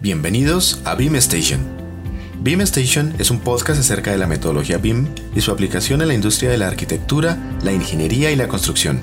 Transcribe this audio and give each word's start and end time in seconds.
Bienvenidos 0.00 0.80
a 0.84 0.94
Beam 0.94 1.16
Station. 1.16 1.60
Beam 2.40 2.60
Station 2.60 3.14
es 3.18 3.30
un 3.30 3.40
podcast 3.40 3.80
acerca 3.80 4.10
de 4.10 4.18
la 4.18 4.26
metodología 4.26 4.76
BIM 4.76 5.08
y 5.34 5.40
su 5.40 5.50
aplicación 5.50 6.02
en 6.02 6.08
la 6.08 6.14
industria 6.14 6.50
de 6.50 6.58
la 6.58 6.68
arquitectura, 6.68 7.38
la 7.62 7.72
ingeniería 7.72 8.30
y 8.30 8.36
la 8.36 8.48
construcción. 8.48 9.00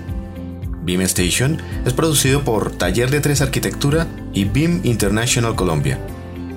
Beam 0.84 1.02
Station 1.02 1.60
es 1.86 1.94
producido 1.94 2.44
por 2.44 2.72
Taller 2.72 3.10
de 3.10 3.20
Tres 3.20 3.42
Arquitectura 3.42 4.08
y 4.32 4.46
BIM 4.46 4.82
International 4.84 5.56
Colombia. 5.56 6.00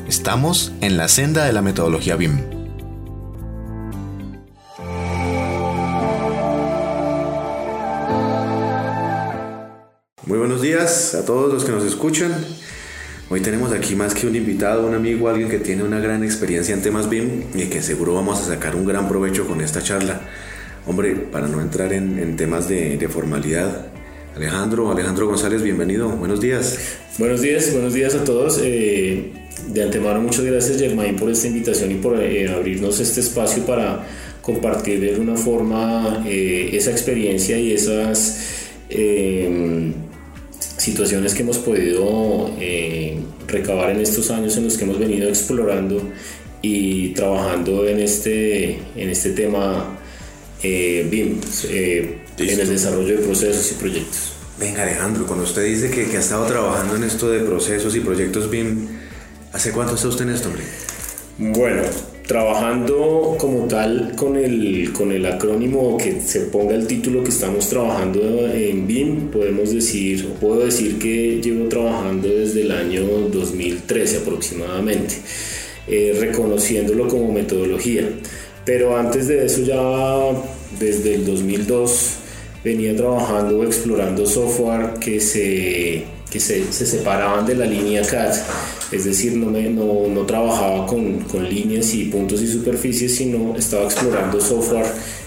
Estamos 0.06 0.72
en 0.82 0.98
la 0.98 1.08
senda 1.08 1.44
de 1.46 1.52
la 1.52 1.62
metodología 1.62 2.16
BIM. 2.16 2.53
Días 10.64 11.14
a 11.14 11.26
todos 11.26 11.52
los 11.52 11.62
que 11.62 11.72
nos 11.72 11.84
escuchan. 11.84 12.32
Hoy 13.28 13.40
tenemos 13.40 13.70
aquí 13.72 13.94
más 13.94 14.14
que 14.14 14.26
un 14.26 14.34
invitado, 14.34 14.86
un 14.86 14.94
amigo, 14.94 15.28
alguien 15.28 15.50
que 15.50 15.58
tiene 15.58 15.82
una 15.82 16.00
gran 16.00 16.24
experiencia 16.24 16.74
en 16.74 16.80
temas 16.80 17.10
BIM 17.10 17.42
y 17.54 17.64
que 17.66 17.82
seguro 17.82 18.14
vamos 18.14 18.40
a 18.40 18.44
sacar 18.46 18.74
un 18.74 18.86
gran 18.86 19.06
provecho 19.06 19.46
con 19.46 19.60
esta 19.60 19.82
charla. 19.82 20.22
Hombre, 20.86 21.16
para 21.16 21.48
no 21.48 21.60
entrar 21.60 21.92
en, 21.92 22.36
temas 22.36 22.66
de, 22.66 23.08
formalidad, 23.12 23.88
Alejandro, 24.34 24.90
Alejandro 24.90 25.26
González, 25.26 25.62
bienvenido, 25.62 26.08
buenos 26.08 26.40
días. 26.40 26.78
Buenos 27.18 27.42
días, 27.42 27.70
buenos 27.70 27.92
días 27.92 28.14
a 28.14 28.24
todos. 28.24 28.58
Eh, 28.62 29.32
de 29.68 29.82
antemano, 29.82 30.22
muchas 30.22 30.46
gracias 30.46 30.78
Germain 30.78 31.16
por 31.16 31.28
esta 31.28 31.46
invitación 31.46 31.92
y 31.92 31.96
por 31.96 32.18
eh, 32.18 32.48
abrirnos 32.48 33.00
este 33.00 33.20
espacio 33.20 33.66
para 33.66 34.06
compartir 34.40 34.98
de 35.00 35.10
alguna 35.10 35.36
forma 35.36 36.24
eh, 36.26 36.70
esa 36.72 36.90
experiencia 36.90 37.58
y 37.58 37.72
esas 37.72 38.62
situaciones 40.84 41.34
que 41.34 41.42
hemos 41.42 41.58
podido 41.58 42.50
eh, 42.60 43.18
recabar 43.46 43.90
en 43.90 44.00
estos 44.00 44.30
años 44.30 44.56
en 44.58 44.64
los 44.64 44.76
que 44.76 44.84
hemos 44.84 44.98
venido 44.98 45.28
explorando 45.28 46.02
y 46.60 47.14
trabajando 47.14 47.88
en 47.88 48.00
este, 48.00 48.78
en 48.94 49.08
este 49.08 49.30
tema 49.30 49.98
eh, 50.62 51.06
BIM, 51.10 51.40
eh, 51.68 52.18
en 52.38 52.60
el 52.60 52.68
desarrollo 52.68 53.16
de 53.16 53.22
procesos 53.22 53.72
y 53.72 53.74
proyectos. 53.74 54.32
Venga 54.60 54.82
Alejandro, 54.82 55.26
cuando 55.26 55.44
usted 55.44 55.64
dice 55.64 55.90
que, 55.90 56.06
que, 56.06 56.18
ha 56.18 56.20
estado 56.20 56.46
trabajando 56.46 56.96
en 56.96 57.04
esto 57.04 57.30
de 57.30 57.40
procesos 57.40 57.96
y 57.96 58.00
proyectos 58.00 58.50
BIM, 58.50 58.86
¿hace 59.52 59.72
cuánto 59.72 59.94
está 59.94 60.08
usted 60.08 60.28
en 60.28 60.34
esto, 60.34 60.48
hombre? 60.48 60.64
Bueno, 61.38 61.82
trabajando 62.26 63.36
como 63.38 63.66
tal 63.66 64.12
con 64.16 64.36
el, 64.36 64.92
con 64.92 65.12
el 65.12 65.26
acrónimo 65.26 65.98
que 65.98 66.20
se 66.20 66.40
ponga 66.40 66.74
el 66.74 66.86
título 66.86 67.22
que 67.22 67.28
estamos 67.28 67.68
trabajando 67.68 68.48
en 68.48 68.86
BIM, 68.86 69.28
podemos 69.30 69.72
decir, 69.72 70.26
o 70.30 70.40
puedo 70.40 70.64
decir 70.64 70.98
que 70.98 71.40
llevo 71.42 71.68
trabajando 71.68 72.28
desde 72.28 72.62
el 72.62 72.72
año 72.72 73.02
2013 73.30 74.18
aproximadamente, 74.18 75.16
eh, 75.86 76.16
reconociéndolo 76.18 77.08
como 77.08 77.30
metodología. 77.30 78.08
Pero 78.64 78.96
antes 78.96 79.28
de 79.28 79.44
eso 79.44 79.60
ya 79.62 79.78
desde 80.80 81.16
el 81.16 81.26
2002 81.26 82.10
venía 82.64 82.96
trabajando 82.96 83.62
explorando 83.62 84.24
software 84.24 84.94
que 84.98 85.20
se 85.20 86.04
que 86.34 86.40
se, 86.40 86.72
se, 86.72 86.84
separaban 86.84 87.46
de 87.46 87.54
la 87.54 87.64
línea 87.64 88.02
CAD, 88.02 88.34
es 88.90 89.04
decir, 89.04 89.36
no, 89.36 89.46
me, 89.46 89.70
no, 89.70 90.26
trabajaba 90.26 90.84
con, 90.84 91.20
con, 91.20 91.48
líneas 91.48 91.94
y 91.94 92.06
puntos 92.06 92.42
y 92.42 92.48
superficies, 92.48 93.14
sino 93.14 93.54
estaba 93.56 93.84
explorando 93.84 94.40
software 94.40 94.86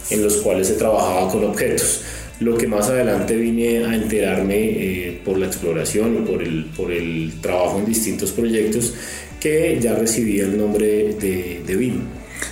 en 0.09 0.21
los 0.21 0.35
cuales 0.41 0.67
se 0.67 0.73
trabajaba 0.73 1.31
con 1.31 1.45
objetos. 1.45 2.01
Lo 2.41 2.57
que 2.57 2.67
más 2.67 2.89
adelante 2.89 3.37
vine 3.37 3.85
a 3.85 3.95
enterarme 3.95 4.57
eh, 4.57 5.21
por 5.23 5.37
la 5.37 5.45
exploración 5.45 6.13
y 6.17 6.29
por 6.29 6.43
el, 6.43 6.65
por 6.75 6.91
el 6.91 7.35
trabajo 7.39 7.79
en 7.79 7.85
distintos 7.85 8.33
proyectos 8.33 8.93
que 9.39 9.79
ya 9.79 9.95
recibía 9.95 10.43
el 10.43 10.57
nombre 10.57 11.13
de, 11.13 11.63
de 11.65 11.75
BIM. 11.77 12.01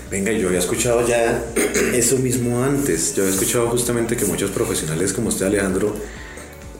Venga, 0.09 0.31
yo 0.31 0.47
había 0.47 0.59
escuchado 0.59 1.05
ya 1.05 1.43
eso 1.93 2.19
mismo 2.19 2.63
antes. 2.63 3.15
Yo 3.15 3.23
había 3.23 3.35
escuchado 3.35 3.67
justamente 3.67 4.15
que 4.15 4.23
muchos 4.23 4.51
profesionales 4.51 5.11
como 5.11 5.27
usted, 5.27 5.45
Alejandro, 5.45 5.93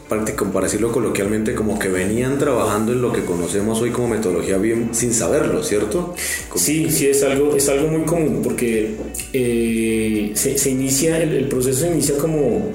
para 0.07 0.65
decirlo 0.65 0.91
coloquialmente, 0.91 1.55
como 1.55 1.79
que 1.79 1.87
venían 1.87 2.37
trabajando 2.37 2.91
en 2.91 3.01
lo 3.01 3.11
que 3.11 3.25
conocemos 3.25 3.81
hoy 3.81 3.89
como 3.89 4.09
metodología 4.09 4.57
BIM 4.57 4.93
sin 4.93 5.13
saberlo, 5.13 5.63
¿cierto? 5.63 6.13
Sí, 6.55 6.89
sí, 6.91 7.07
es 7.07 7.23
algo, 7.23 7.55
es 7.55 7.67
algo 7.69 7.87
muy 7.87 8.03
común 8.03 8.41
porque 8.43 8.95
eh, 9.33 10.31
se, 10.35 10.69
inicia, 10.69 11.21
el, 11.21 11.47
proceso 11.47 11.81
se 11.81 11.87
inicia 11.87 12.17
como 12.17 12.71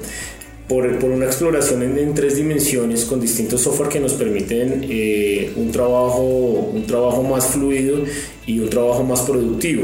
por, 0.67 0.99
por 0.99 1.09
una 1.09 1.25
exploración 1.25 1.83
en, 1.83 2.13
tres 2.13 2.35
dimensiones 2.35 3.05
con 3.05 3.21
distintos 3.21 3.61
software 3.61 3.89
que 3.89 3.99
nos 4.01 4.13
permiten 4.13 4.85
eh, 4.89 5.53
un, 5.55 5.71
trabajo, 5.71 6.25
un 6.73 6.85
trabajo 6.85 7.23
más 7.23 7.47
fluido 7.47 8.03
y 8.45 8.59
un 8.59 8.69
trabajo 8.69 9.03
más 9.03 9.21
productivo. 9.21 9.83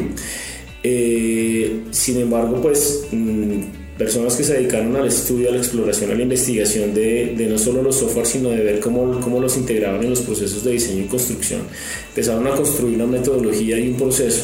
Eh, 0.83 1.83
sin 1.91 2.19
embargo, 2.19 2.61
pues... 2.61 3.07
Mm, 3.11 3.76
personas 3.97 4.35
que 4.35 4.43
se 4.43 4.53
dedicaron 4.53 4.95
al 4.95 5.07
estudio, 5.07 5.49
a 5.49 5.51
la 5.51 5.57
exploración, 5.57 6.11
a 6.11 6.15
la 6.15 6.21
investigación 6.21 6.93
de, 6.93 7.47
no 7.49 7.57
solo 7.57 7.81
los 7.81 7.95
software, 7.95 8.25
sino 8.25 8.49
de 8.49 8.63
ver 8.63 8.79
cómo, 8.79 9.19
cómo, 9.19 9.39
los 9.39 9.57
integraban 9.57 10.03
en 10.03 10.11
los 10.11 10.21
procesos 10.21 10.63
de 10.63 10.71
diseño 10.71 11.03
y 11.03 11.07
construcción. 11.07 11.61
Empezaron 12.09 12.45
a 12.47 12.51
construir 12.51 12.95
una 12.95 13.07
metodología 13.07 13.79
y 13.79 13.89
un 13.89 13.97
proceso 13.97 14.43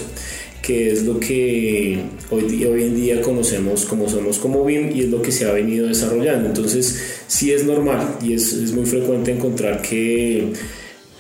que 0.61 0.91
es 0.91 1.03
lo 1.03 1.19
que 1.19 1.99
hoy, 2.31 2.63
hoy 2.63 2.83
en 2.83 2.95
día 2.95 3.21
conocemos 3.21 3.83
como 3.83 4.09
somos 4.09 4.39
como 4.39 4.63
BIM 4.63 4.95
y 4.95 5.01
es 5.01 5.09
lo 5.09 5.21
que 5.21 5.31
se 5.31 5.45
ha 5.45 5.51
venido 5.51 5.87
desarrollando. 5.87 6.47
Entonces, 6.47 7.01
sí 7.27 7.51
es 7.51 7.65
normal 7.65 8.17
y 8.21 8.33
es, 8.33 8.53
es 8.53 8.71
muy 8.71 8.85
frecuente 8.85 9.33
encontrar 9.33 9.81
que 9.81 10.53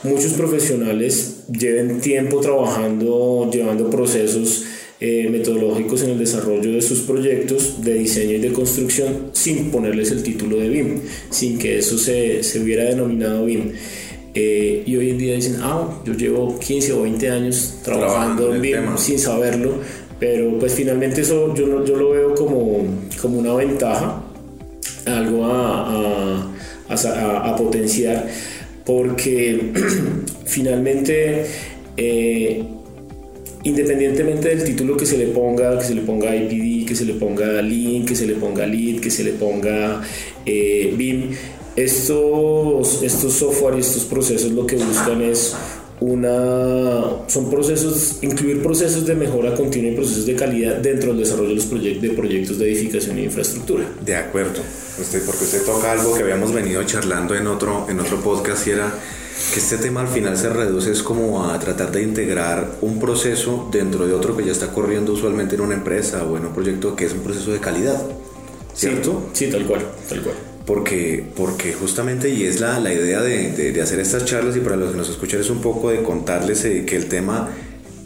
muchos 0.03 0.33
profesionales 0.33 1.43
lleven 1.51 1.99
tiempo 1.99 2.39
trabajando, 2.39 3.49
llevando 3.51 3.89
procesos 3.89 4.63
eh, 5.05 5.27
metodológicos 5.29 6.01
en 6.03 6.11
el 6.11 6.17
desarrollo 6.17 6.71
de 6.71 6.81
sus 6.81 7.01
proyectos 7.01 7.83
de 7.83 7.95
diseño 7.95 8.35
y 8.35 8.39
de 8.39 8.53
construcción 8.53 9.31
sin 9.33 9.69
ponerles 9.69 10.11
el 10.11 10.23
título 10.23 10.55
de 10.55 10.69
BIM, 10.69 11.01
sin 11.29 11.57
que 11.59 11.79
eso 11.79 11.97
se, 11.97 12.41
se 12.41 12.61
hubiera 12.61 12.85
denominado 12.85 13.43
BIM. 13.43 13.73
Eh, 14.33 14.83
y 14.85 14.95
hoy 14.95 15.09
en 15.09 15.17
día 15.17 15.35
dicen, 15.35 15.57
ah, 15.59 16.01
yo 16.05 16.13
llevo 16.13 16.57
15 16.57 16.93
o 16.93 17.01
20 17.01 17.29
años 17.29 17.79
trabajando, 17.83 18.55
en 18.55 18.61
BIM 18.61 18.97
sin 18.97 19.19
saberlo, 19.19 19.73
pero 20.21 20.57
pues 20.57 20.73
finalmente 20.73 21.19
eso 21.19 21.53
yo, 21.53 21.83
yo 21.83 21.97
lo 21.97 22.11
veo 22.11 22.33
como, 22.33 22.85
como 23.21 23.39
una 23.39 23.53
ventaja, 23.55 24.23
algo 25.05 25.45
a, 25.47 26.49
a, 26.87 27.49
a, 27.49 27.55
potenciar, 27.57 28.25
porque 28.85 29.73
finalmente 30.45 31.45
eh, 31.97 32.63
independientemente 33.63 34.49
del 34.49 34.63
título 34.63 34.97
que 34.97 35.05
se 35.05 35.17
le 35.17 35.27
ponga, 35.27 35.77
que 35.79 35.85
se 35.85 35.95
le 35.95 36.01
ponga 36.01 36.35
IPD, 36.35 36.87
que 36.87 36.95
se 36.95 37.05
le 37.05 37.13
ponga 37.13 37.61
Link, 37.61 38.07
que 38.07 38.15
se 38.15 38.27
le 38.27 38.35
ponga 38.35 38.65
Lead, 38.65 38.99
que 38.99 39.09
se 39.09 39.23
le 39.23 39.33
ponga 39.33 40.01
eh, 40.45 40.93
BIM, 40.95 41.31
estos, 41.75 43.01
estos 43.01 43.33
software 43.33 43.75
y 43.77 43.79
estos 43.79 44.03
procesos 44.03 44.51
lo 44.51 44.65
que 44.67 44.75
buscan 44.75 45.21
es 45.21 45.55
una 45.99 47.27
son 47.27 47.49
procesos 47.49 48.17
incluir 48.21 48.61
procesos 48.61 49.05
de 49.05 49.15
mejora 49.15 49.55
continua 49.55 49.91
y 49.91 49.95
procesos 49.95 50.25
de 50.25 50.35
calidad 50.35 50.75
dentro 50.77 51.09
del 51.09 51.19
desarrollo 51.19 51.49
de 51.49 51.55
los 51.55 51.65
proyectos 51.65 52.01
de 52.01 52.09
proyectos 52.09 52.59
de 52.59 52.71
edificación 52.71 53.17
e 53.19 53.23
infraestructura. 53.23 53.85
De 54.03 54.15
acuerdo, 54.15 54.59
usted 54.99 55.23
porque 55.25 55.45
usted 55.45 55.63
toca 55.65 55.93
algo 55.93 56.13
que 56.13 56.23
habíamos 56.23 56.53
venido 56.53 56.83
charlando 56.83 57.35
en 57.35 57.47
otro 57.47 57.87
en 57.89 57.99
otro 57.99 58.19
podcast 58.21 58.67
y 58.67 58.71
era 58.71 58.93
que 59.53 59.59
este 59.59 59.77
tema 59.77 60.01
al 60.01 60.07
final 60.07 60.37
se 60.37 60.49
reduce 60.49 60.91
es 60.91 61.03
como 61.03 61.45
a 61.45 61.59
tratar 61.59 61.91
de 61.91 62.01
integrar 62.01 62.77
un 62.81 62.99
proceso 62.99 63.69
dentro 63.71 64.07
de 64.07 64.13
otro 64.13 64.35
que 64.35 64.45
ya 64.45 64.51
está 64.51 64.71
corriendo 64.71 65.13
usualmente 65.13 65.55
en 65.55 65.61
una 65.61 65.75
empresa 65.75 66.23
o 66.23 66.37
en 66.37 66.45
un 66.45 66.53
proyecto 66.53 66.95
que 66.95 67.05
es 67.05 67.13
un 67.13 67.19
proceso 67.19 67.51
de 67.51 67.59
calidad, 67.59 68.01
¿cierto? 68.73 69.29
Sí, 69.33 69.49
tal 69.49 69.65
cual, 69.65 69.85
tal 70.09 70.21
cual. 70.21 70.35
Porque, 70.65 71.25
porque 71.35 71.73
justamente, 71.73 72.29
y 72.29 72.43
es 72.45 72.61
la, 72.61 72.79
la 72.79 72.93
idea 72.93 73.21
de, 73.21 73.51
de, 73.51 73.81
hacer 73.81 73.99
estas 73.99 74.23
charlas 74.25 74.55
y 74.55 74.59
para 74.59 74.77
los 74.77 74.91
que 74.91 74.97
nos 74.97 75.09
escuchan 75.09 75.41
es 75.41 75.49
un 75.49 75.61
poco 75.61 75.89
de 75.89 76.01
contarles 76.01 76.63
eh, 76.63 76.85
que 76.85 76.95
el 76.95 77.07
tema 77.07 77.49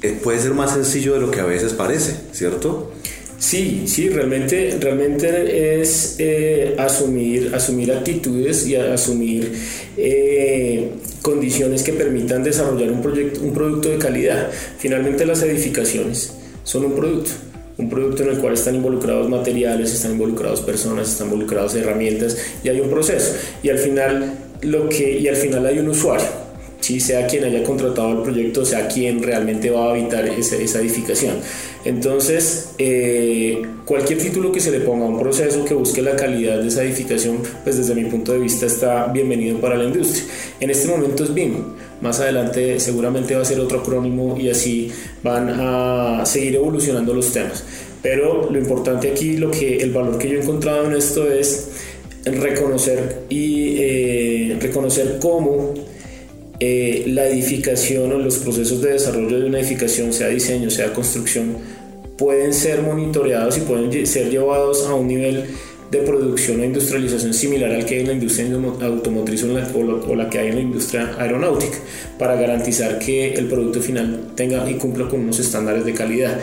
eh, 0.02 0.20
puede 0.24 0.40
ser 0.40 0.54
más 0.54 0.74
sencillo 0.74 1.14
de 1.14 1.20
lo 1.20 1.30
que 1.30 1.40
a 1.40 1.46
veces 1.46 1.74
parece, 1.74 2.16
¿cierto? 2.32 2.92
Sí, 3.40 3.84
sí, 3.86 4.10
realmente, 4.10 4.78
realmente 4.80 5.80
es 5.80 6.16
eh, 6.18 6.76
asumir, 6.80 7.52
asumir 7.54 7.92
actitudes 7.92 8.68
y 8.68 8.76
asumir 8.76 9.54
eh, 9.96 10.90
condiciones 11.22 11.84
que 11.84 11.94
permitan 11.94 12.44
desarrollar 12.44 12.92
un, 12.92 13.02
proyecto, 13.02 13.42
un 13.42 13.54
producto 13.54 13.90
de 13.90 14.00
calidad. 14.00 14.50
Finalmente 14.80 15.24
las 15.26 15.44
edificaciones 15.44 16.34
son 16.64 16.86
un 16.86 16.96
producto, 16.96 17.30
un 17.78 17.90
producto 17.90 18.24
en 18.24 18.30
el 18.30 18.38
cual 18.40 18.56
están 18.56 18.74
involucrados 18.74 19.30
materiales, 19.30 19.94
están 19.94 20.14
involucrados 20.14 20.62
personas, 20.62 21.08
están 21.08 21.28
involucrados 21.28 21.76
herramientas 21.76 22.38
y 22.64 22.70
hay 22.70 22.80
un 22.80 22.90
proceso. 22.90 23.36
Y 23.62 23.70
al 23.70 23.78
final, 23.78 24.34
lo 24.62 24.90
que, 24.90 25.20
y 25.20 25.28
al 25.28 25.36
final 25.36 25.64
hay 25.68 25.78
un 25.78 25.90
usuario 25.90 26.47
¿sí? 26.80 27.00
sea 27.00 27.28
quien 27.28 27.44
haya 27.44 27.64
contratado 27.64 28.12
el 28.12 28.24
proyecto, 28.24 28.66
sea 28.66 28.88
quien 28.88 29.22
realmente 29.22 29.70
va 29.70 29.88
a 29.88 29.90
habitar 29.92 30.28
esa, 30.28 30.56
esa 30.56 30.80
edificación. 30.80 31.36
Entonces, 31.86 32.72
eh, 32.78 33.62
cualquier 33.86 34.20
título 34.20 34.52
que 34.52 34.60
se 34.60 34.72
le 34.72 34.82
ponga 34.82 35.06
a 35.06 35.10
un 35.10 35.20
proceso 35.20 35.64
que 35.64 35.74
busque 35.74 36.02
la 36.02 36.16
calidad 36.16 36.60
de 36.60 36.68
esa 36.68 36.84
edificación, 36.84 37.38
pues 37.64 37.78
desde 37.78 37.96
mi 37.96 38.06
punto 38.06 38.34
de 38.34 38.40
vista 38.40 38.66
está 38.66 39.08
bienvenido 39.08 39.60
para 39.60 39.78
la 39.78 39.86
industria. 39.86 40.26
En 40.60 40.70
este 40.70 40.88
momento 40.88 41.24
es 41.24 41.34
BIM, 41.34 41.56
más 42.02 42.20
adelante 42.20 42.80
seguramente 42.80 43.36
va 43.36 43.42
a 43.42 43.46
ser 43.46 43.60
otro 43.60 43.80
acrónimo 43.80 44.38
y 44.38 44.50
así 44.50 44.92
van 45.24 45.50
a 45.50 46.26
seguir 46.26 46.56
evolucionando 46.56 47.14
los 47.14 47.32
temas. 47.32 47.64
Pero 48.02 48.50
lo 48.52 48.60
importante 48.60 49.10
aquí, 49.10 49.38
lo 49.38 49.50
que, 49.50 49.78
el 49.78 49.92
valor 49.92 50.18
que 50.18 50.30
yo 50.30 50.40
he 50.40 50.42
encontrado 50.42 50.86
en 50.86 50.96
esto 50.96 51.32
es 51.32 51.70
reconocer 52.26 53.24
y 53.30 53.78
eh, 53.80 54.58
reconocer 54.60 55.18
cómo 55.22 55.74
eh, 56.60 57.04
la 57.08 57.28
edificación 57.28 58.12
o 58.12 58.18
los 58.18 58.38
procesos 58.40 58.82
de 58.82 58.94
desarrollo 58.94 59.40
de 59.40 59.46
una 59.46 59.60
edificación, 59.60 60.12
sea 60.12 60.30
diseño, 60.30 60.70
sea 60.72 60.94
construcción, 60.94 61.58
pueden 62.18 62.54
ser 62.54 62.82
monitoreados 62.82 63.58
y 63.58 63.62
pueden 63.62 64.08
ser 64.08 64.30
llevados 64.30 64.86
a 64.88 64.96
un 64.96 65.08
nivel 65.08 65.46
de 65.92 66.00
producción 66.00 66.60
o 66.60 66.64
industrialización 66.66 67.34
similar 67.34 67.72
al 67.72 67.86
que 67.86 67.96
hay 67.96 68.02
en 68.02 68.08
la 68.08 68.14
industria 68.14 68.48
automotriz 68.82 69.44
o 69.44 69.48
la, 69.48 69.68
o 70.08 70.16
la, 70.16 70.30
que 70.30 70.40
hay 70.40 70.48
en 70.50 70.56
la 70.56 70.62
industria 70.62 71.16
aeronáutica, 71.18 71.78
para 72.18 72.36
garantizar 72.36 73.00
que 73.00 73.36
el 73.36 73.46
producto 73.46 73.80
final 73.80 74.32
tenga 74.36 74.70
y 74.70 74.74
cumpla 74.74 75.08
con 75.08 75.22
unos 75.22 75.40
estándares 75.40 75.86
de 75.86 75.94
calidad. 75.94 76.40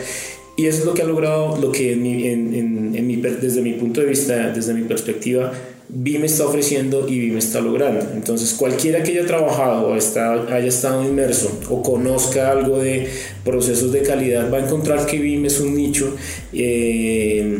Y 0.55 0.67
eso 0.67 0.79
es 0.79 0.85
lo 0.85 0.93
que 0.93 1.01
ha 1.01 1.05
logrado, 1.05 1.57
lo 1.59 1.71
que 1.71 1.91
en 1.91 2.05
en, 2.05 2.95
en 2.95 3.07
mi, 3.07 3.17
desde 3.17 3.61
mi 3.61 3.73
punto 3.73 3.99
de 3.99 4.07
vista, 4.07 4.49
desde 4.51 4.73
mi 4.73 4.83
perspectiva, 4.83 5.51
BIM 5.87 6.23
está 6.25 6.45
ofreciendo 6.45 7.07
y 7.07 7.19
BIM 7.19 7.37
está 7.37 7.61
logrando. 7.61 8.05
Entonces, 8.13 8.53
cualquiera 8.53 9.03
que 9.03 9.11
haya 9.11 9.25
trabajado 9.25 9.87
o 9.87 9.93
haya 9.93 10.67
estado 10.67 11.03
inmerso 11.03 11.59
o 11.69 11.81
conozca 11.81 12.51
algo 12.51 12.79
de 12.79 13.09
procesos 13.43 13.91
de 13.91 14.01
calidad 14.01 14.51
va 14.51 14.57
a 14.57 14.65
encontrar 14.65 15.05
que 15.05 15.19
BIM 15.19 15.45
es 15.45 15.59
un 15.59 15.75
nicho 15.75 16.15
eh, 16.53 17.59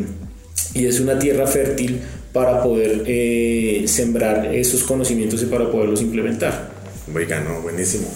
y 0.74 0.86
es 0.86 1.00
una 1.00 1.18
tierra 1.18 1.46
fértil 1.46 2.00
para 2.32 2.62
poder 2.62 3.04
eh, 3.06 3.84
sembrar 3.86 4.54
esos 4.54 4.82
conocimientos 4.82 5.42
y 5.42 5.46
para 5.46 5.70
poderlos 5.70 6.02
implementar. 6.02 6.70
Oiga, 7.14 7.40
no, 7.40 7.62
buenísimo. 7.62 8.08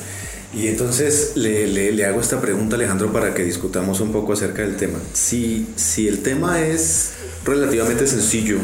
Y 0.52 0.66
entonces 0.66 1.32
le, 1.36 1.68
le, 1.68 2.04
hago 2.04 2.20
esta 2.20 2.40
pregunta, 2.40 2.74
Alejandro, 2.74 3.12
para 3.12 3.34
que 3.34 3.44
discutamos 3.44 4.00
un 4.00 4.10
poco 4.10 4.32
acerca 4.32 4.62
del 4.62 4.76
tema. 4.76 4.98
Si, 5.12 5.68
si 5.76 6.08
el 6.08 6.18
tema 6.20 6.66
es 6.66 7.12
relativamente 7.44 8.06
sencillo, 8.06 8.58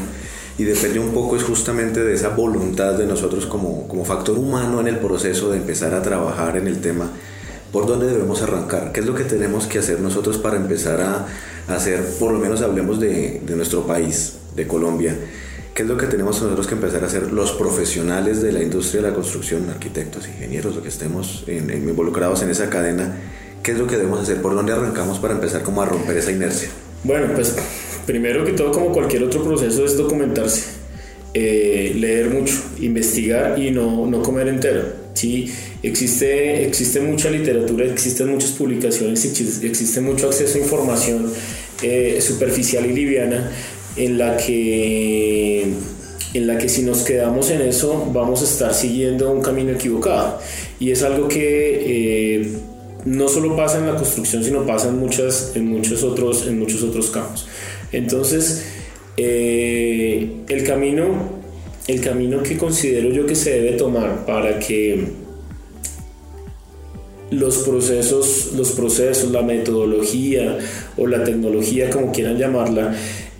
y 0.58 0.64
depende 0.64 0.98
un 0.98 1.12
poco 1.12 1.36
es 1.36 1.42
justamente 1.42 2.02
de 2.02 2.14
esa 2.14 2.30
voluntad 2.30 2.94
de 2.94 3.06
nosotros 3.06 3.46
como, 3.46 3.86
como 3.88 4.04
factor 4.04 4.38
humano 4.38 4.80
en 4.80 4.88
el 4.88 4.98
proceso 4.98 5.50
de 5.50 5.58
empezar 5.58 5.94
a 5.94 6.02
trabajar 6.02 6.56
en 6.56 6.66
el 6.66 6.80
tema, 6.80 7.10
por 7.72 7.86
dónde 7.86 8.06
debemos 8.06 8.40
arrancar, 8.42 8.92
qué 8.92 9.00
es 9.00 9.06
lo 9.06 9.14
que 9.14 9.24
tenemos 9.24 9.66
que 9.66 9.78
hacer 9.78 10.00
nosotros 10.00 10.38
para 10.38 10.56
empezar 10.56 11.00
a, 11.00 11.26
hacer, 11.74 12.02
por 12.18 12.32
lo 12.32 12.38
menos 12.38 12.62
hablemos 12.62 13.00
de, 13.00 13.42
de, 13.44 13.56
nuestro 13.56 13.86
país, 13.86 14.38
de 14.54 14.66
Colombia, 14.66 15.14
qué 15.74 15.82
es 15.82 15.88
lo 15.88 15.98
que 15.98 16.06
tenemos 16.06 16.40
nosotros 16.40 16.66
que 16.66 16.74
empezar 16.74 17.02
a 17.02 17.06
hacer 17.06 17.32
los 17.32 17.52
profesionales 17.52 18.40
de 18.40 18.52
la 18.52 18.62
industria 18.62 19.02
de 19.02 19.08
la 19.08 19.14
construcción, 19.14 19.68
arquitectos, 19.68 20.26
ingenieros, 20.26 20.74
lo 20.74 20.82
que 20.82 20.88
estemos 20.88 21.44
involucrados 21.48 22.42
en 22.42 22.50
esa 22.50 22.70
cadena, 22.70 23.14
qué 23.62 23.72
es 23.72 23.78
lo 23.78 23.86
que 23.86 23.96
debemos 23.96 24.20
hacer, 24.20 24.40
por 24.40 24.54
dónde 24.54 24.72
arrancamos 24.72 25.18
para 25.18 25.34
empezar 25.34 25.62
como 25.62 25.82
a 25.82 25.84
romper 25.84 26.16
esa 26.16 26.30
inercia. 26.30 26.70
Bueno, 27.04 27.34
pues 27.34 27.54
Primero 28.06 28.44
que 28.44 28.52
todo, 28.52 28.70
como 28.70 28.92
cualquier 28.92 29.24
otro 29.24 29.42
proceso, 29.42 29.84
es 29.84 29.96
documentarse, 29.96 30.62
eh, 31.34 31.92
leer 31.96 32.30
mucho, 32.30 32.54
investigar 32.80 33.58
y 33.58 33.70
no, 33.70 34.06
no 34.06 34.22
comer 34.22 34.48
entero. 34.48 34.84
¿sí? 35.14 35.52
Existe, 35.82 36.66
existe 36.66 37.00
mucha 37.00 37.30
literatura, 37.30 37.84
existen 37.84 38.30
muchas 38.30 38.52
publicaciones, 38.52 39.24
existe 39.24 40.00
mucho 40.00 40.28
acceso 40.28 40.58
a 40.58 40.60
información 40.60 41.32
eh, 41.82 42.18
superficial 42.20 42.86
y 42.86 42.92
liviana 42.92 43.50
en 43.96 44.18
la 44.18 44.36
que 44.36 45.66
en 46.34 46.46
la 46.46 46.58
que 46.58 46.68
si 46.68 46.82
nos 46.82 47.02
quedamos 47.02 47.50
en 47.50 47.62
eso 47.62 48.10
vamos 48.12 48.42
a 48.42 48.44
estar 48.44 48.74
siguiendo 48.74 49.30
un 49.30 49.40
camino 49.40 49.72
equivocado 49.72 50.38
y 50.78 50.90
es 50.90 51.02
algo 51.02 51.28
que 51.28 51.38
eh, 52.40 52.52
no 53.06 53.28
solo 53.28 53.56
pasa 53.56 53.78
en 53.78 53.86
la 53.86 53.96
construcción 53.96 54.44
sino 54.44 54.66
pasa 54.66 54.88
en 54.88 54.98
muchas 54.98 55.52
en 55.54 55.66
muchos 55.66 56.02
otros 56.02 56.46
en 56.46 56.58
muchos 56.58 56.82
otros 56.82 57.10
campos 57.10 57.46
entonces, 57.96 58.62
eh, 59.16 60.28
el, 60.50 60.64
camino, 60.64 61.30
el 61.88 62.02
camino 62.02 62.42
que 62.42 62.58
considero 62.58 63.10
yo 63.10 63.24
que 63.24 63.34
se 63.34 63.58
debe 63.58 63.78
tomar 63.78 64.26
para 64.26 64.58
que 64.58 65.04
los 67.30 67.58
procesos, 67.58 68.52
los 68.54 68.72
procesos, 68.72 69.30
la 69.30 69.40
metodología 69.40 70.58
o 70.98 71.06
la 71.06 71.24
tecnología, 71.24 71.88
como 71.88 72.12
quieran 72.12 72.36
llamarla, 72.36 72.94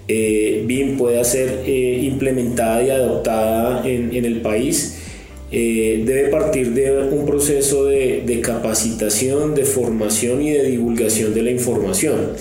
eh, 0.08 0.64
BIM 0.66 0.96
pueda 0.96 1.22
ser 1.22 1.64
eh, 1.66 2.00
implementada 2.04 2.82
y 2.82 2.88
adoptada 2.88 3.86
en, 3.86 4.24
el 4.24 4.40
país, 4.40 5.02
debe 5.50 6.28
partir 6.28 6.72
de 6.72 7.08
un 7.10 7.26
proceso 7.26 7.84
de, 7.84 8.40
capacitación, 8.42 9.54
de 9.54 9.64
formación 9.64 10.40
y 10.42 10.50
de 10.50 10.64
divulgación 10.64 11.34
de 11.34 11.42
la 11.42 11.50
información 11.50 12.32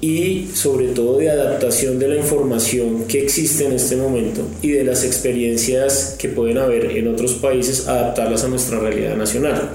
y 0.00 0.48
sobre 0.52 0.88
todo 0.88 1.18
de 1.18 1.30
adaptación 1.30 1.98
de 1.98 2.08
la 2.08 2.16
información 2.16 3.04
que 3.04 3.22
existe 3.22 3.64
en 3.64 3.72
este 3.72 3.96
momento 3.96 4.42
y 4.62 4.70
de 4.72 4.84
las 4.84 5.04
experiencias 5.04 6.16
que 6.18 6.28
pueden 6.28 6.58
haber 6.58 6.96
en 6.96 7.08
otros 7.08 7.34
países, 7.34 7.88
adaptarlas 7.88 8.44
a 8.44 8.48
nuestra 8.48 8.78
realidad 8.78 9.16
nacional. 9.16 9.70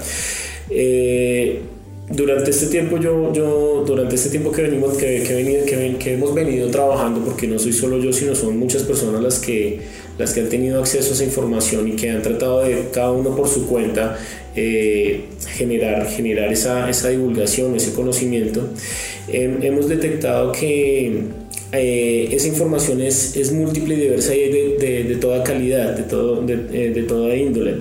Eh, 0.70 1.60
durante 2.08 2.50
este 2.50 2.66
tiempo 2.66 2.98
yo, 2.98 3.32
yo 3.32 3.84
durante 3.86 4.16
este 4.16 4.28
tiempo 4.28 4.52
que 4.52 4.62
venimos 4.62 4.96
que, 4.96 5.22
que, 5.22 5.96
que, 5.98 6.14
hemos 6.14 6.34
venido 6.34 6.68
trabajando 6.68 7.24
porque 7.24 7.46
no 7.46 7.58
soy 7.58 7.72
solo 7.72 7.98
yo 7.98 8.12
sino 8.12 8.34
son 8.34 8.58
muchas 8.58 8.82
personas 8.82 9.22
las 9.22 9.38
que 9.38 9.80
las 10.18 10.34
que 10.34 10.40
han 10.40 10.48
tenido 10.48 10.80
acceso 10.80 11.10
a 11.10 11.14
esa 11.14 11.24
información 11.24 11.88
y 11.88 11.92
que 11.92 12.10
han 12.10 12.20
tratado 12.20 12.60
de 12.60 12.88
cada 12.92 13.12
uno 13.12 13.34
por 13.34 13.48
su 13.48 13.66
cuenta 13.66 14.18
eh, 14.54 15.24
generar 15.54 16.06
generar 16.08 16.52
esa, 16.52 16.90
esa 16.90 17.08
divulgación 17.08 17.74
ese 17.76 17.92
conocimiento 17.92 18.68
hemos 19.28 19.88
detectado 19.88 20.52
que 20.52 21.22
eh, 21.72 22.28
esa 22.30 22.48
información 22.48 23.00
es, 23.00 23.34
es, 23.34 23.50
múltiple 23.50 23.94
y 23.94 24.00
diversa 24.00 24.34
y 24.34 24.50
de, 24.50 25.04
de, 25.04 25.16
toda 25.16 25.42
calidad, 25.42 25.96
de, 25.96 26.02
todo, 26.02 26.42
de, 26.42 26.54
eh, 26.70 26.90
de 26.90 27.02
toda 27.04 27.34
índole. 27.34 27.76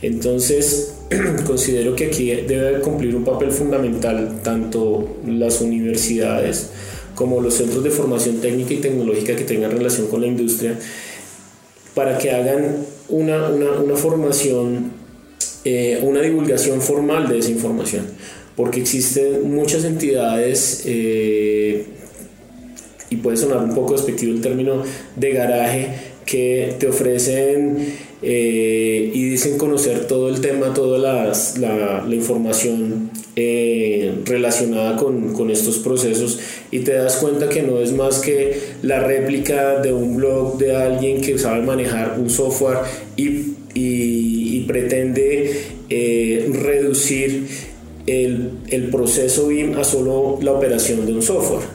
Entonces, 0.00 0.94
considero 1.46 1.96
que 1.96 2.06
aquí 2.06 2.30
debe 2.30 2.80
cumplir 2.80 3.16
un 3.16 3.24
papel 3.24 3.50
fundamental 3.50 4.40
tanto 4.44 5.16
las 5.26 5.60
universidades 5.60 6.70
como 7.16 7.40
los 7.40 7.54
centros 7.54 7.82
de 7.82 7.90
formación 7.90 8.40
técnica 8.40 8.74
y 8.74 8.76
tecnológica 8.76 9.34
que 9.34 9.44
tengan 9.44 9.72
relación 9.72 10.06
con 10.06 10.20
la 10.20 10.28
industria 10.28 10.78
para 11.94 12.18
que 12.18 12.30
hagan 12.30 12.86
una, 13.08 13.48
una, 13.48 13.72
una 13.72 13.96
formación, 13.96 14.92
eh, 15.64 16.00
una 16.02 16.20
divulgación 16.20 16.80
formal 16.80 17.28
de 17.28 17.38
esa 17.38 17.50
información 17.50 18.06
porque 18.56 18.80
existen 18.80 19.50
muchas 19.50 19.84
entidades, 19.84 20.82
eh, 20.86 21.84
y 23.10 23.16
puede 23.16 23.36
sonar 23.36 23.58
un 23.58 23.74
poco 23.74 23.92
despectivo 23.94 24.32
el 24.32 24.40
término 24.40 24.82
de 25.16 25.32
garaje, 25.32 25.88
que 26.24 26.76
te 26.78 26.88
ofrecen 26.88 27.94
eh, 28.22 29.10
y 29.12 29.24
dicen 29.30 29.58
conocer 29.58 30.06
todo 30.06 30.28
el 30.28 30.40
tema, 30.40 30.72
toda 30.72 30.98
la, 30.98 32.14
información 32.14 33.10
eh, 33.34 34.14
relacionada 34.24 34.96
con, 34.96 35.32
con, 35.32 35.50
estos 35.50 35.78
procesos 35.78 36.38
y 36.70 36.80
te 36.80 36.92
das 36.92 37.16
cuenta 37.16 37.48
que 37.48 37.62
no 37.62 37.80
es 37.80 37.92
más 37.92 38.20
que 38.20 38.56
la 38.82 39.00
réplica 39.00 39.80
de 39.80 39.92
un 39.92 40.16
blog 40.16 40.58
de 40.58 40.76
alguien 40.76 41.20
que 41.20 41.36
sabe 41.38 41.62
manejar 41.62 42.16
un 42.18 42.30
software 42.30 42.78
y, 43.16 43.51
pretende 44.72 45.52
reducir 45.88 47.46
el, 48.06 48.50
el, 48.68 48.88
proceso 48.90 49.48
BIM 49.48 49.78
a 49.78 49.84
solo 49.84 50.38
la 50.42 50.52
operación 50.52 51.06
de 51.06 51.12
un 51.12 51.22
software. 51.22 51.66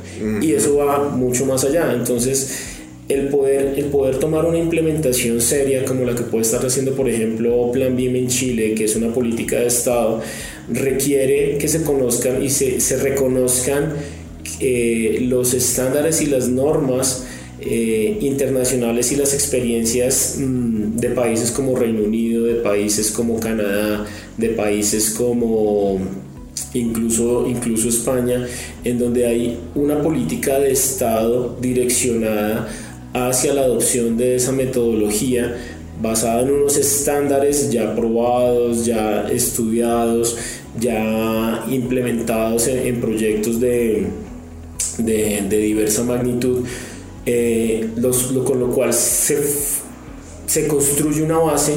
Y 0.42 0.54
eso 0.54 0.77
va 0.77 1.10
mucho 1.10 1.46
más 1.46 1.63
allá. 1.63 1.94
Entonces, 1.94 2.77
el 3.10 3.30
poder, 3.30 3.75
el 3.77 3.86
poder 3.86 4.18
tomar 4.18 4.46
una 4.46 4.58
implementación 4.58 5.39
seria 5.39 5.86
como 5.86 6.04
la 6.04 6.13
que 6.13 6.24
puede 6.24 6.44
estar 6.44 6.66
haciendo, 6.66 6.94
por 6.94 7.08
ejemplo, 7.08 7.72
Plan 7.72 7.96
BIM 7.96 8.16
en 8.16 8.27
Chile, 8.27 8.74
que 8.74 8.84
es 8.84 8.96
una 8.96 9.13
política 9.13 9.60
de 9.60 9.68
Estado, 9.68 10.22
requiere 10.68 11.58
que 11.58 11.68
se 11.68 11.84
conozcan 11.84 12.44
y 12.44 12.50
se, 12.50 12.82
se 12.82 12.98
reconozcan 12.98 13.94
eh, 14.60 15.20
los 15.22 15.54
estándares 15.54 16.22
y 16.22 16.25
las 16.25 16.50
normas 16.50 17.25
eh, 17.70 18.18
internacionales 18.22 19.12
y 19.12 19.16
las 19.16 19.34
experiencias 19.34 20.38
mm, 20.40 20.98
de 20.98 21.10
países 21.10 21.52
como 21.52 21.76
Reino 21.76 22.04
Unido, 22.04 22.46
de 22.46 22.56
países 22.56 23.12
como 23.12 23.40
Canadá, 23.40 24.06
de 24.38 24.50
países 24.50 25.12
como 25.12 26.00
incluso, 26.74 27.48
incluso 27.48 27.90
España, 27.90 28.46
en 28.84 29.00
donde 29.00 29.26
hay 29.26 29.60
una 29.76 30.02
política 30.02 30.60
de 30.60 30.72
Estado 30.72 31.58
direccionada 31.62 32.68
hacia 33.14 33.54
la 33.54 33.62
adopción 33.62 34.18
de 34.18 34.36
esa 34.36 34.52
metodología 34.52 35.56
basada 36.02 36.42
en 36.42 36.52
unos 36.52 36.78
estándares 36.78 37.72
ya 37.72 37.96
probados, 37.96 38.86
ya 38.86 39.28
estudiados, 39.30 40.38
ya 40.80 41.66
implementados 41.70 42.68
en, 42.68 43.02
proyectos 43.02 43.60
de, 43.60 44.08
de, 45.00 45.58
diversa 45.58 46.04
magnitud, 46.04 46.66
eh, 47.29 47.89
con 48.46 48.60
lo 48.62 48.72
cual 48.72 48.93
se, 48.93 49.38
se, 50.46 50.67
construye 50.67 51.22
una 51.22 51.38
base 51.38 51.74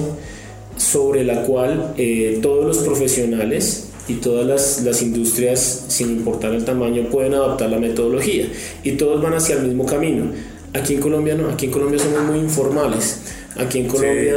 sobre 0.77 1.25
la 1.25 1.43
cual 1.43 1.93
eh, 1.99 2.39
todos 2.41 2.65
los 2.65 2.79
profesionales 2.79 3.89
y 4.07 4.15
todas 4.15 4.47
las, 4.47 4.83
las, 4.85 5.03
industrias, 5.03 5.87
sin 5.89 6.11
importar 6.11 6.55
el 6.55 6.65
tamaño, 6.65 7.09
pueden 7.11 7.35
adaptar 7.35 7.69
la 7.69 7.81
metodología 7.81 8.47
y 8.85 8.93
todos 8.93 9.21
van 9.21 9.35
hacia 9.35 9.57
el 9.57 9.67
mismo 9.67 9.85
camino. 9.87 10.31
Aquí 10.73 10.95
en 10.95 11.01
Colombia 11.01 11.35
no, 11.35 11.49
aquí 11.51 11.67
en 11.67 11.73
Colombia 11.73 11.99
somos 11.99 12.23
muy 12.23 12.39
informales. 12.39 13.19
Aquí 13.57 13.81
en 13.81 13.89
Colombia, 13.89 14.37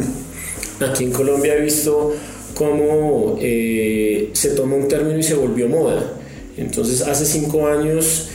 aquí 0.80 1.04
en 1.04 1.12
Colombia 1.12 1.54
he 1.54 1.60
visto 1.60 2.12
cómo 2.54 3.38
eh, 3.40 4.30
se 4.32 4.50
toma 4.50 4.74
un 4.74 4.88
término 4.88 5.16
y 5.16 5.22
se 5.22 5.34
volvió 5.34 5.68
moda. 5.68 6.12
Entonces 6.56 7.02
hace 7.02 7.24
cinco 7.24 7.68
años 7.68 8.30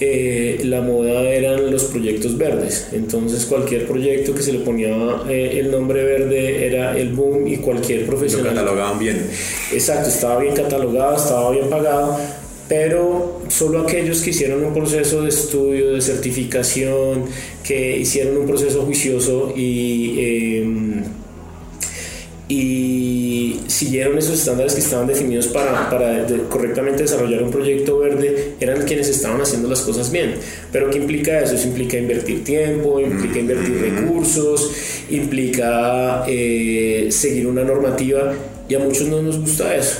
eh, 0.00 0.60
la 0.64 0.80
moda 0.80 1.28
eran 1.28 1.70
los 1.70 1.84
proyectos 1.84 2.38
verdes. 2.38 2.88
Entonces 2.92 3.44
cualquier 3.44 3.86
proyecto 3.86 4.34
que 4.34 4.42
se 4.42 4.52
le 4.52 4.60
ponía 4.60 4.88
eh, 5.28 5.58
el 5.60 5.70
nombre 5.70 6.02
verde 6.02 6.66
era 6.66 6.96
el 6.96 7.10
boom 7.10 7.46
y 7.46 7.58
cualquier 7.58 8.06
profesional. 8.06 8.54
Lo 8.54 8.60
catalogaban 8.60 8.98
bien. 8.98 9.26
Exacto, 9.72 10.08
estaba 10.08 10.40
bien 10.40 10.54
catalogado, 10.54 11.16
estaba 11.16 11.50
bien 11.50 11.68
pagado, 11.68 12.18
pero 12.66 13.42
solo 13.48 13.80
aquellos 13.80 14.22
que 14.22 14.30
hicieron 14.30 14.64
un 14.64 14.72
proceso 14.72 15.22
de 15.22 15.28
estudio, 15.28 15.92
de 15.92 16.00
certificación, 16.00 17.24
que 17.62 17.98
hicieron 17.98 18.38
un 18.38 18.46
proceso 18.46 18.82
juicioso 18.82 19.52
y 19.54 20.14
em, 20.18 21.04
y 22.50 23.60
siguieron 23.68 24.18
esos 24.18 24.40
estándares 24.40 24.74
que 24.74 24.80
estaban 24.80 25.06
definidos 25.06 25.46
para, 25.46 25.88
para 25.88 26.26
correctamente 26.48 27.04
desarrollar 27.04 27.44
un 27.44 27.52
proyecto 27.52 27.98
verde, 27.98 28.54
eran 28.58 28.82
quienes 28.82 29.08
estaban 29.08 29.40
haciendo 29.40 29.68
las 29.68 29.82
cosas 29.82 30.10
bien. 30.10 30.34
Pero 30.72 30.90
¿qué 30.90 30.98
implica 30.98 31.38
eso? 31.38 31.54
Eso 31.54 31.68
implica 31.68 31.96
invertir 31.96 32.42
tiempo, 32.42 32.98
implica 32.98 33.38
invertir 33.38 33.80
recursos, 33.80 34.72
implica 35.10 36.24
eh, 36.26 37.06
seguir 37.12 37.46
una 37.46 37.62
normativa 37.62 38.34
y 38.68 38.74
a 38.74 38.80
muchos 38.80 39.06
no 39.06 39.22
nos 39.22 39.38
gusta 39.38 39.76
eso. 39.76 39.98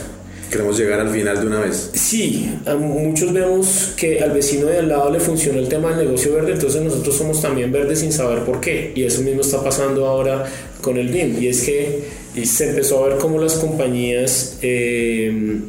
Queremos 0.51 0.77
llegar 0.77 0.99
al 0.99 1.11
final 1.11 1.39
de 1.41 1.47
una 1.47 1.61
vez. 1.61 1.91
Sí, 1.95 2.51
a 2.67 2.75
muchos 2.75 3.33
vemos 3.33 3.93
que 3.97 4.21
al 4.21 4.33
vecino 4.33 4.67
de 4.67 4.79
al 4.79 4.89
lado 4.89 5.09
le 5.09 5.21
funcionó 5.21 5.61
el 5.61 5.69
tema 5.69 5.91
del 5.91 6.07
negocio 6.07 6.35
verde, 6.35 6.55
entonces 6.55 6.83
nosotros 6.83 7.17
somos 7.17 7.41
también 7.41 7.71
verdes 7.71 8.01
sin 8.01 8.13
saber 8.13 8.41
por 8.41 8.61
qué. 8.61 8.91
Y 8.97 9.05
eso 9.05 9.23
mismo 9.23 9.43
está 9.43 9.63
pasando 9.63 10.09
ahora 10.09 10.45
con 10.81 10.97
el 10.97 11.07
BIM. 11.07 11.41
Y 11.41 11.47
es 11.47 11.63
que 11.63 12.20
y 12.35 12.47
se 12.47 12.71
empezó 12.71 13.05
a 13.05 13.09
ver 13.09 13.19
cómo 13.19 13.41
las 13.41 13.55
compañías 13.55 14.59
eh, 14.63 15.61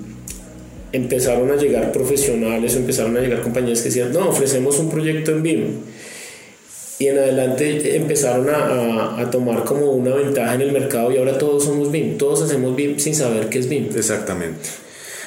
empezaron 0.91 1.51
a 1.51 1.56
llegar 1.56 1.91
profesionales 1.91 2.75
empezaron 2.75 3.18
a 3.18 3.22
llegar 3.22 3.41
compañías 3.41 3.80
que 3.80 3.86
decían, 3.86 4.12
no, 4.12 4.30
ofrecemos 4.30 4.77
un 4.80 4.89
proyecto 4.89 5.32
en 5.32 5.44
BIM. 5.44 5.63
Y 7.00 7.08
en 7.08 7.18
adelante 7.18 7.96
empezaron 7.96 8.48
a, 8.50 9.20
a, 9.20 9.32
tomar 9.32 9.63
como 9.63 9.91
una 9.91 10.13
ventaja 10.13 10.53
en 10.53 10.62
el 10.62 10.72
mercado 10.72 11.12
y 11.12 11.18
ahora 11.18 11.36
todos 11.36 11.63
somos 11.63 11.91
BIM, 11.91 12.20
todos 12.20 12.44
hacemos 12.44 12.75
BIM 12.75 13.00
sin 13.00 13.15
saber 13.15 13.50
qué 13.50 13.58
es 13.58 13.68
BIM. 13.68 13.89
Exactamente, 13.96 14.70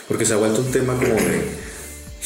porque 0.07 0.25
se 0.25 0.35
ha 0.35 0.37
vuelto 0.37 0.61
un 0.61 0.71
tema 0.71 0.95
como 0.95 1.15
de 1.15 1.54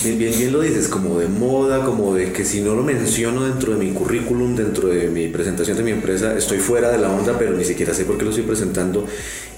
Bien, 0.01 0.17
bien, 0.17 0.33
bien 0.39 0.53
lo 0.53 0.61
dices, 0.61 0.87
como 0.87 1.19
de 1.19 1.27
moda, 1.27 1.85
como 1.85 2.15
de 2.15 2.31
que 2.31 2.45
si 2.45 2.61
no 2.61 2.77
lo 2.77 2.85
menciono 2.85 3.45
dentro 3.45 3.73
de 3.73 3.85
mi 3.85 3.91
currículum, 3.91 4.55
dentro 4.55 4.91
de 4.91 5.09
mi 5.09 5.27
presentación 5.27 5.77
de 5.77 5.83
mi 5.83 5.91
empresa, 5.91 6.39
estoy 6.39 6.59
fuera 6.59 6.93
de 6.93 6.99
la 6.99 7.11
onda, 7.11 7.37
pero 7.37 7.51
ni 7.51 7.65
siquiera 7.65 7.93
sé 7.93 8.05
por 8.05 8.17
qué 8.17 8.23
lo 8.23 8.31
estoy 8.31 8.45
presentando. 8.45 9.05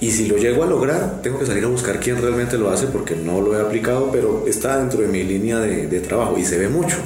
Y 0.00 0.11
si 0.12 0.28
lo 0.28 0.38
llego 0.38 0.64
a 0.64 0.66
lograr, 0.66 1.20
tengo 1.20 1.38
que 1.38 1.44
salir 1.44 1.64
a 1.64 1.66
buscar 1.66 2.00
quién 2.00 2.23
realmente 2.23 2.56
lo 2.56 2.70
hace 2.70 2.87
porque 2.87 3.16
no 3.16 3.42
lo 3.42 3.54
he 3.54 3.61
aplicado, 3.61 4.11
pero 4.11 4.47
está 4.49 4.78
dentro 4.78 5.02
de 5.02 5.09
mi 5.09 5.25
línea 5.25 5.59
de, 5.59 6.00
trabajo 6.00 6.38
y 6.38 6.44
se 6.47 6.56
ve 6.56 6.70
mucho. 6.70 6.97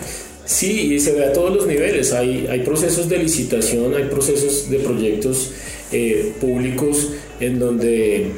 Sí, 0.45 0.95
y 0.95 1.01
se 1.01 1.15
ve 1.15 1.25
a 1.25 1.33
todos 1.33 1.57
los 1.57 1.67
niveles. 1.67 2.13
Hay, 2.13 2.47
hay 2.47 2.61
procesos 2.61 3.09
de 3.09 3.19
licitación, 3.19 3.97
hay 3.97 4.05
procesos 4.05 4.71
de 4.71 4.79
proyectos 4.79 5.51
eh, 5.91 6.33
públicos 6.41 7.11
en 7.41 7.59
donde 7.59 8.31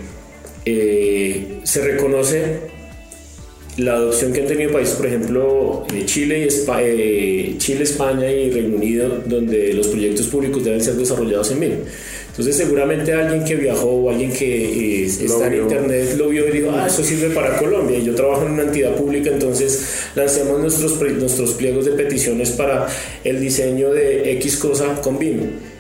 eh, 0.65 1.61
se 1.65 1.83
reconoce 1.83 2.75
la 3.78 3.95
adopción 3.95 4.33
que 4.33 4.40
han 4.40 4.47
tenido 4.47 4.73
países, 4.73 4.95
por 4.95 5.06
ejemplo, 5.06 5.87
Chile, 6.06 6.49
y 6.49 6.71
eh, 6.78 7.54
Chile, 7.59 7.83
España 7.83 8.30
y 8.30 8.50
Reino 8.50 8.76
Unido, 8.76 9.23
donde 9.26 9.75
los 9.75 9.88
proyectos 9.88 10.26
públicos 10.28 10.64
deben 10.64 10.80
ser 10.80 10.95
desarrollados 10.95 11.50
en 11.50 11.61
BIM. 11.61 11.73
Entonces 12.30 12.56
seguramente 12.56 13.12
alguien 13.14 13.45
que 13.45 13.56
viajó 13.56 13.88
o 13.88 14.11
alguien 14.11 14.30
que 14.30 15.02
eh, 15.02 15.06
está 15.06 15.47
en 15.47 15.62
internet 15.62 16.16
lo 16.18 16.28
vio 16.28 16.47
y 16.49 16.52
dijo, 16.52 16.71
ah, 16.71 16.87
eso 16.87 17.02
sirve 17.02 17.30
para 17.30 17.56
Colombia. 17.59 17.99
Yo 17.99 18.14
trabajo 18.14 18.45
en 18.47 18.52
una 18.52 18.64
entidad 18.64 18.95
pública, 18.95 19.30
entonces 19.30 20.11
lancemos 20.14 20.61
nuestros, 20.61 21.00
nuestros 21.00 21.52
pliegos 21.52 21.87
de 21.87 21.92
peticiones 21.92 22.50
para 22.50 22.87
el 23.25 23.40
diseño 23.40 23.90
de 23.90 24.33
X 24.33 24.56
cosa 24.56 25.00
con 25.00 25.18
BIM 25.18 25.75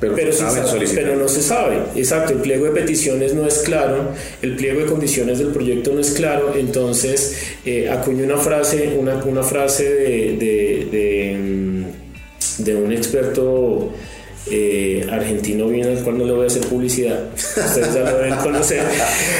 pero, 0.00 0.14
pero, 0.14 1.16
no 1.16 1.28
se 1.28 1.42
sabe. 1.42 1.78
Exacto, 1.96 2.32
el 2.32 2.40
pliego 2.40 2.66
de 2.66 2.70
peticiones 2.72 3.34
no 3.34 3.46
es 3.46 3.58
claro, 3.58 4.12
el 4.42 4.56
pliego 4.56 4.80
de 4.80 4.86
condiciones 4.86 5.38
del 5.38 5.48
proyecto 5.48 5.92
no 5.92 6.00
es 6.00 6.12
claro, 6.12 6.54
entonces 6.56 7.36
eh, 7.64 7.88
acuño 7.88 8.24
una 8.24 8.36
frase, 8.36 8.94
una, 8.96 9.16
una 9.24 9.42
frase 9.42 9.84
de, 9.84 10.36
de, 10.90 11.84
de, 12.58 12.74
un 12.76 12.92
experto 12.92 13.92
eh, 14.50 15.06
argentino 15.10 15.68
bien 15.68 15.88
al 15.88 16.02
cual 16.02 16.18
no 16.18 16.24
le 16.24 16.32
voy 16.32 16.44
a 16.44 16.46
hacer 16.46 16.62
publicidad, 16.66 17.30
ustedes 17.34 17.94
ya 17.94 18.00
lo 18.00 18.18
deben 18.18 18.36
conocer, 18.36 18.82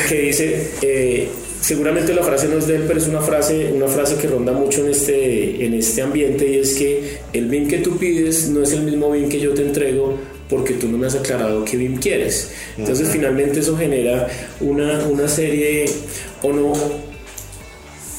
que 0.09 0.21
dice... 0.23 0.71
Eh, 0.83 1.29
seguramente 1.61 2.15
la 2.15 2.23
frase 2.23 2.47
no 2.47 2.57
es 2.57 2.69
de 2.69 2.77
él, 2.77 2.85
pero 2.87 3.01
es 3.01 3.09
una 3.09 3.21
frase, 3.21 3.73
una 3.75 3.89
frase 3.89 4.15
que 4.15 4.29
ronda 4.29 4.53
mucho 4.53 4.85
en 4.85 4.93
este, 4.93 5.67
en 5.67 5.75
este 5.75 6.03
ambiente 6.03 6.49
y 6.49 6.59
es 6.59 6.75
que 6.75 7.19
el 7.33 7.49
BIM 7.49 7.67
que 7.69 7.79
tú 7.79 7.99
pides 7.99 8.49
no 8.49 8.63
es 8.63 8.73
el 8.73 8.83
mismo 8.83 9.11
BIM 9.11 9.29
que 9.29 9.41
yo 9.41 9.53
te 9.53 9.63
entrego 9.63 10.19
porque 10.49 10.75
tú 10.75 10.89
no 10.89 10.99
me 10.99 11.07
has 11.07 11.15
aclarado 11.15 11.65
qué 11.65 11.77
BIM 11.77 11.99
quieres. 11.99 12.51
Entonces 12.77 13.09
finalmente 13.11 13.61
eso 13.61 13.77
genera 13.77 14.29
una, 14.61 15.07
una 15.09 15.29
serie, 15.29 15.87
o 16.43 16.53
no, 16.53 16.73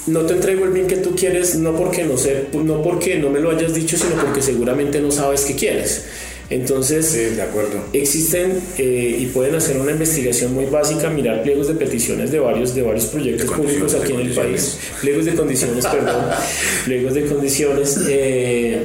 no 0.08 0.22
te 0.22 0.34
entrego 0.34 0.66
el 0.66 0.72
BIM 0.72 0.88
que 0.88 0.98
tú 0.98 1.16
quieres, 1.16 1.56
no 1.56 1.76
porque 1.76 2.04
no 2.04 2.18
sé, 2.18 2.46
no 2.54 2.82
porque 2.82 3.18
no 3.18 3.30
me 3.30 3.40
lo 3.40 3.52
hayas 3.52 3.74
dicho, 3.74 3.98
sino 3.98 4.16
porque 4.22 4.42
seguramente 4.42 5.00
no 5.02 5.12
sabes 5.12 5.42
qué 5.42 5.56
quieres. 5.56 6.06
Entonces, 6.52 7.36
de 7.36 7.42
acuerdo. 7.44 7.80
existen 7.94 8.60
eh, 8.80 9.18
y 9.20 9.28
pueden 9.28 9.54
hacer 9.54 9.78
una 9.78 9.92
investigación 9.92 10.54
muy 10.56 10.66
básica, 10.66 11.08
mirar 11.10 11.44
pliegos 11.44 11.68
de 11.68 11.76
peticiones 11.76 12.32
de 12.32 12.40
varios, 12.40 12.74
de 12.74 12.82
varios 12.82 13.06
proyectos 13.06 13.52
públicos 13.52 13.94
aquí 13.94 14.14
en 14.14 14.22
el 14.22 14.32
país. 14.32 14.80
Pliegos 15.00 15.26
de 15.26 15.36
condiciones, 15.36 15.86
perdón. 15.86 16.26
pliegos 16.86 17.14
de 17.14 17.26
condiciones. 17.28 18.00
Eh, 18.10 18.82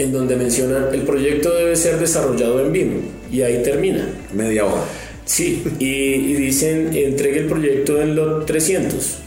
en 0.00 0.12
donde 0.12 0.34
mencionan 0.34 0.86
el 0.94 1.02
proyecto 1.02 1.54
debe 1.54 1.76
ser 1.76 1.98
desarrollado 1.98 2.58
en 2.64 2.72
BIM 2.72 2.90
y 3.30 3.42
ahí 3.42 3.62
termina. 3.62 4.08
Media 4.32 4.64
hora. 4.64 4.82
Sí, 5.26 5.62
y, 5.78 6.34
dicen 6.34 6.90
entregue 6.96 7.40
el 7.40 7.46
proyecto 7.46 8.00
en 8.00 8.16
lot 8.16 8.46
300. 8.46 9.18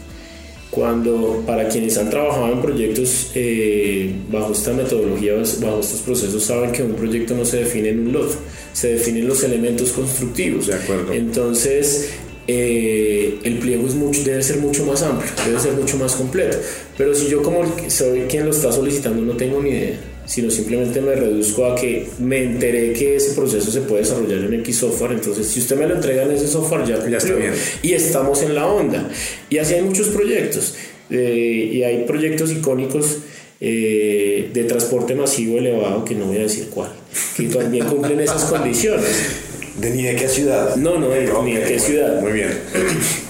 Cuando 0.70 1.44
para 1.46 1.68
quienes 1.68 1.96
han 1.96 2.10
trabajado 2.10 2.52
en 2.52 2.60
proyectos 2.60 3.30
eh, 3.36 4.12
bajo 4.28 4.52
esta 4.52 4.72
metodología, 4.72 5.34
bajo 5.62 5.78
estos 5.78 6.00
procesos, 6.00 6.42
saben 6.42 6.72
que 6.72 6.82
un 6.82 6.94
proyecto 6.94 7.36
no 7.36 7.44
se 7.44 7.58
define 7.58 7.90
en 7.90 8.08
un 8.08 8.12
lot, 8.12 8.36
se 8.72 8.94
definen 8.94 9.28
los 9.28 9.44
elementos 9.44 9.92
constructivos. 9.92 10.66
De 10.66 10.74
acuerdo. 10.74 11.12
Entonces, 11.12 12.10
eh, 12.48 13.38
el 13.44 13.58
pliego 13.58 13.86
es 13.86 13.94
mucho, 13.94 14.24
debe 14.24 14.42
ser 14.42 14.58
mucho 14.58 14.84
más 14.84 15.02
amplio, 15.02 15.30
debe 15.46 15.60
ser 15.60 15.74
mucho 15.74 15.96
más 15.98 16.16
completo. 16.16 16.58
Pero 16.98 17.14
si 17.14 17.28
yo 17.28 17.42
como 17.44 17.62
soy 17.86 18.22
quien 18.22 18.46
lo 18.46 18.50
está 18.50 18.72
solicitando 18.72 19.22
no 19.22 19.34
tengo 19.34 19.62
ni 19.62 19.70
idea, 19.70 20.00
sino 20.26 20.50
simplemente 20.50 21.00
me 21.00 21.14
reduzco 21.14 21.66
a 21.66 21.74
que 21.74 22.08
me 22.18 22.42
enteré 22.42 22.92
que 22.92 23.16
ese 23.16 23.34
proceso 23.34 23.70
se 23.70 23.82
puede 23.82 24.02
desarrollar 24.02 24.38
en 24.38 24.54
X 24.60 24.78
software, 24.78 25.12
entonces 25.12 25.46
si 25.46 25.60
usted 25.60 25.76
me 25.76 25.86
lo 25.86 25.94
entrega 25.94 26.22
en 26.22 26.32
ese 26.32 26.48
software 26.48 26.86
ya, 26.86 27.08
ya 27.08 27.18
está 27.18 27.34
bien. 27.34 27.52
Y 27.82 27.92
estamos 27.92 28.42
en 28.42 28.54
la 28.54 28.66
onda. 28.66 29.08
Y 29.50 29.58
así 29.58 29.74
hay 29.74 29.82
muchos 29.82 30.08
proyectos, 30.08 30.74
eh, 31.10 31.70
y 31.72 31.82
hay 31.82 32.04
proyectos 32.04 32.50
icónicos 32.50 33.18
eh, 33.60 34.50
de 34.52 34.64
transporte 34.64 35.14
masivo 35.14 35.58
elevado, 35.58 36.04
que 36.04 36.14
no 36.14 36.26
voy 36.26 36.38
a 36.38 36.42
decir 36.42 36.68
cuál, 36.70 36.90
que 37.36 37.44
también 37.44 37.86
cumplen 37.86 38.20
esas 38.20 38.44
condiciones. 38.50 39.42
¿De 39.80 39.90
ni 39.90 40.04
de 40.04 40.14
qué 40.14 40.28
ciudad? 40.28 40.76
No, 40.76 40.98
no, 40.98 41.08
de, 41.08 41.28
ni 41.44 41.54
de 41.54 41.64
qué 41.64 41.80
ciudad. 41.80 42.20
Muy 42.20 42.32
bien. 42.32 42.50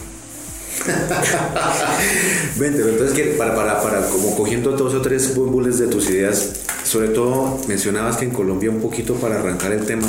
Vente, 2.59 2.83
entonces 2.83 3.17
que 3.17 3.25
para, 3.39 3.55
para, 3.55 3.81
para, 3.81 4.07
como 4.09 4.37
cogiendo 4.37 4.73
dos 4.73 4.93
o 4.95 5.01
tres 5.01 5.35
bulles 5.35 5.79
de 5.79 5.87
tus 5.87 6.11
ideas, 6.11 6.64
sobre 6.95 7.09
todo 7.09 7.59
mencionabas 7.67 8.19
que 8.19 8.25
en 8.25 8.31
Colombia 8.31 8.71
un 8.71 8.81
poquito 8.81 9.15
para 9.15 9.41
arrancar 9.41 9.73
el 9.73 9.85
tema 9.85 10.07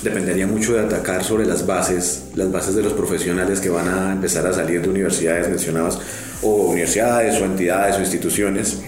dependería 0.00 0.46
mucho 0.46 0.74
de 0.74 0.78
atacar 0.78 1.24
sobre 1.24 1.44
las 1.44 1.66
bases, 1.66 2.26
las 2.36 2.52
bases 2.52 2.76
de 2.76 2.84
los 2.84 2.92
profesionales 2.92 3.58
que 3.58 3.68
van 3.68 3.88
a 3.88 4.12
empezar 4.12 4.46
a 4.46 4.52
salir 4.52 4.80
de 4.80 4.88
universidades 4.88 5.48
mencionabas, 5.48 5.98
o 6.42 6.68
universidades 6.70 7.40
o 7.40 7.44
entidades 7.44 7.96
o 7.96 8.00
instituciones. 8.00 8.78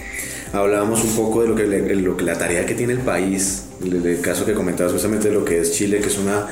hablábamos 0.53 1.03
un 1.03 1.17
poco 1.17 1.41
de 1.41 1.49
lo 1.49 1.55
que, 1.55 1.65
lo 1.65 2.15
que 2.15 2.23
la 2.23 2.37
tarea 2.37 2.65
que 2.65 2.75
tiene 2.75 2.93
el 2.93 2.99
país, 2.99 3.63
el, 3.83 4.21
caso 4.21 4.45
que 4.45 4.53
comentabas 4.53 4.93
justamente 4.93 5.27
de 5.27 5.33
lo 5.33 5.43
que 5.43 5.59
es 5.59 5.73
Chile, 5.73 5.99
que 5.99 6.07
es 6.07 6.17
una 6.17 6.47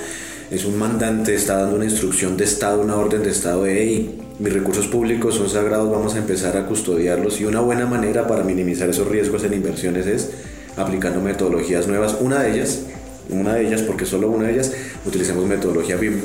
es 0.52 0.66
un 0.66 0.78
mandante, 0.78 1.34
está 1.34 1.60
dando 1.60 1.78
una 1.78 1.86
instrucción 1.86 2.36
de 2.36 2.44
Estado, 2.44 2.82
una 2.82 2.98
orden 2.98 3.24
de 3.24 3.30
Estado 3.30 3.64
de, 3.64 3.82
hey, 3.82 4.20
mis 4.40 4.52
recursos 4.52 4.88
públicos 4.88 5.36
son 5.36 5.50
sagrados, 5.50 5.90
vamos 5.90 6.16
a 6.16 6.18
empezar 6.18 6.58
a 6.58 6.66
custodiarlos 6.66 7.40
y 7.40 7.46
una 7.46 7.62
buena 7.62 7.86
manera 7.86 8.28
para 8.28 8.44
minimizar 8.44 8.90
esos 8.90 9.08
riesgos 9.08 9.46
en 9.46 9.54
inversiones 9.54 10.06
es 10.06 10.32
aplicando 10.78 11.22
metodologías 11.22 11.88
nuevas. 11.88 12.18
Una 12.20 12.42
de 12.42 12.54
ellas, 12.54 12.82
una 13.30 13.56
de 13.56 13.68
ellas, 13.68 13.82
porque 13.82 14.06
solo 14.06 14.30
una 14.30 14.48
de 14.48 14.54
ellas, 14.54 14.72
utilicemos 15.06 15.46
metodología 15.46 15.98
BIM. 15.98 16.22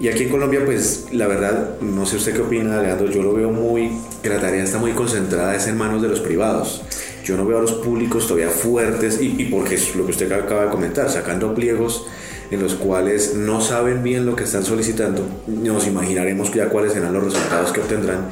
Y 0.00 0.08
aquí 0.08 0.24
en 0.24 0.28
Colombia, 0.28 0.60
pues 0.64 1.06
la 1.10 1.26
verdad, 1.26 1.80
no 1.80 2.06
sé 2.06 2.16
usted 2.16 2.32
qué 2.32 2.42
opina, 2.42 2.78
Alejandro, 2.78 3.10
yo 3.10 3.22
lo 3.22 3.32
veo 3.32 3.50
muy, 3.50 3.90
que 4.22 4.28
la 4.28 4.40
tarea 4.40 4.62
está 4.62 4.78
muy 4.78 4.92
concentrada 4.92 5.56
es 5.56 5.66
en 5.66 5.76
manos 5.76 6.02
de 6.02 6.08
los 6.08 6.20
privados. 6.20 6.82
Yo 7.24 7.36
no 7.36 7.44
veo 7.44 7.58
a 7.58 7.62
los 7.62 7.72
públicos 7.72 8.28
todavía 8.28 8.48
fuertes 8.48 9.20
y, 9.20 9.34
y 9.42 9.46
porque 9.46 9.74
es 9.74 9.96
lo 9.96 10.04
que 10.04 10.12
usted 10.12 10.30
acaba 10.30 10.66
de 10.66 10.70
comentar, 10.70 11.10
sacando 11.10 11.52
pliegos 11.52 12.06
en 12.50 12.62
los 12.62 12.74
cuales 12.74 13.34
no 13.34 13.60
saben 13.60 14.02
bien 14.02 14.24
lo 14.24 14.34
que 14.34 14.44
están 14.44 14.64
solicitando, 14.64 15.26
nos 15.46 15.86
imaginaremos 15.86 16.52
ya 16.54 16.68
cuáles 16.68 16.92
serán 16.92 17.12
los 17.12 17.24
resultados 17.24 17.72
que 17.72 17.80
obtendrán. 17.80 18.28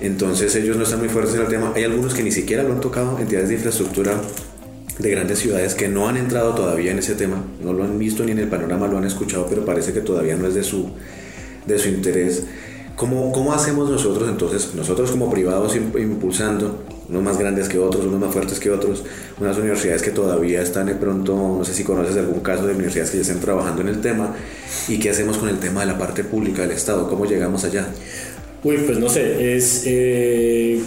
Entonces 0.00 0.54
ellos 0.56 0.76
no 0.76 0.82
están 0.82 0.98
muy 0.98 1.08
fuertes 1.08 1.34
en 1.34 1.42
el 1.42 1.48
tema. 1.48 1.72
Hay 1.74 1.84
algunos 1.84 2.14
que 2.14 2.22
ni 2.22 2.32
siquiera 2.32 2.62
lo 2.62 2.72
han 2.72 2.80
tocado, 2.80 3.18
entidades 3.18 3.48
de 3.48 3.54
infraestructura 3.54 4.20
de 4.98 5.10
grandes 5.10 5.40
ciudades 5.40 5.74
que 5.74 5.88
no 5.88 6.08
han 6.08 6.16
entrado 6.16 6.54
todavía 6.54 6.92
en 6.92 6.98
ese 6.98 7.14
tema, 7.14 7.42
no 7.62 7.72
lo 7.72 7.84
han 7.84 7.98
visto 7.98 8.24
ni 8.24 8.32
en 8.32 8.38
el 8.38 8.48
panorama, 8.48 8.86
lo 8.86 8.98
han 8.98 9.04
escuchado, 9.04 9.46
pero 9.48 9.64
parece 9.64 9.92
que 9.92 10.00
todavía 10.00 10.36
no 10.36 10.46
es 10.46 10.54
de 10.54 10.62
su, 10.62 10.90
de 11.66 11.78
su 11.78 11.88
interés. 11.88 12.44
¿Cómo, 12.96 13.32
¿Cómo 13.32 13.52
hacemos 13.52 13.90
nosotros 13.90 14.28
entonces, 14.28 14.72
nosotros 14.76 15.10
como 15.10 15.28
privados 15.28 15.74
impulsando 15.74 16.84
unos 17.08 17.22
más 17.24 17.38
grandes 17.38 17.68
que 17.68 17.76
otros, 17.76 18.06
unos 18.06 18.20
más 18.20 18.32
fuertes 18.32 18.60
que 18.60 18.70
otros, 18.70 19.02
unas 19.40 19.58
universidades 19.58 20.00
que 20.00 20.12
todavía 20.12 20.62
están 20.62 20.86
de 20.86 20.94
pronto, 20.94 21.34
no 21.34 21.64
sé 21.64 21.74
si 21.74 21.82
conoces 21.82 22.16
algún 22.16 22.38
caso 22.40 22.64
de 22.64 22.72
universidades 22.72 23.10
que 23.10 23.16
ya 23.16 23.22
están 23.22 23.40
trabajando 23.40 23.82
en 23.82 23.88
el 23.88 24.00
tema, 24.00 24.34
y 24.86 24.98
qué 25.00 25.10
hacemos 25.10 25.38
con 25.38 25.48
el 25.48 25.58
tema 25.58 25.80
de 25.80 25.86
la 25.86 25.98
parte 25.98 26.22
pública 26.22 26.62
del 26.62 26.70
Estado, 26.70 27.08
cómo 27.08 27.26
llegamos 27.26 27.64
allá. 27.64 27.88
Uy, 28.62 28.78
pues 28.86 28.98
no 28.98 29.08
sé, 29.08 29.56
es... 29.56 29.82
Eh, 29.86 30.80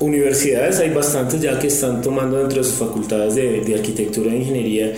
universidades 0.00 0.80
hay 0.80 0.90
bastantes 0.90 1.40
ya 1.40 1.58
que 1.58 1.68
están 1.68 2.02
tomando 2.02 2.38
dentro 2.38 2.58
de 2.58 2.64
sus 2.64 2.78
facultades 2.78 3.34
de, 3.34 3.60
de 3.60 3.74
arquitectura 3.74 4.32
e 4.32 4.36
ingeniería 4.36 4.92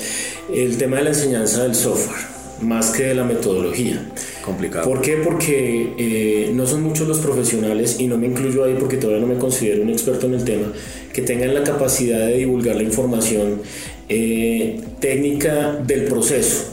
el 0.54 0.76
tema 0.78 0.98
de 0.98 1.04
la 1.04 1.10
enseñanza 1.10 1.64
del 1.64 1.74
software 1.74 2.32
más 2.62 2.90
que 2.90 3.04
de 3.04 3.14
la 3.14 3.24
metodología. 3.24 4.00
Complicado. 4.44 4.88
¿Por 4.88 5.00
qué? 5.00 5.16
Porque 5.16 5.92
eh, 5.98 6.50
no 6.54 6.66
son 6.66 6.82
muchos 6.82 7.06
los 7.06 7.18
profesionales, 7.18 7.96
y 7.98 8.06
no 8.06 8.18
me 8.18 8.26
incluyo 8.26 8.64
ahí 8.64 8.76
porque 8.78 8.96
todavía 8.96 9.20
no 9.20 9.32
me 9.32 9.38
considero 9.38 9.82
un 9.82 9.90
experto 9.90 10.26
en 10.26 10.34
el 10.34 10.44
tema, 10.44 10.72
que 11.12 11.22
tengan 11.22 11.54
la 11.54 11.62
capacidad 11.62 12.18
de 12.26 12.38
divulgar 12.38 12.76
la 12.76 12.82
información 12.82 13.60
eh, 14.08 14.80
técnica 15.00 15.76
del 15.76 16.04
proceso, 16.04 16.64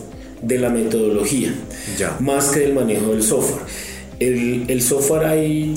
de 0.42 0.58
la 0.58 0.70
metodología, 0.70 1.54
ya. 1.98 2.18
más 2.20 2.50
que 2.50 2.62
del 2.62 2.74
manejo 2.74 3.12
del 3.12 3.24
software. 3.24 3.64
El, 4.20 4.66
el 4.68 4.82
software 4.82 5.26
hay 5.26 5.76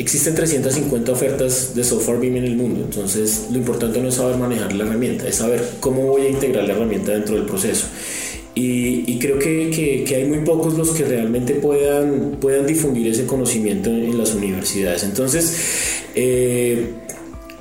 existen 0.00 0.34
350 0.34 1.12
ofertas 1.12 1.74
de 1.74 1.84
software 1.84 2.18
BIM 2.18 2.36
en 2.36 2.44
el 2.44 2.56
mundo, 2.56 2.80
entonces 2.82 3.48
lo 3.50 3.58
importante 3.58 4.00
no 4.00 4.08
es 4.08 4.14
saber 4.14 4.36
manejar 4.38 4.72
la 4.72 4.84
herramienta, 4.84 5.28
es 5.28 5.36
saber 5.36 5.62
cómo 5.78 6.04
voy 6.04 6.22
a 6.22 6.30
integrar 6.30 6.64
la 6.64 6.72
herramienta 6.72 7.12
dentro 7.12 7.36
del 7.36 7.44
proceso. 7.44 7.86
Y, 8.54 9.18
creo 9.18 9.38
que, 9.38 10.04
que, 10.06 10.16
hay 10.16 10.26
muy 10.26 10.40
pocos 10.40 10.74
los 10.74 10.90
que 10.90 11.04
realmente 11.04 11.54
puedan, 11.54 12.36
puedan 12.40 12.66
difundir 12.66 13.06
ese 13.06 13.24
conocimiento 13.24 13.88
en, 13.88 14.18
las 14.18 14.34
universidades. 14.34 15.02
Entonces, 15.04 15.56
eh, 16.14 16.88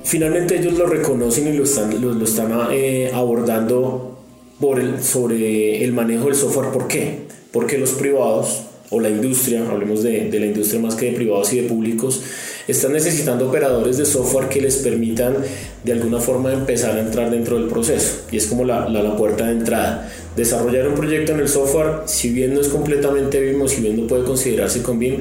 finalmente 0.04 0.60
ellos 0.60 0.74
lo 0.74 0.88
reconocen 0.88 1.48
y 1.48 1.58
lo 1.58 1.64
están, 1.64 2.02
lo, 2.02 2.22
están 2.22 2.52
eh, 2.72 3.12
abordando 3.14 4.20
por 4.60 4.80
el, 4.80 5.02
sobre 5.02 5.86
el 5.86 5.94
manejo 5.94 6.26
del 6.26 6.36
software. 6.36 6.72
¿Por 6.72 6.88
qué? 6.88 7.20
Porque 7.54 7.78
los 7.78 7.92
privados 7.92 8.64
o 8.92 9.00
la 9.00 9.10
industria, 9.10 9.70
hablemos 9.70 10.04
de, 10.04 10.30
de 10.30 10.40
la 10.40 10.48
industria 10.48 10.82
más 10.82 10.96
que 10.96 11.08
de 11.08 11.12
privados 11.12 11.54
y 11.54 11.62
de 11.62 11.68
públicos, 11.68 12.22
están 12.68 12.94
necesitando 12.94 13.48
operadores 13.48 13.98
de 13.98 14.06
software 14.06 14.48
que 14.48 14.62
les 14.62 14.78
permitan 14.78 15.38
de 15.84 15.92
alguna 15.92 16.20
forma 16.20 16.54
empezar 16.54 16.96
a 16.98 17.00
entrar 17.00 17.32
dentro 17.32 17.58
del 17.58 17.68
proceso. 17.68 18.22
Y 18.32 18.38
es 18.38 18.48
como 18.48 18.64
la, 18.64 18.88
la, 18.90 19.16
puerta 19.16 19.48
de 19.48 19.54
entrada. 19.54 20.10
Desarrollar 20.36 20.88
un 20.88 20.96
proyecto 20.96 21.32
en 21.32 21.40
el 21.40 21.50
software, 21.50 22.02
si 22.06 22.30
bien 22.30 22.54
no 22.54 22.62
es 22.62 22.68
completamente 22.68 23.40
BIM 23.40 23.68
si 23.68 23.82
bien 23.82 24.00
no 24.00 24.08
puede 24.08 24.24
considerarse 24.24 24.82
con 24.84 25.00
BIM, 25.00 25.18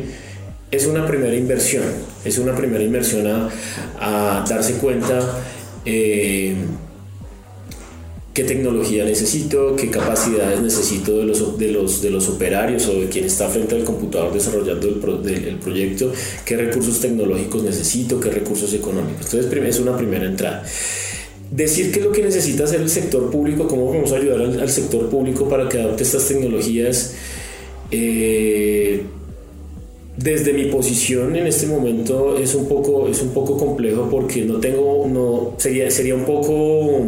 es 0.71 0.87
una 0.87 1.07
primera 1.07 1.35
inversión. 1.35 1.85
Es 2.25 2.39
una 2.39 2.55
primera 2.55 2.85
inversión 2.85 3.27
a, 3.27 3.49
a 3.99 4.45
darse 4.47 4.75
cuenta. 4.75 5.21
Eh, 5.85 6.55
qué 8.39 8.45
tecnología 8.45 9.05
necesito, 9.05 9.75
qué 9.75 9.91
capacidades 9.91 10.61
necesito 10.61 11.19
de 11.19 11.25
los, 11.25 11.59
de 11.59 11.73
los, 11.73 12.01
de 12.01 12.09
los 12.09 12.29
operarios 12.29 12.87
o 12.87 13.01
de 13.01 13.09
quien 13.09 13.25
está 13.25 13.49
frente 13.49 13.75
al 13.75 13.83
computador 13.83 14.33
desarrollando 14.33 14.87
el, 14.87 15.57
proyecto, 15.57 16.13
qué 16.45 16.57
recursos 16.57 17.01
tecnológicos 17.01 17.65
necesito, 17.65 18.21
qué 18.21 18.31
recursos 18.31 18.73
económicos. 18.73 19.35
Entonces 19.35 19.53
es 19.53 19.81
una 19.81 19.97
primera 19.97 20.25
entrada. 20.25 20.63
Decir 21.51 21.91
qué 21.91 21.99
es 21.99 22.05
lo 22.05 22.13
que 22.13 22.23
necesita 22.23 22.63
hacer 22.63 22.81
el 22.81 22.89
sector 22.89 23.29
público, 23.29 23.67
cómo 23.67 23.91
vamos 23.93 24.13
a 24.13 24.19
ayudar 24.19 24.41
al, 24.41 24.69
sector 24.69 25.11
público 25.11 25.49
para 25.49 25.69
que 25.69 25.81
adopte 25.81 26.05
estas 26.05 26.29
tecnologías. 26.29 27.15
Eh, 27.91 29.03
desde 30.17 30.53
mi 30.53 30.67
posición 30.67 31.35
en 31.35 31.49
este 31.49 31.67
momento 31.67 32.39
es 32.39 32.55
un 32.55 32.69
poco, 32.69 33.09
es 33.09 33.21
un 33.21 33.31
poco 33.31 33.57
complejo 33.57 34.09
porque 34.09 34.45
no 34.45 34.59
tengo, 34.59 35.09
no, 35.09 35.55
sería, 35.59 35.91
sería 35.91 36.15
un 36.15 36.25
poco 36.25 37.05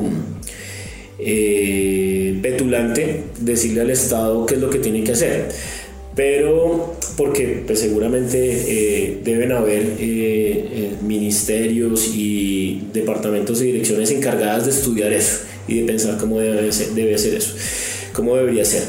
eh, 1.25 2.39
petulante 2.43 3.23
decirle 3.41 3.83
al 3.83 3.91
Estado 3.91 4.47
qué 4.47 4.55
es 4.55 4.61
lo 4.61 4.71
que 4.71 4.79
tiene 4.79 5.05
que 5.05 5.13
hacer. 5.13 5.49
Pero 6.15 6.97
porque 7.17 7.63
pues, 7.67 7.81
seguramente 7.81 8.39
eh, 8.41 9.21
deben 9.25 9.53
haber 9.53 9.83
eh, 9.99 10.91
ministerios 11.03 12.13
y 12.15 12.83
departamentos 12.93 13.61
y 13.63 13.67
direcciones 13.67 14.11
encargadas 14.11 14.65
de 14.65 14.73
estudiar 14.73 15.13
eso 15.13 15.39
y 15.69 15.81
de 15.81 15.87
pensar 15.87 16.19
cómo 16.19 16.41
debe 16.41 16.73
ser, 16.73 16.91
debe 16.91 17.17
ser 17.17 17.35
eso, 17.35 17.55
cómo 18.13 18.37
debería 18.37 18.65
ser. 18.65 18.83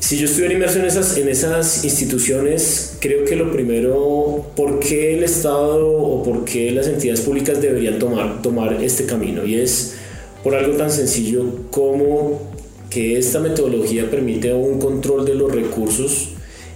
Si 0.00 0.16
yo 0.16 0.24
estuviera 0.24 0.54
inmerso 0.54 0.80
en 0.80 0.86
esas, 0.86 1.16
en 1.18 1.28
esas 1.28 1.84
instituciones, 1.84 2.96
creo 3.00 3.24
que 3.24 3.36
lo 3.36 3.52
primero, 3.52 4.50
¿por 4.56 4.80
qué 4.80 5.14
el 5.14 5.22
Estado 5.22 5.88
o 5.88 6.22
por 6.24 6.44
qué 6.44 6.72
las 6.72 6.88
entidades 6.88 7.20
públicas 7.20 7.62
deberían 7.62 7.98
tomar, 7.98 8.42
tomar 8.42 8.82
este 8.82 9.04
camino? 9.04 9.44
Y 9.46 9.60
es 9.60 9.94
por 10.42 10.54
algo 10.54 10.76
tan 10.76 10.90
sencillo 10.90 11.44
como 11.70 12.40
que 12.88 13.18
esta 13.18 13.38
metodología 13.38 14.10
permite 14.10 14.52
un 14.52 14.78
control 14.78 15.24
de 15.24 15.34
los 15.34 15.52
recursos 15.52 16.30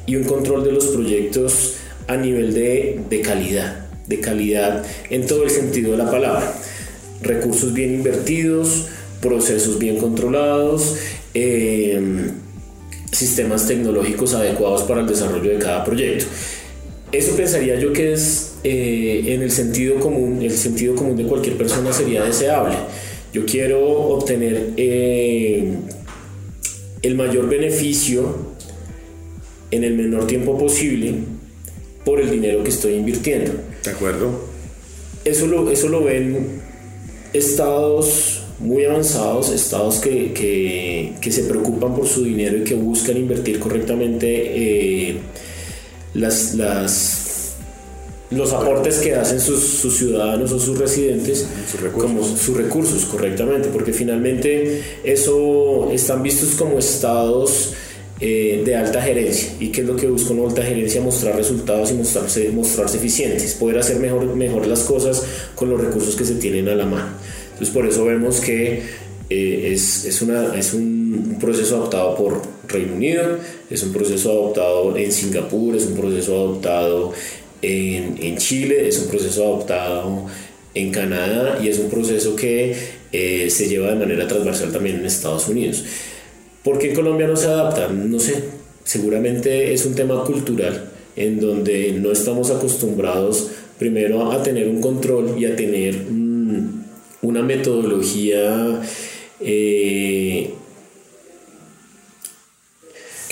y 0.06 0.16
un 0.16 0.24
control 0.24 0.64
de 0.64 0.72
los 0.72 0.86
proyectos 0.86 1.74
a 2.06 2.16
nivel 2.16 2.54
de, 2.54 3.00
de 3.08 3.20
calidad, 3.20 3.86
de 4.06 4.20
calidad 4.20 4.84
en 5.10 5.26
todo 5.26 5.44
el 5.44 5.50
sentido 5.50 5.92
de 5.92 5.98
la 5.98 6.10
palabra. 6.10 6.54
Recursos 7.22 7.72
bien 7.72 7.94
invertidos, 7.94 8.86
procesos 9.20 9.78
bien 9.78 9.96
controlados, 9.96 10.96
em, 11.32 12.32
sistemas 13.10 13.66
tecnológicos 13.66 14.34
adecuados 14.34 14.82
para 14.82 15.00
el 15.00 15.06
desarrollo 15.06 15.50
de 15.50 15.58
cada 15.58 15.82
proyecto. 15.84 16.26
Eso 17.10 17.34
pensaría 17.36 17.78
yo 17.78 17.92
que 17.92 18.12
es 18.12 18.54
eh, 18.64 19.22
en 19.28 19.42
el 19.42 19.50
sentido 19.50 19.98
común, 20.00 20.42
el 20.42 20.50
sentido 20.50 20.94
común 20.94 21.16
de 21.16 21.24
cualquier 21.24 21.56
persona 21.56 21.92
sería 21.92 22.24
deseable. 22.24 22.76
Yo 23.34 23.44
quiero 23.44 23.84
obtener 23.84 24.74
eh, 24.76 25.74
el 27.02 27.14
mayor 27.16 27.48
beneficio 27.48 28.54
en 29.72 29.82
el 29.82 29.96
menor 29.96 30.28
tiempo 30.28 30.56
posible 30.56 31.14
por 32.04 32.20
el 32.20 32.30
dinero 32.30 32.62
que 32.62 32.70
estoy 32.70 32.94
invirtiendo. 32.94 33.50
De 33.82 33.90
acuerdo. 33.90 34.30
Eso 35.24 35.48
lo, 35.48 35.68
eso 35.68 35.88
lo 35.88 36.04
ven 36.04 36.62
estados 37.32 38.44
muy 38.60 38.84
avanzados, 38.84 39.50
estados 39.50 39.96
que, 39.96 40.32
que, 40.32 41.14
que, 41.20 41.32
se 41.32 41.42
preocupan 41.42 41.96
por 41.96 42.06
su 42.06 42.22
dinero 42.22 42.58
y 42.58 42.62
que 42.62 42.76
buscan 42.76 43.16
invertir 43.16 43.58
correctamente 43.58 45.08
eh, 45.08 45.16
las, 46.14 46.54
las 46.54 47.23
los 48.36 48.52
aportes 48.52 48.98
que 48.98 49.14
hacen 49.14 49.40
sus, 49.40 49.62
sus 49.62 49.96
ciudadanos 49.96 50.52
o 50.52 50.58
sus 50.58 50.78
residentes 50.78 51.46
como 51.96 52.24
sus 52.24 52.56
recursos 52.56 53.04
correctamente, 53.04 53.68
porque 53.68 53.92
finalmente 53.92 54.82
eso 55.04 55.90
están 55.92 56.22
vistos 56.22 56.54
como 56.54 56.78
estados 56.78 57.74
eh, 58.20 58.62
de 58.64 58.76
alta 58.76 59.02
gerencia. 59.02 59.54
¿Y 59.58 59.68
qué 59.68 59.80
es 59.80 59.86
lo 59.86 59.96
que 59.96 60.06
busca 60.06 60.32
una 60.32 60.48
alta 60.48 60.62
gerencia? 60.62 61.00
Mostrar 61.00 61.36
resultados 61.36 61.90
y 61.90 61.94
mostrarse, 61.94 62.48
mostrarse 62.50 62.96
eficientes, 62.96 63.54
poder 63.54 63.78
hacer 63.78 63.98
mejor, 63.98 64.24
mejor 64.36 64.66
las 64.66 64.84
cosas 64.84 65.22
con 65.54 65.68
los 65.68 65.80
recursos 65.80 66.14
que 66.14 66.24
se 66.24 66.36
tienen 66.36 66.68
a 66.68 66.74
la 66.74 66.86
mano. 66.86 67.08
Entonces 67.52 67.74
por 67.74 67.86
eso 67.86 68.04
vemos 68.04 68.40
que 68.40 68.82
eh, 69.30 69.72
es, 69.72 70.04
es, 70.04 70.22
una, 70.22 70.54
es 70.56 70.74
un 70.74 71.38
proceso 71.40 71.76
adoptado 71.76 72.14
por 72.14 72.40
Reino 72.68 72.94
Unido, 72.94 73.38
es 73.68 73.82
un 73.82 73.92
proceso 73.92 74.30
adoptado 74.30 74.96
en 74.96 75.10
Singapur, 75.10 75.74
es 75.74 75.86
un 75.86 75.94
proceso 75.94 76.34
adoptado 76.34 77.12
en, 77.64 78.36
Chile, 78.38 78.88
es 78.88 78.98
un 78.98 79.08
proceso 79.08 79.44
adoptado 79.44 80.26
en 80.74 80.90
Canadá 80.90 81.58
y 81.62 81.68
es 81.68 81.78
un 81.78 81.88
proceso 81.88 82.34
que 82.34 82.74
eh, 83.12 83.48
se 83.48 83.68
lleva 83.68 83.90
de 83.90 83.96
manera 83.96 84.26
transversal 84.26 84.72
también 84.72 84.96
en 84.96 85.06
Estados 85.06 85.48
Unidos. 85.48 85.84
¿Por 86.62 86.78
qué 86.78 86.92
Colombia 86.92 87.26
no 87.26 87.36
se 87.36 87.46
adapta? 87.46 87.88
No 87.88 88.18
sé, 88.18 88.42
seguramente 88.84 89.72
es 89.72 89.84
un 89.86 89.94
tema 89.94 90.24
cultural 90.24 90.90
en 91.16 91.40
donde 91.40 91.92
no 91.92 92.10
estamos 92.10 92.50
acostumbrados 92.50 93.50
primero 93.78 94.32
a 94.32 94.42
tener 94.42 94.68
un 94.68 94.80
control 94.80 95.36
y 95.38 95.44
a 95.44 95.54
tener 95.54 95.96
una 97.22 97.42
metodología 97.42 98.80
eh, 99.40 100.50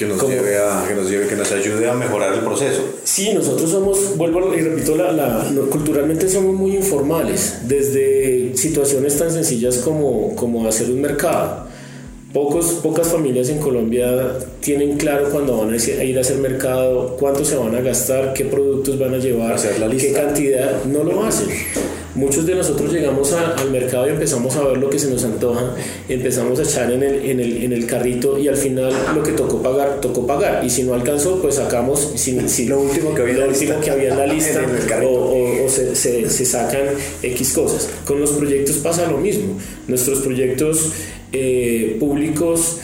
que 0.02 0.14
nos, 0.14 0.28
lleve 0.28 0.58
a, 0.58 0.84
que, 0.86 0.94
nos 0.94 1.10
lleve, 1.10 1.28
que 1.28 1.36
nos 1.36 1.52
ayude 1.52 1.88
a 1.88 1.94
mejorar 1.94 2.34
el 2.34 2.40
proceso. 2.40 2.82
Sí, 3.04 3.32
nosotros 3.32 3.70
somos, 3.70 4.16
vuelvo 4.16 4.54
y 4.54 4.60
repito, 4.60 4.96
la, 4.96 5.12
la, 5.12 5.44
culturalmente 5.70 6.28
somos 6.28 6.54
muy 6.54 6.76
informales, 6.76 7.60
desde 7.68 8.56
situaciones 8.56 9.16
tan 9.16 9.30
sencillas 9.30 9.78
como, 9.78 10.34
como 10.36 10.66
hacer 10.66 10.90
un 10.90 11.00
mercado. 11.00 11.66
Pocos, 12.32 12.80
pocas 12.82 13.08
familias 13.08 13.50
en 13.50 13.58
Colombia 13.58 14.38
tienen 14.60 14.96
claro 14.96 15.28
cuando 15.30 15.58
van 15.58 15.74
a 15.74 15.76
ir 15.76 16.16
a 16.16 16.22
hacer 16.22 16.38
mercado, 16.38 17.16
cuánto 17.18 17.44
se 17.44 17.56
van 17.56 17.74
a 17.74 17.80
gastar, 17.82 18.32
qué 18.32 18.46
productos 18.46 18.98
van 18.98 19.12
a 19.12 19.18
llevar, 19.18 19.56
qué 19.98 20.12
cantidad, 20.12 20.84
no 20.84 21.04
lo 21.04 21.24
hacen. 21.24 21.48
Muchos 22.14 22.44
de 22.44 22.54
nosotros 22.54 22.92
llegamos 22.92 23.32
al 23.32 23.70
mercado 23.70 24.06
y 24.06 24.10
empezamos 24.10 24.54
a 24.56 24.68
ver 24.68 24.76
lo 24.76 24.90
que 24.90 24.98
se 24.98 25.08
nos 25.08 25.24
antoja, 25.24 25.74
empezamos 26.10 26.58
a 26.58 26.62
echar 26.62 26.92
en 26.92 27.02
el, 27.02 27.24
en 27.24 27.40
el, 27.40 27.64
en 27.64 27.72
el 27.72 27.86
carrito 27.86 28.38
y 28.38 28.48
al 28.48 28.56
final 28.56 28.92
lo 29.14 29.22
que 29.22 29.32
tocó 29.32 29.62
pagar, 29.62 29.98
tocó 30.02 30.26
pagar. 30.26 30.62
Y 30.62 30.68
si 30.68 30.82
no 30.82 30.92
alcanzó, 30.92 31.40
pues 31.40 31.54
sacamos 31.54 32.12
si, 32.16 32.38
si 32.50 32.66
lo 32.66 32.80
último 32.80 33.14
que 33.14 33.22
había, 33.22 33.38
lo 33.38 33.48
último 33.48 33.80
que 33.80 33.90
había 33.90 34.10
en 34.10 34.18
la 34.18 34.26
lista 34.34 34.60
o, 35.02 35.64
o, 35.64 35.68
se, 35.70 35.96
se, 35.96 36.28
se, 36.28 36.44
sacan 36.44 36.84
X 37.22 37.52
cosas. 37.54 37.88
Con 38.06 38.20
los 38.20 38.32
proyectos 38.32 38.76
pasa 38.76 39.10
lo 39.10 39.16
mismo. 39.16 39.58
Nuestros 39.88 40.20
proyectos 40.20 40.92
eh, 41.32 41.96
públicos 41.98 42.78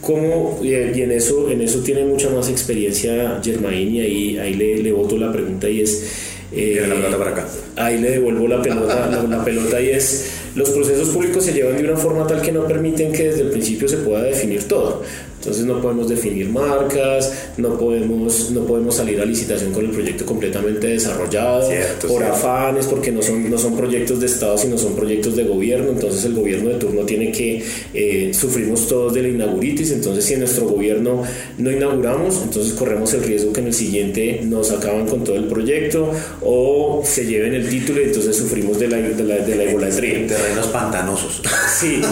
como 0.00 0.58
y 0.62 0.72
en 0.72 1.12
eso 1.12 1.50
en 1.50 1.60
eso 1.60 1.80
tiene 1.80 2.06
mucha 2.06 2.30
más 2.30 2.48
experiencia 2.48 3.38
Germain 3.44 3.94
y 3.94 4.00
ahí, 4.00 4.38
ahí 4.38 4.54
le, 4.54 4.78
le 4.78 4.92
boto 4.92 5.18
la 5.18 5.30
pregunta 5.30 5.68
y 5.68 5.82
es 5.82 6.29
eh, 6.52 6.84
la 6.86 6.94
pelota 6.94 7.18
para 7.18 7.30
acá. 7.30 7.46
Ahí 7.76 7.98
le 7.98 8.10
devuelvo 8.10 8.48
la 8.48 8.60
pelota, 8.60 9.06
la, 9.28 9.44
pelota 9.44 9.80
y 9.80 9.90
es, 9.90 10.30
los 10.54 10.70
procesos 10.70 11.10
públicos 11.10 11.44
se 11.44 11.52
llevan 11.52 11.76
de 11.76 11.84
una 11.84 11.96
forma 11.96 12.26
tal 12.26 12.42
que 12.42 12.52
no 12.52 12.66
permiten 12.66 13.12
que 13.12 13.28
desde 13.28 13.42
el 13.42 13.50
principio 13.50 13.88
se 13.88 13.98
pueda 13.98 14.22
definir 14.22 14.66
todo. 14.66 15.02
Entonces 15.40 15.64
no 15.64 15.80
podemos 15.80 16.06
definir 16.06 16.50
marcas, 16.50 17.32
no 17.56 17.78
podemos, 17.78 18.50
no 18.50 18.60
podemos 18.66 18.94
salir 18.94 19.18
a 19.22 19.24
licitación 19.24 19.72
con 19.72 19.86
el 19.86 19.90
proyecto 19.90 20.26
completamente 20.26 20.88
desarrollado 20.88 21.66
por 22.06 22.22
afanes, 22.22 22.86
porque 22.86 23.10
no 23.10 23.22
son, 23.22 23.48
no 23.50 23.56
son 23.56 23.74
proyectos 23.74 24.20
de 24.20 24.26
Estado, 24.26 24.58
sino 24.58 24.76
son 24.76 24.94
proyectos 24.94 25.36
de 25.36 25.44
gobierno. 25.44 25.92
Entonces 25.92 26.26
el 26.26 26.34
gobierno 26.34 26.68
de 26.68 26.74
turno 26.74 27.06
tiene 27.06 27.32
que, 27.32 27.64
eh, 27.94 28.32
sufrimos 28.34 28.86
todos 28.86 29.14
de 29.14 29.22
la 29.22 29.28
inauguritis, 29.28 29.92
entonces 29.92 30.26
si 30.26 30.34
en 30.34 30.40
nuestro 30.40 30.66
gobierno 30.66 31.22
no 31.56 31.70
inauguramos, 31.70 32.42
entonces 32.42 32.74
corremos 32.74 33.14
el 33.14 33.22
riesgo 33.22 33.54
que 33.54 33.60
en 33.60 33.68
el 33.68 33.74
siguiente 33.74 34.40
nos 34.44 34.70
acaban 34.70 35.06
con 35.06 35.24
todo 35.24 35.36
el 35.36 35.44
proyecto 35.44 36.10
o 36.42 37.02
se 37.02 37.24
lleven 37.24 37.54
el 37.54 37.66
título 37.66 38.02
y 38.02 38.04
entonces 38.04 38.36
sufrimos 38.36 38.78
de 38.78 38.88
la, 38.88 38.98
de 38.98 39.24
la, 39.24 39.36
de 39.36 39.56
la 39.56 39.64
Terrenos 39.90 40.66
pantanosos. 40.70 41.40
Sí. 41.78 42.02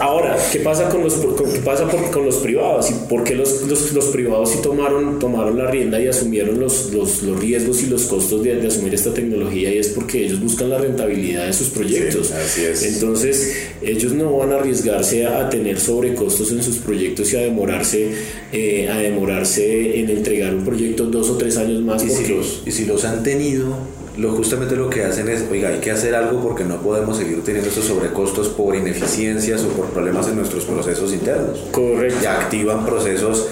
Ahora, 0.00 0.36
¿qué 0.52 0.60
pasa 0.60 0.88
con 0.90 1.02
los, 1.02 1.14
qué 1.14 1.60
pasa 1.60 1.86
con 2.12 2.24
los 2.24 2.33
privados 2.36 2.90
y 2.90 2.94
por 3.08 3.24
qué 3.24 3.34
los, 3.34 3.62
los, 3.62 4.06
privados 4.06 4.50
sí 4.50 4.58
tomaron, 4.62 5.18
tomaron 5.18 5.58
la 5.58 5.70
rienda 5.70 6.00
y 6.00 6.08
asumieron 6.08 6.60
los, 6.60 6.92
los, 6.92 7.22
los 7.22 7.40
riesgos 7.40 7.82
y 7.82 7.86
los 7.86 8.04
costos 8.04 8.42
de, 8.42 8.56
de, 8.56 8.68
asumir 8.68 8.94
esta 8.94 9.12
tecnología 9.12 9.72
y 9.72 9.78
es 9.78 9.88
porque 9.88 10.24
ellos 10.24 10.40
buscan 10.40 10.70
la 10.70 10.78
rentabilidad 10.78 11.46
de 11.46 11.52
sus 11.52 11.68
proyectos. 11.68 12.30
así 12.32 12.64
es. 12.64 12.82
Entonces, 12.94 13.56
ellos 13.82 14.12
no 14.12 14.36
van 14.36 14.52
a 14.52 14.56
arriesgarse 14.56 15.26
a, 15.26 15.48
tener 15.50 15.78
sobrecostos 15.78 16.50
en 16.52 16.62
sus 16.62 16.78
proyectos 16.78 17.32
y 17.32 17.36
a 17.36 17.40
demorarse, 17.40 18.10
eh, 18.52 18.88
a 18.88 18.98
demorarse 18.98 20.00
en 20.00 20.10
entregar 20.10 20.54
un 20.54 20.64
proyecto 20.64 21.04
dos 21.04 21.30
o 21.30 21.36
tres 21.36 21.56
años 21.56 21.82
más. 21.82 22.04
Y, 22.04 22.10
si 22.10 22.26
los, 22.28 22.62
y 22.66 22.70
si 22.70 22.86
los 22.86 23.04
han 23.04 23.22
tenido, 23.22 23.76
lo, 24.16 24.32
justamente 24.32 24.76
lo 24.76 24.88
que 24.88 25.04
hacen 25.04 25.28
es, 25.28 25.44
oiga, 25.50 25.70
hay 25.70 25.80
que 25.80 25.90
hacer 25.90 26.14
algo 26.14 26.40
porque 26.40 26.64
no 26.64 26.80
podemos 26.80 27.16
seguir 27.16 27.42
teniendo 27.42 27.68
estos 27.68 27.84
sobrecostos 27.84 28.48
por 28.48 28.76
ineficiencias 28.76 29.62
o 29.64 29.68
por 29.68 29.86
problemas 29.86 30.28
en 30.28 30.36
nuestros 30.36 30.64
procesos 30.64 31.12
internos. 31.12 31.64
Correcto. 31.72 32.20
Ya 32.22 32.40
activan 32.40 32.86
procesos, 32.86 33.48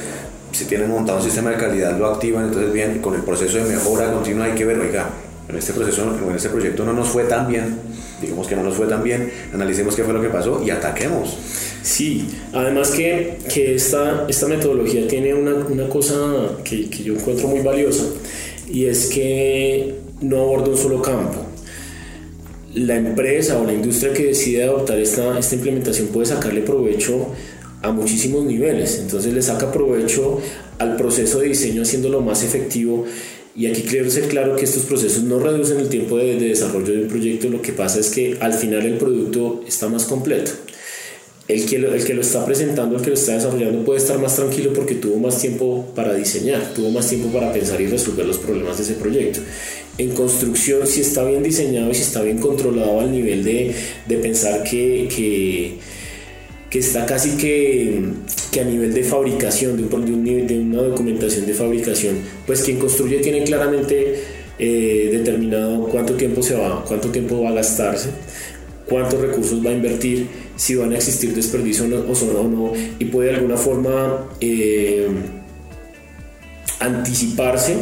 si 0.52 0.66
tienen 0.66 0.90
montado 0.90 1.18
un 1.18 1.24
sistema 1.24 1.50
de 1.50 1.56
calidad, 1.56 1.98
lo 1.98 2.06
activan, 2.06 2.44
entonces 2.44 2.72
bien, 2.72 3.00
con 3.00 3.14
el 3.14 3.22
proceso 3.22 3.58
de 3.58 3.64
mejora 3.64 4.12
continua 4.12 4.44
hay 4.44 4.52
que 4.52 4.64
ver, 4.64 4.78
oiga, 4.78 5.10
en 5.48 5.56
este 5.56 5.72
proceso, 5.72 6.04
en 6.28 6.36
este 6.36 6.48
proyecto 6.48 6.84
no 6.84 6.92
nos 6.92 7.08
fue 7.08 7.24
tan 7.24 7.48
bien, 7.48 7.78
digamos 8.20 8.46
que 8.46 8.54
no 8.54 8.62
nos 8.62 8.76
fue 8.76 8.86
tan 8.86 9.02
bien, 9.02 9.32
analicemos 9.52 9.96
qué 9.96 10.04
fue 10.04 10.14
lo 10.14 10.22
que 10.22 10.28
pasó 10.28 10.62
y 10.64 10.70
ataquemos. 10.70 11.36
Sí, 11.82 12.28
además 12.52 12.90
que, 12.90 13.38
que 13.52 13.74
esta, 13.74 14.26
esta 14.28 14.46
metodología 14.46 15.08
tiene 15.08 15.34
una, 15.34 15.54
una 15.54 15.88
cosa 15.88 16.14
que, 16.62 16.88
que 16.88 17.02
yo 17.02 17.14
encuentro 17.14 17.48
muy 17.48 17.60
valiosa 17.60 18.04
y 18.70 18.86
es 18.86 19.06
que 19.06 20.01
no 20.22 20.40
aborda 20.40 20.70
un 20.70 20.76
solo 20.76 21.02
campo. 21.02 21.46
La 22.74 22.96
empresa 22.96 23.58
o 23.58 23.66
la 23.66 23.72
industria 23.72 24.12
que 24.12 24.26
decide 24.26 24.64
adoptar 24.64 24.98
esta, 24.98 25.38
esta 25.38 25.54
implementación 25.54 26.08
puede 26.08 26.26
sacarle 26.26 26.62
provecho 26.62 27.28
a 27.82 27.90
muchísimos 27.90 28.44
niveles. 28.44 28.98
Entonces 28.98 29.34
le 29.34 29.42
saca 29.42 29.70
provecho 29.70 30.40
al 30.78 30.96
proceso 30.96 31.40
de 31.40 31.48
diseño 31.48 31.82
haciéndolo 31.82 32.20
más 32.20 32.42
efectivo. 32.42 33.04
Y 33.54 33.66
aquí 33.66 33.82
quiero 33.82 34.10
ser 34.10 34.28
claro 34.28 34.56
que 34.56 34.64
estos 34.64 34.84
procesos 34.84 35.24
no 35.24 35.38
reducen 35.38 35.78
el 35.78 35.90
tiempo 35.90 36.16
de, 36.16 36.36
de 36.36 36.48
desarrollo 36.48 36.94
de 36.94 37.02
un 37.02 37.08
proyecto, 37.08 37.50
lo 37.50 37.60
que 37.60 37.72
pasa 37.72 38.00
es 38.00 38.08
que 38.08 38.38
al 38.40 38.54
final 38.54 38.86
el 38.86 38.96
producto 38.96 39.62
está 39.66 39.90
más 39.90 40.04
completo 40.04 40.52
el 41.48 41.66
que, 41.66 41.76
el 41.76 42.04
que 42.04 42.14
lo 42.14 42.20
está 42.20 42.44
presentando, 42.44 42.96
el 42.96 43.02
que 43.02 43.10
lo 43.10 43.14
está 43.14 43.34
desarrollando 43.34 43.84
puede 43.84 43.98
estar 43.98 44.18
más 44.18 44.36
tranquilo 44.36 44.72
porque 44.72 44.94
tuvo 44.94 45.18
más 45.18 45.38
tiempo 45.38 45.92
para 45.94 46.14
diseñar, 46.14 46.72
tuvo 46.74 46.90
más 46.90 47.08
tiempo 47.08 47.28
para 47.28 47.52
pensar 47.52 47.80
y 47.80 47.86
resolver 47.86 48.26
los 48.26 48.38
problemas 48.38 48.78
de 48.78 48.84
ese 48.84 48.94
proyecto. 48.94 49.40
En 49.98 50.10
construcción, 50.10 50.86
si 50.86 51.02
está 51.02 51.24
bien 51.24 51.42
diseñado 51.42 51.90
y 51.90 51.94
si 51.94 52.02
está 52.02 52.22
bien 52.22 52.38
controlado 52.38 53.00
al 53.00 53.12
nivel 53.12 53.44
de, 53.44 53.74
de 54.06 54.16
pensar 54.16 54.62
que, 54.64 55.08
que, 56.70 56.78
está 56.78 57.04
casi 57.04 57.36
que, 57.36 58.02
que, 58.50 58.60
a 58.60 58.64
nivel 58.64 58.94
de 58.94 59.04
fabricación, 59.04 59.76
de, 59.76 59.94
un, 59.94 60.24
de, 60.24 60.44
de 60.44 60.58
una 60.60 60.82
documentación 60.82 61.44
de 61.44 61.52
fabricación, 61.52 62.16
pues 62.46 62.62
quien 62.62 62.78
construye 62.78 63.18
tiene 63.18 63.44
claramente 63.44 64.14
eh, 64.58 65.08
determinado 65.12 65.88
cuánto 65.88 66.14
tiempo 66.14 66.42
se 66.42 66.54
va, 66.54 66.84
cuánto 66.86 67.08
tiempo 67.08 67.42
va 67.42 67.50
a 67.50 67.52
gastarse, 67.52 68.10
cuántos 68.86 69.20
recursos 69.20 69.64
va 69.64 69.70
a 69.70 69.72
invertir 69.74 70.26
si 70.56 70.74
van 70.74 70.92
a 70.92 70.96
existir 70.96 71.34
desperdicios 71.34 71.88
o 71.90 72.48
no, 72.48 72.72
y 72.98 73.04
puede 73.06 73.30
de 73.30 73.36
alguna 73.36 73.56
forma 73.56 74.28
eh, 74.40 75.08
anticiparse 76.80 77.76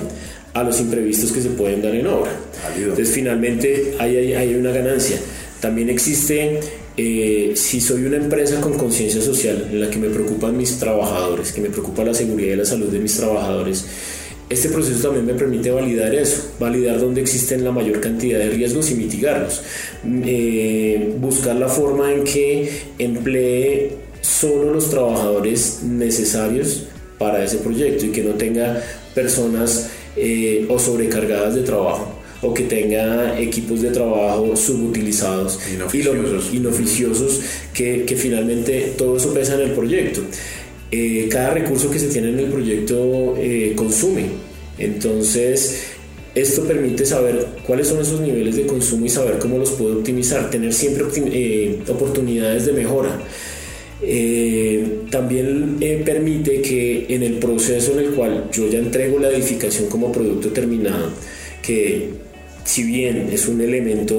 a 0.55 0.63
los 0.63 0.81
imprevistos 0.81 1.33
que 1.33 1.41
se 1.41 1.51
pueden 1.51 1.83
dar 1.83 1.95
en 1.95 2.07
obra. 2.07 2.33
Entonces 2.77 3.11
finalmente 3.11 3.95
hay, 3.99 4.35
hay, 4.35 4.55
una 4.55 4.73
ganancia. 4.73 5.19
También 5.61 5.91
existe, 5.91 6.61
eh, 6.97 7.53
si 7.55 7.81
soy 7.81 8.05
una 8.05 8.17
empresa 8.17 8.61
con 8.61 8.75
conciencia 8.75 9.21
social 9.21 9.69
en 9.71 9.81
la 9.81 9.91
que 9.91 9.99
me 9.99 10.09
preocupan 10.09 10.57
mis 10.57 10.79
trabajadores, 10.79 11.53
que 11.53 11.61
me 11.61 11.71
preocupa 11.71 12.05
la 12.05 12.15
seguridad 12.15 12.55
y 12.55 12.57
la 12.57 12.65
salud 12.65 12.89
de 12.89 12.99
mis 12.99 13.17
trabajadores, 13.17 13.85
este 14.49 14.69
proceso 14.69 15.01
también 15.01 15.27
me 15.27 15.35
permite 15.35 15.71
validar 15.71 16.13
eso, 16.13 16.51
validar 16.59 16.99
dónde 16.99 17.21
existen 17.21 17.63
la 17.63 17.71
mayor 17.71 18.01
cantidad 18.01 18.41
de 18.41 18.51
riesgos 18.51 18.91
y 18.91 18.97
mitigarlos. 18.97 19.63
Eh, 20.05 21.15
buscar 21.21 21.55
la 21.55 21.69
forma 21.69 22.13
en 22.13 22.25
que 22.25 22.69
emplee 22.99 23.93
solo 24.21 24.73
los 24.75 24.91
trabajadores 24.91 25.83
necesarios 25.85 26.85
para 27.19 27.45
ese 27.45 27.59
proyecto 27.59 28.07
y 28.07 28.09
que 28.09 28.25
no 28.25 28.33
tenga 28.33 28.83
personas 29.15 29.91
eh, 30.16 30.66
o 30.68 30.79
sobrecargadas 30.79 31.55
de 31.55 31.62
trabajo 31.62 32.20
o 32.42 32.55
que 32.55 32.62
tenga 32.64 33.38
equipos 33.38 33.83
de 33.83 33.90
trabajo 33.90 34.57
subutilizados 34.57 35.59
inoficiosos, 35.73 36.55
inoficiosos 36.55 37.40
que, 37.75 38.05
que 38.07 38.16
finalmente 38.16 38.94
todo 38.96 39.16
eso 39.16 39.35
pesa 39.35 39.55
en 39.55 39.61
el 39.68 39.73
proyecto. 39.73 40.23
Eh, 40.92 41.29
cada 41.31 41.51
recurso 41.51 41.90
que 41.90 41.99
se 41.99 42.09
tiene 42.09 42.31
en 42.31 42.38
el 42.38 42.46
proyecto 42.46 43.37
eh, 43.38 43.75
consume. 43.77 44.25
Entonces, 44.79 45.83
esto 46.35 46.64
permite 46.64 47.05
saber 47.05 47.46
cuáles 47.66 47.88
son 47.88 48.01
esos 48.01 48.20
niveles 48.20 48.57
de 48.57 48.66
consumo 48.66 49.07
y 49.07 49.09
saber 49.09 49.38
cómo 49.38 49.59
los 49.59 49.70
puedo 49.73 49.99
optimizar, 49.99 50.51
tener 50.51 50.73
siempre 50.73 51.05
eh, 51.33 51.81
oportunidades 51.88 52.66
de 52.66 52.73
mejora. 52.73 53.20
También 55.11 55.79
permite 56.05 56.63
que 56.63 57.07
en 57.09 57.23
el 57.23 57.35
proceso 57.35 57.93
en 57.93 58.07
el 58.07 58.11
cual 58.13 58.49
yo 58.53 58.69
ya 58.69 58.79
entrego 58.79 59.19
la 59.19 59.29
edificación 59.29 59.89
como 59.89 60.11
producto 60.11 60.49
terminado, 60.51 61.11
que 61.63 62.09
si 62.65 62.85
bien 62.85 63.29
es 63.33 63.49
un 63.49 63.61
elemento 63.61 64.17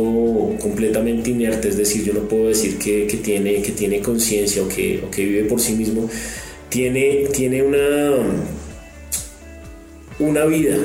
completamente 0.59 1.29
inerte, 1.29 1.69
es 1.69 1.77
decir, 1.77 2.03
yo 2.03 2.13
no 2.13 2.27
puedo 2.27 2.49
decir 2.49 2.77
que, 2.77 3.07
que 3.07 3.17
tiene, 3.17 3.61
que 3.61 3.71
tiene 3.71 4.01
conciencia 4.01 4.61
o 4.61 4.67
que, 4.67 5.01
o 5.05 5.09
que 5.09 5.25
vive 5.25 5.43
por 5.45 5.61
sí 5.61 5.73
mismo, 5.73 6.09
tiene, 6.69 7.27
tiene 7.33 7.63
una, 7.63 8.11
una 10.19 10.45
vida, 10.45 10.77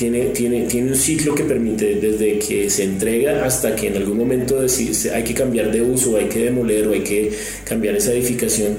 tiene, 0.00 0.30
tiene, 0.30 0.62
tiene 0.62 0.92
un 0.92 0.96
ciclo 0.96 1.34
que 1.34 1.44
permite 1.44 1.96
desde 1.96 2.38
que 2.38 2.70
se 2.70 2.84
entrega 2.84 3.44
hasta 3.44 3.76
que 3.76 3.88
en 3.88 3.98
algún 3.98 4.16
momento 4.16 4.58
hay 4.58 5.24
que 5.24 5.34
cambiar 5.34 5.70
de 5.70 5.82
uso, 5.82 6.16
hay 6.16 6.24
que 6.24 6.38
demoler 6.38 6.88
o 6.88 6.92
hay 6.92 7.00
que 7.00 7.30
cambiar 7.64 7.94
esa 7.96 8.10
edificación. 8.14 8.78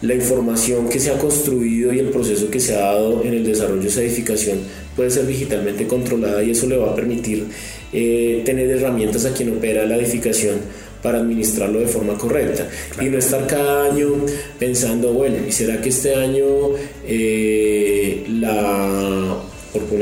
La 0.00 0.14
información 0.14 0.88
que 0.88 0.98
se 0.98 1.10
ha 1.10 1.18
construido 1.18 1.92
y 1.92 1.98
el 1.98 2.08
proceso 2.08 2.50
que 2.50 2.58
se 2.58 2.74
ha 2.74 2.86
dado 2.86 3.22
en 3.22 3.34
el 3.34 3.44
desarrollo 3.44 3.82
de 3.82 3.88
esa 3.88 4.00
edificación 4.00 4.60
puede 4.96 5.10
ser 5.10 5.26
digitalmente 5.26 5.86
controlada 5.86 6.42
y 6.42 6.52
eso 6.52 6.66
le 6.66 6.78
va 6.78 6.92
a 6.92 6.94
permitir 6.94 7.44
eh, 7.92 8.40
tener 8.46 8.70
herramientas 8.70 9.26
a 9.26 9.34
quien 9.34 9.54
opera 9.54 9.84
la 9.84 9.96
edificación 9.96 10.56
para 11.02 11.18
administrarlo 11.18 11.80
de 11.80 11.86
forma 11.86 12.16
correcta 12.16 12.68
y 13.00 13.06
no 13.06 13.18
estar 13.18 13.46
cada 13.46 13.92
año 13.92 14.24
pensando, 14.58 15.12
bueno, 15.12 15.36
¿y 15.46 15.52
será 15.52 15.80
que 15.80 15.88
este 15.88 16.14
año 16.14 16.44
eh, 17.04 17.41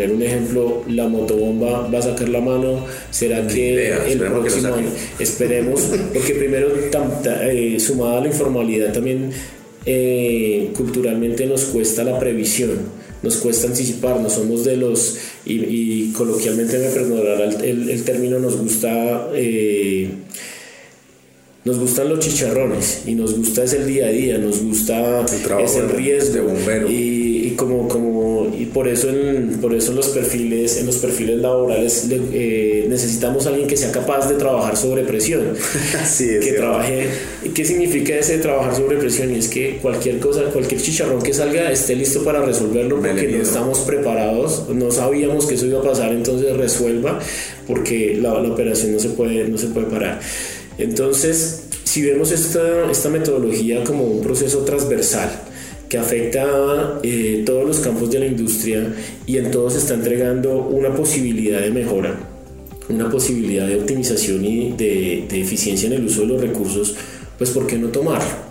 poner 0.00 0.12
un 0.12 0.22
ejemplo, 0.22 0.82
la 0.88 1.08
motobomba 1.08 1.88
va 1.88 1.98
a 1.98 2.02
sacar 2.02 2.28
la 2.28 2.40
mano, 2.40 2.86
será 3.10 3.46
que 3.46 3.92
el 4.08 4.18
próximo 4.18 4.74
año, 4.74 4.88
esperemos, 5.18 5.82
porque 6.12 6.34
primero, 6.34 6.68
eh, 7.42 7.78
sumada 7.78 8.18
a 8.18 8.20
la 8.22 8.28
informalidad, 8.28 8.92
también 8.92 9.30
eh, 9.84 10.70
culturalmente 10.74 11.46
nos 11.46 11.64
cuesta 11.64 12.02
la 12.02 12.18
previsión, 12.18 12.70
nos 13.22 13.36
cuesta 13.36 13.66
anticiparnos, 13.68 14.32
somos 14.32 14.64
de 14.64 14.76
los, 14.76 15.18
y, 15.44 16.12
coloquialmente 16.12 16.78
me 16.78 16.88
perdonará 16.88 17.44
el, 17.44 18.02
término, 18.04 18.38
nos 18.38 18.56
gusta... 18.56 19.28
Eh, 19.34 20.08
nos 21.62 21.78
gustan 21.78 22.08
los 22.08 22.20
chicharrones 22.20 23.02
y 23.06 23.14
nos 23.14 23.36
gusta 23.36 23.64
es 23.64 23.74
el 23.74 23.86
día 23.86 24.06
a 24.06 24.08
día, 24.08 24.38
nos 24.38 24.62
gusta 24.62 25.20
el 25.20 25.62
es 25.62 25.76
el 25.76 25.90
riesgo 25.90 26.32
de 26.32 26.40
bombero. 26.40 26.90
Y, 26.90 27.39
como, 27.60 27.88
como 27.88 28.50
y 28.58 28.64
por 28.64 28.88
eso 28.88 29.10
en, 29.10 29.58
por 29.60 29.74
eso 29.74 29.92
los 29.92 30.08
perfiles 30.08 30.78
en 30.78 30.86
los 30.86 30.96
perfiles 30.96 31.38
laborales 31.38 32.06
eh, 32.10 32.86
necesitamos 32.88 33.44
a 33.44 33.50
alguien 33.50 33.68
que 33.68 33.76
sea 33.76 33.92
capaz 33.92 34.30
de 34.30 34.36
trabajar 34.36 34.78
sobre 34.78 35.02
presión. 35.02 35.54
sí, 36.06 36.26
que 36.40 36.54
trabaje 36.54 37.08
¿Qué 37.54 37.64
significa 37.66 38.14
ese 38.14 38.38
trabajar 38.38 38.74
sobre 38.74 38.96
presión? 38.96 39.30
Y 39.34 39.38
es 39.38 39.48
que 39.48 39.76
cualquier 39.82 40.18
cosa, 40.20 40.44
cualquier 40.44 40.80
chicharrón 40.80 41.20
que 41.20 41.34
salga 41.34 41.70
esté 41.70 41.94
listo 41.94 42.24
para 42.24 42.40
resolverlo 42.40 42.98
porque 43.00 43.28
no 43.28 43.42
estamos 43.42 43.80
preparados, 43.80 44.68
no 44.70 44.90
sabíamos 44.90 45.44
que 45.44 45.56
eso 45.56 45.66
iba 45.66 45.80
a 45.80 45.82
pasar, 45.82 46.12
entonces 46.12 46.56
resuelva 46.56 47.18
porque 47.66 48.16
la, 48.20 48.40
la 48.40 48.52
operación 48.52 48.92
no 48.92 48.98
se 48.98 49.10
puede 49.10 49.46
no 49.48 49.58
se 49.58 49.66
puede 49.66 49.86
parar. 49.86 50.20
Entonces, 50.78 51.64
si 51.84 52.00
vemos 52.00 52.32
esta, 52.32 52.90
esta 52.90 53.10
metodología 53.10 53.84
como 53.84 54.04
un 54.04 54.22
proceso 54.22 54.60
transversal, 54.60 55.49
que 55.90 55.98
afecta 55.98 56.44
a 56.44 57.00
eh, 57.02 57.42
todos 57.44 57.66
los 57.66 57.80
campos 57.80 58.10
de 58.12 58.20
la 58.20 58.26
industria 58.26 58.94
y 59.26 59.38
en 59.38 59.50
todos 59.50 59.74
está 59.74 59.94
entregando 59.94 60.62
una 60.62 60.94
posibilidad 60.94 61.60
de 61.60 61.72
mejora, 61.72 62.16
una 62.88 63.10
posibilidad 63.10 63.66
de 63.66 63.80
optimización 63.80 64.44
y 64.44 64.72
de, 64.72 65.26
eficiencia 65.32 65.88
en 65.88 65.94
el 65.94 66.06
uso 66.06 66.20
de 66.20 66.28
los 66.28 66.40
recursos, 66.40 66.94
pues 67.36 67.50
¿por 67.50 67.66
qué 67.66 67.76
no 67.76 67.88
tomarlo? 67.88 68.50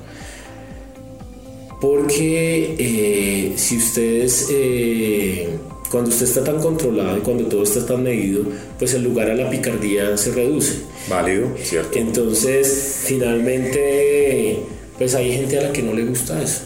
Porque 1.79 2.75
eh, 2.77 3.53
si 3.55 3.77
ustedes 3.77 4.49
eh, 4.51 5.47
cuando 5.89 6.09
usted 6.09 6.25
está 6.25 6.43
tan 6.43 6.59
controlado 6.59 7.19
y 7.19 7.21
cuando 7.21 7.45
todo 7.45 7.63
está 7.63 7.85
tan 7.85 8.03
medido, 8.03 8.43
pues 8.77 8.93
el 8.95 9.03
lugar 9.05 9.29
a 9.29 9.35
la 9.35 9.49
picardía 9.49 10.17
se 10.17 10.33
reduce. 10.33 10.79
Válido, 11.09 11.47
cierto. 11.63 11.97
Entonces, 11.97 12.99
finalmente, 13.05 14.59
pues 14.97 15.15
hay 15.15 15.31
gente 15.31 15.57
a 15.57 15.61
la 15.61 15.71
que 15.71 15.81
no 15.81 15.93
le 15.93 16.03
gusta 16.03 16.43
eso. 16.43 16.63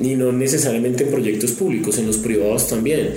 Y 0.00 0.14
no 0.14 0.32
necesariamente 0.32 1.04
en 1.04 1.10
proyectos 1.10 1.52
públicos, 1.52 1.98
en 1.98 2.06
los 2.06 2.18
privados 2.18 2.68
también. 2.68 3.10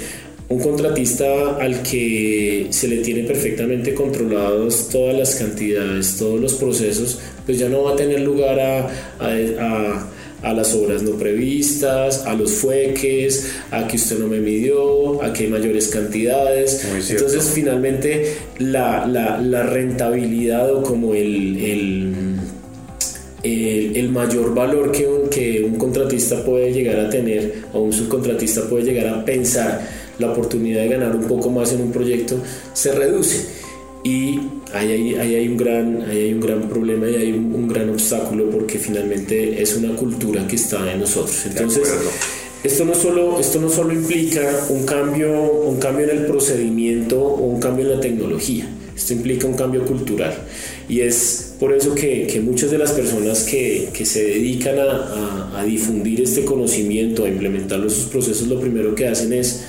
Un 0.49 0.59
contratista 0.59 1.57
al 1.57 1.83
que 1.83 2.67
se 2.69 2.87
le 2.87 2.97
tiene 2.97 3.23
perfectamente 3.23 3.93
controlados 3.93 4.87
todas 4.89 5.17
las 5.17 5.35
cantidades, 5.35 6.15
todos 6.17 6.39
los 6.39 6.53
procesos, 6.53 7.19
pues 7.45 7.59
ya 7.59 7.67
no 7.67 7.83
va 7.83 7.93
a 7.93 7.95
tener 7.97 8.21
lugar 8.21 8.59
a, 8.59 8.89
a 9.19 10.07
a 10.43 10.53
las 10.53 10.73
obras 10.75 11.01
no 11.01 11.11
previstas, 11.11 12.25
a 12.25 12.33
los 12.35 12.53
fueques, 12.53 13.53
a 13.71 13.87
que 13.87 13.95
usted 13.95 14.19
no 14.19 14.27
me 14.27 14.39
midió, 14.39 15.23
a 15.23 15.33
que 15.33 15.45
hay 15.45 15.49
mayores 15.49 15.87
cantidades. 15.87 16.85
Entonces 17.09 17.51
finalmente 17.53 18.35
la, 18.59 19.07
la, 19.07 19.39
la, 19.39 19.63
rentabilidad 19.63 20.73
o 20.73 20.83
como 20.83 21.15
el, 21.15 21.57
el, 21.57 22.13
el, 23.47 24.09
mayor 24.09 24.53
valor 24.53 24.91
que 24.91 25.07
un, 25.07 25.29
que 25.29 25.63
un 25.63 25.75
contratista 25.75 26.43
puede 26.43 26.71
llegar 26.71 26.99
a 26.99 27.09
tener 27.09 27.63
o 27.73 27.79
un 27.79 27.93
subcontratista 27.93 28.67
puede 28.69 28.85
llegar 28.85 29.07
a 29.07 29.25
pensar 29.25 29.81
la 30.19 30.31
oportunidad 30.31 30.81
de 30.81 30.89
ganar 30.89 31.15
un 31.15 31.23
poco 31.25 31.49
más 31.49 31.71
en 31.73 31.81
un 31.81 31.91
proyecto 31.91 32.39
se 32.73 32.91
reduce 32.93 33.67
y 34.03 34.39
ahí 34.73 35.15
hay, 35.15 35.35
hay, 35.35 35.47
un, 35.47 35.57
gran, 35.57 36.01
hay 36.09 36.33
un 36.33 36.39
gran 36.39 36.69
problema 36.69 37.09
y 37.09 37.15
hay 37.15 37.31
un, 37.33 37.67
gran 37.67 37.89
obstáculo 37.89 38.49
porque 38.49 38.79
finalmente 38.79 39.61
es 39.61 39.75
una 39.75 39.95
cultura 39.95 40.47
que 40.47 40.55
está 40.55 40.91
en 40.91 41.01
nosotros. 41.01 41.45
Entonces, 41.45 41.93
esto 42.63 42.85
no, 42.85 42.95
solo, 42.95 43.39
esto 43.39 43.59
no 43.59 43.69
solo 43.69 43.93
implica 43.93 44.65
un 44.69 44.85
cambio, 44.85 45.31
un 45.63 45.77
cambio 45.77 46.09
en 46.09 46.17
el 46.17 46.25
procedimiento 46.25 47.21
o 47.21 47.45
un 47.47 47.59
cambio 47.59 47.85
en 47.85 47.91
la 47.95 47.99
tecnología, 47.99 48.69
esto 48.95 49.13
implica 49.13 49.47
un 49.47 49.55
cambio 49.55 49.85
cultural. 49.85 50.33
Y 50.89 51.01
es 51.01 51.53
por 51.59 51.73
eso 51.73 51.93
que, 51.93 52.27
que 52.27 52.39
muchas 52.39 52.71
de 52.71 52.77
las 52.77 52.91
personas 52.93 53.43
que, 53.43 53.89
que 53.93 54.05
se 54.05 54.23
dedican 54.23 54.79
a, 54.79 55.59
a, 55.59 55.65
difundir 55.65 56.21
este 56.21 56.45
conocimiento, 56.45 57.25
a 57.25 57.29
implementarlo 57.29 57.85
en 57.85 57.89
sus 57.89 58.05
procesos, 58.05 58.47
lo 58.47 58.59
primero 58.59 58.95
que 58.95 59.07
hacen 59.07 59.33
es, 59.33 59.63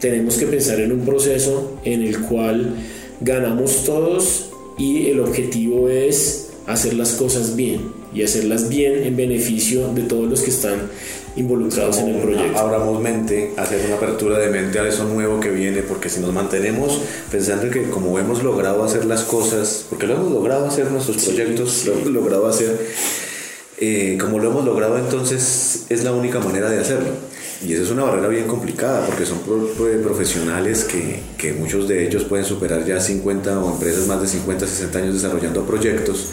tenemos 0.00 0.36
que 0.36 0.46
pensar 0.46 0.80
en 0.80 0.92
un 0.92 1.04
proceso 1.04 1.78
en 1.84 2.02
el 2.02 2.20
cual 2.20 2.74
ganamos 3.20 3.84
todos 3.84 4.50
y 4.78 5.08
el 5.08 5.20
objetivo 5.20 5.88
es 5.90 6.50
hacer 6.66 6.94
las 6.94 7.12
cosas 7.12 7.56
bien 7.56 7.80
y 8.14 8.22
hacerlas 8.22 8.68
bien 8.68 9.04
en 9.04 9.16
beneficio 9.16 9.92
de 9.92 10.02
todos 10.02 10.28
los 10.28 10.40
que 10.40 10.50
están 10.50 10.90
involucrados 11.36 11.98
en 11.98 12.08
el 12.08 12.22
proyecto. 12.22 12.58
Abramos 12.58 13.00
mente, 13.00 13.52
hacer 13.56 13.84
una 13.86 13.96
apertura 13.96 14.38
de 14.38 14.48
mente 14.48 14.78
a 14.78 14.88
eso 14.88 15.04
nuevo 15.04 15.38
que 15.38 15.50
viene, 15.50 15.82
porque 15.82 16.08
si 16.08 16.20
nos 16.20 16.32
mantenemos 16.32 17.00
pensando 17.30 17.70
que 17.70 17.90
como 17.90 18.18
hemos 18.18 18.42
logrado 18.42 18.82
hacer 18.82 19.04
las 19.04 19.22
cosas, 19.22 19.86
porque 19.88 20.06
lo 20.06 20.14
hemos 20.14 20.32
logrado 20.32 20.66
hacer 20.66 20.90
nuestros 20.90 21.22
proyectos, 21.24 21.84
lo 21.86 21.92
hemos 21.94 22.08
logrado 22.08 22.46
hacer, 22.48 22.78
eh, 23.78 24.16
como 24.20 24.38
lo 24.38 24.50
hemos 24.50 24.64
logrado 24.64 24.98
entonces 24.98 25.84
es 25.90 26.02
la 26.02 26.12
única 26.12 26.40
manera 26.40 26.70
de 26.70 26.80
hacerlo. 26.80 27.10
Y 27.64 27.72
esa 27.72 27.84
es 27.84 27.90
una 27.90 28.02
barrera 28.02 28.28
bien 28.28 28.46
complicada 28.46 29.06
porque 29.06 29.24
son 29.24 29.38
profesionales 30.02 30.84
que, 30.84 31.20
que, 31.38 31.54
muchos 31.54 31.88
de 31.88 32.06
ellos 32.06 32.24
pueden 32.24 32.44
superar 32.44 32.84
ya 32.84 33.00
50 33.00 33.60
o 33.60 33.72
empresas 33.72 34.06
más 34.06 34.20
de 34.20 34.28
50, 34.28 34.66
60 34.66 34.98
años 34.98 35.14
desarrollando 35.14 35.64
proyectos. 35.64 36.28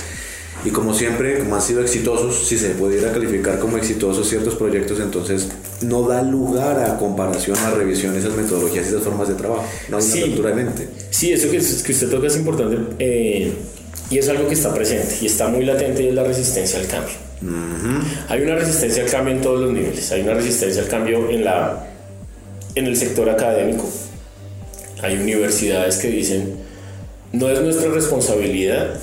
Y 0.65 0.69
como 0.69 0.93
siempre, 0.93 1.39
como 1.39 1.56
han 1.56 1.62
sido 1.62 1.82
exitosos, 1.82 2.47
si 2.47 2.58
se 2.58 2.69
pudiera 2.69 3.12
calificar 3.12 3.60
como 3.60 3.78
exitosos 3.78 4.28
ciertos 4.30 4.56
proyectos, 4.56 4.99
entonces 4.99 5.49
no 5.82 6.08
da 6.08 6.21
lugar 6.21 6.80
a 6.80 6.97
comparación, 6.97 7.58
a 7.58 7.71
revisión 7.71 8.15
esas 8.15 8.36
metodologías 8.36 8.86
y 8.86 8.89
esas 8.89 9.04
formas 9.04 9.28
de 9.28 9.36
trabajo. 9.36 9.65
No 9.89 10.02
sí, 10.02 10.21
Sí, 11.10 11.34
eso 11.34 11.52
que, 11.52 11.58
que 11.58 11.91
usted 11.91 12.10
toca 12.10 12.28
es 12.28 12.38
importante 12.38 12.78
eh, 12.99 13.52
y 14.10 14.17
es 14.17 14.30
algo 14.30 14.47
que 14.47 14.54
está 14.54 14.73
presente 14.73 15.17
y 15.21 15.26
está 15.26 15.47
muy 15.47 15.65
latente 15.65 16.04
y 16.04 16.08
es 16.08 16.15
la 16.15 16.23
resistencia 16.23 16.80
al 16.80 16.88
cambio. 16.88 17.13
Hay 18.30 18.41
una 18.41 18.56
resistencia 18.56 19.04
al 19.04 19.10
cambio 19.10 19.34
en 19.34 19.41
todos 19.41 19.60
los 19.60 19.73
niveles. 19.73 20.12
Hay 20.13 20.21
una 20.21 20.34
resistencia 20.34 20.82
al 20.82 20.88
cambio 20.88 21.30
en, 21.30 21.43
la, 21.43 21.88
en 22.76 22.86
el 22.86 22.95
sector 22.95 23.30
académico. 23.30 23.89
Hay 25.02 25.17
universidades 25.17 25.97
que 25.97 26.08
dicen, 26.08 26.56
no 27.34 27.49
es 27.49 27.60
nuestra 27.62 27.91
responsabilidad 27.91 28.97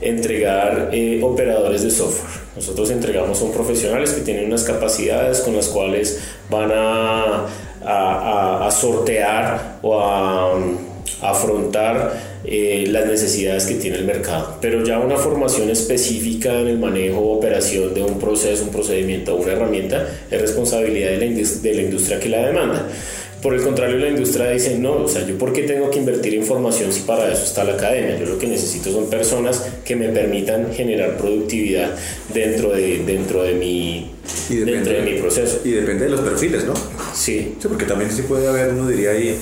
entregar 0.00 0.90
eh, 0.92 1.20
operadores 1.22 1.82
de 1.82 1.90
software. 1.90 2.46
Nosotros 2.54 2.90
entregamos 2.90 3.38
son 3.38 3.52
profesionales 3.52 4.12
que 4.12 4.22
tienen 4.22 4.46
unas 4.46 4.64
capacidades 4.64 5.40
con 5.40 5.54
las 5.54 5.68
cuales 5.68 6.20
van 6.48 6.70
a, 6.72 7.46
a, 7.84 8.70
sortear 8.70 9.78
o 9.82 10.00
a 10.00 10.58
afrontar 11.22 12.36
eh, 12.44 12.86
las 12.88 13.06
necesidades 13.06 13.66
que 13.66 13.74
tiene 13.74 13.96
el 13.96 14.04
mercado. 14.04 14.58
Pero 14.60 14.84
ya 14.84 14.98
una 14.98 15.16
formación 15.16 15.70
específica 15.70 16.52
en 16.60 16.68
el 16.68 16.78
manejo 16.78 17.18
o 17.18 17.36
operación 17.36 17.92
de 17.94 18.02
un 18.02 18.18
proceso, 18.18 18.64
un 18.64 18.70
procedimiento 18.70 19.34
o 19.34 19.42
una 19.42 19.52
herramienta 19.52 20.06
es 20.30 20.40
responsabilidad 20.40 21.10
de 21.10 21.18
la, 21.18 21.48
de 21.62 21.74
la 21.74 21.82
industria 21.82 22.20
que 22.20 22.28
la 22.28 22.46
demanda. 22.46 22.86
Por 23.46 23.54
el 23.54 23.62
contrario, 23.62 23.96
la 23.98 24.08
industria 24.08 24.50
dice, 24.50 24.76
no, 24.76 25.04
o 25.04 25.08
sea, 25.08 25.24
yo 25.24 25.38
por 25.38 25.52
qué 25.52 25.62
tengo 25.62 25.88
que 25.88 26.00
invertir 26.00 26.34
en 26.34 26.42
formación 26.42 26.92
si 26.92 27.02
para 27.02 27.32
eso 27.32 27.44
está 27.44 27.62
la 27.62 27.74
academia. 27.74 28.18
Yo 28.18 28.26
lo 28.26 28.38
que 28.38 28.48
necesito 28.48 28.90
son 28.90 29.08
personas 29.08 29.64
que 29.84 29.94
me 29.94 30.08
permitan 30.08 30.74
generar 30.74 31.16
productividad 31.16 31.94
dentro 32.34 32.72
de, 32.72 33.04
dentro 33.04 33.44
de, 33.44 33.54
mi, 33.54 34.10
dentro 34.48 34.94
de 34.94 35.02
mi 35.02 35.20
proceso. 35.20 35.60
Y 35.64 35.70
depende 35.70 36.06
de 36.06 36.10
los 36.10 36.22
perfiles, 36.22 36.64
¿no? 36.64 36.74
Sí. 37.14 37.54
Sí, 37.60 37.68
porque 37.68 37.84
también 37.84 38.10
sí 38.10 38.22
puede 38.22 38.48
haber, 38.48 38.70
uno 38.70 38.88
diría 38.88 39.10
ahí, 39.10 39.38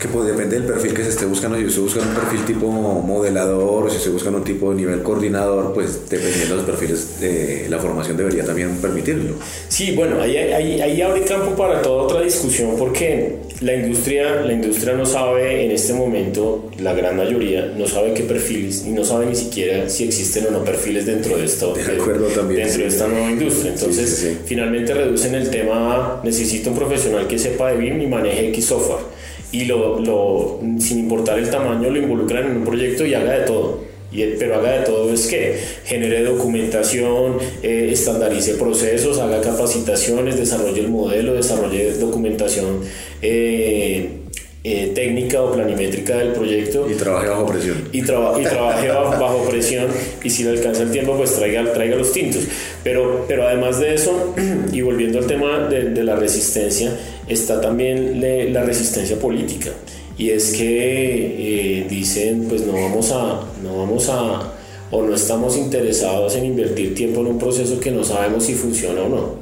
Que 0.00 0.08
pues 0.08 0.26
depende 0.26 0.56
del 0.58 0.64
perfil 0.64 0.94
que 0.94 1.02
se 1.04 1.10
esté 1.10 1.26
buscando. 1.26 1.58
Si 1.58 1.66
usted 1.66 1.82
busca 1.82 2.00
un 2.00 2.14
perfil 2.14 2.44
tipo 2.46 2.68
modelador 2.70 3.84
o 3.86 3.90
si 3.90 3.98
se 3.98 4.08
busca 4.08 4.30
un 4.30 4.42
tipo 4.42 4.70
de 4.70 4.76
nivel 4.76 5.02
coordinador, 5.02 5.74
pues 5.74 6.08
dependiendo 6.08 6.56
de 6.56 6.62
los 6.62 6.64
perfiles, 6.64 7.20
de 7.20 7.66
la 7.68 7.78
formación 7.78 8.16
debería 8.16 8.42
también 8.44 8.76
permitirlo. 8.78 9.34
Sí, 9.68 9.92
bueno, 9.94 10.22
ahí, 10.22 10.38
ahí, 10.38 10.80
ahí 10.80 11.02
abre 11.02 11.20
campo 11.22 11.54
para 11.54 11.82
toda 11.82 12.04
otra 12.04 12.22
discusión 12.22 12.76
porque 12.78 13.40
la 13.60 13.74
industria, 13.74 14.36
la 14.36 14.54
industria 14.54 14.94
no 14.94 15.04
sabe 15.04 15.66
en 15.66 15.70
este 15.70 15.92
momento, 15.92 16.70
la 16.78 16.94
gran 16.94 17.18
mayoría, 17.18 17.66
no 17.76 17.86
sabe 17.86 18.14
qué 18.14 18.22
perfiles 18.22 18.84
y 18.86 18.90
no 18.90 19.04
sabe 19.04 19.26
ni 19.26 19.34
siquiera 19.34 19.86
si 19.90 20.04
existen 20.04 20.46
o 20.46 20.50
no 20.50 20.64
perfiles 20.64 21.04
dentro 21.04 21.36
de, 21.36 21.44
acuerdo 21.44 22.28
también, 22.28 22.62
dentro 22.62 22.82
de 22.82 22.88
esta 22.88 23.06
nueva 23.06 23.30
industria. 23.30 23.72
Entonces, 23.72 24.38
finalmente 24.46 24.94
reducen 24.94 25.34
el 25.34 25.50
tema, 25.50 26.22
necesito 26.24 26.70
un 26.70 26.76
profesional 26.76 27.28
que 27.28 27.38
sepa 27.38 27.70
de 27.72 27.76
BIM 27.76 28.00
y 28.00 28.06
maneje 28.06 28.48
X 28.48 28.64
software 28.64 29.20
y 29.52 29.64
lo, 29.64 29.98
lo, 30.00 30.60
sin 30.78 30.98
importar 31.00 31.38
el 31.38 31.50
tamaño 31.50 31.90
lo 31.90 31.98
involucran 31.98 32.46
en 32.46 32.56
un 32.58 32.64
proyecto 32.64 33.04
y 33.04 33.14
haga 33.14 33.32
de 33.32 33.46
todo. 33.46 33.90
Y, 34.12 34.24
pero 34.38 34.56
haga 34.56 34.80
de 34.80 34.86
todo 34.86 35.12
es 35.12 35.26
que 35.26 35.56
genere 35.84 36.24
documentación, 36.24 37.38
eh, 37.62 37.90
estandarice 37.92 38.54
procesos, 38.54 39.18
haga 39.18 39.40
capacitaciones, 39.40 40.36
desarrolle 40.36 40.80
el 40.80 40.88
modelo, 40.88 41.34
desarrolle 41.34 41.94
documentación 41.94 42.80
eh, 43.22 44.20
eh, 44.62 44.92
técnica 44.94 45.40
o 45.40 45.52
planimétrica 45.52 46.18
del 46.18 46.32
proyecto. 46.32 46.86
Y 46.90 46.94
trabaje 46.94 47.28
bajo 47.28 47.46
presión. 47.46 47.88
Y, 47.92 47.98
y 47.98 48.02
trabaje 48.02 48.88
bajo, 49.18 49.48
presión 49.48 49.86
y 50.22 50.30
si 50.30 50.44
le 50.44 50.50
alcanza 50.50 50.82
el 50.82 50.90
tiempo 50.90 51.16
pues 51.16 51.34
traiga, 51.34 51.72
traiga 51.72 51.96
los 51.96 52.12
tintos. 52.12 52.42
Pero, 52.84 53.24
pero 53.26 53.48
además 53.48 53.80
de 53.80 53.94
eso, 53.94 54.34
y 54.72 54.82
volviendo 54.82 55.18
al 55.18 55.26
tema 55.26 55.68
de, 55.68 55.90
de 55.90 56.04
la 56.04 56.16
resistencia, 56.16 56.92
está 57.30 57.60
también 57.60 58.20
la 58.52 58.62
resistencia 58.62 59.18
política. 59.18 59.70
Y 60.18 60.30
es 60.30 60.52
que 60.52 61.78
eh, 61.78 61.86
dicen 61.88 62.46
pues 62.48 62.66
no 62.66 62.72
vamos 62.72 63.10
a, 63.10 63.40
no 63.62 63.78
vamos 63.78 64.08
a, 64.08 64.52
o 64.90 65.02
no 65.02 65.14
estamos 65.14 65.56
interesados 65.56 66.36
en 66.36 66.44
invertir 66.44 66.94
tiempo 66.94 67.20
en 67.20 67.28
un 67.28 67.38
proceso 67.38 67.80
que 67.80 67.90
no 67.90 68.04
sabemos 68.04 68.44
si 68.44 68.54
funciona 68.54 69.02
o 69.02 69.08
no. 69.08 69.34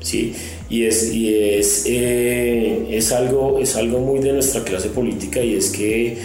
¿sí? 0.00 0.34
Y, 0.68 0.84
es, 0.84 1.12
y 1.12 1.34
es, 1.34 1.84
eh, 1.86 2.86
es, 2.90 3.12
algo, 3.12 3.58
es 3.58 3.74
algo 3.76 3.98
muy 3.98 4.20
de 4.20 4.32
nuestra 4.32 4.62
clase 4.62 4.88
política 4.88 5.42
y 5.42 5.54
es 5.54 5.70
que 5.70 6.18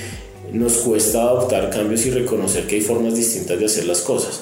nos 0.54 0.78
cuesta 0.78 1.22
adoptar 1.22 1.70
cambios 1.70 2.06
y 2.06 2.12
reconocer 2.12 2.66
que 2.66 2.76
hay 2.76 2.82
formas 2.82 3.16
distintas 3.16 3.60
de 3.60 3.66
hacer 3.66 3.86
las 3.86 4.02
cosas. 4.02 4.42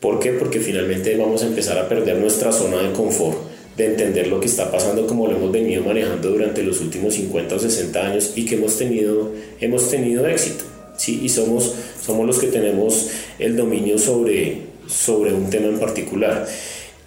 ¿Por 0.00 0.18
qué? 0.18 0.32
Porque 0.32 0.60
finalmente 0.60 1.16
vamos 1.16 1.42
a 1.42 1.46
empezar 1.46 1.78
a 1.78 1.88
perder 1.88 2.18
nuestra 2.18 2.52
zona 2.52 2.82
de 2.82 2.92
confort, 2.92 3.38
de 3.76 3.86
entender 3.86 4.28
lo 4.28 4.40
que 4.40 4.46
está 4.46 4.70
pasando 4.70 5.06
como 5.06 5.26
lo 5.26 5.36
hemos 5.36 5.52
venido 5.52 5.82
manejando 5.82 6.30
durante 6.30 6.62
los 6.62 6.80
últimos 6.80 7.14
50 7.14 7.54
o 7.54 7.58
60 7.58 8.06
años 8.06 8.32
y 8.34 8.46
que 8.46 8.54
hemos 8.54 8.78
tenido, 8.78 9.32
hemos 9.60 9.90
tenido 9.90 10.26
éxito. 10.26 10.64
¿sí? 10.96 11.20
Y 11.22 11.28
somos, 11.28 11.74
somos 12.02 12.26
los 12.26 12.38
que 12.38 12.46
tenemos 12.46 13.08
el 13.38 13.56
dominio 13.56 13.98
sobre, 13.98 14.58
sobre 14.86 15.34
un 15.34 15.50
tema 15.50 15.66
en 15.66 15.78
particular. 15.78 16.46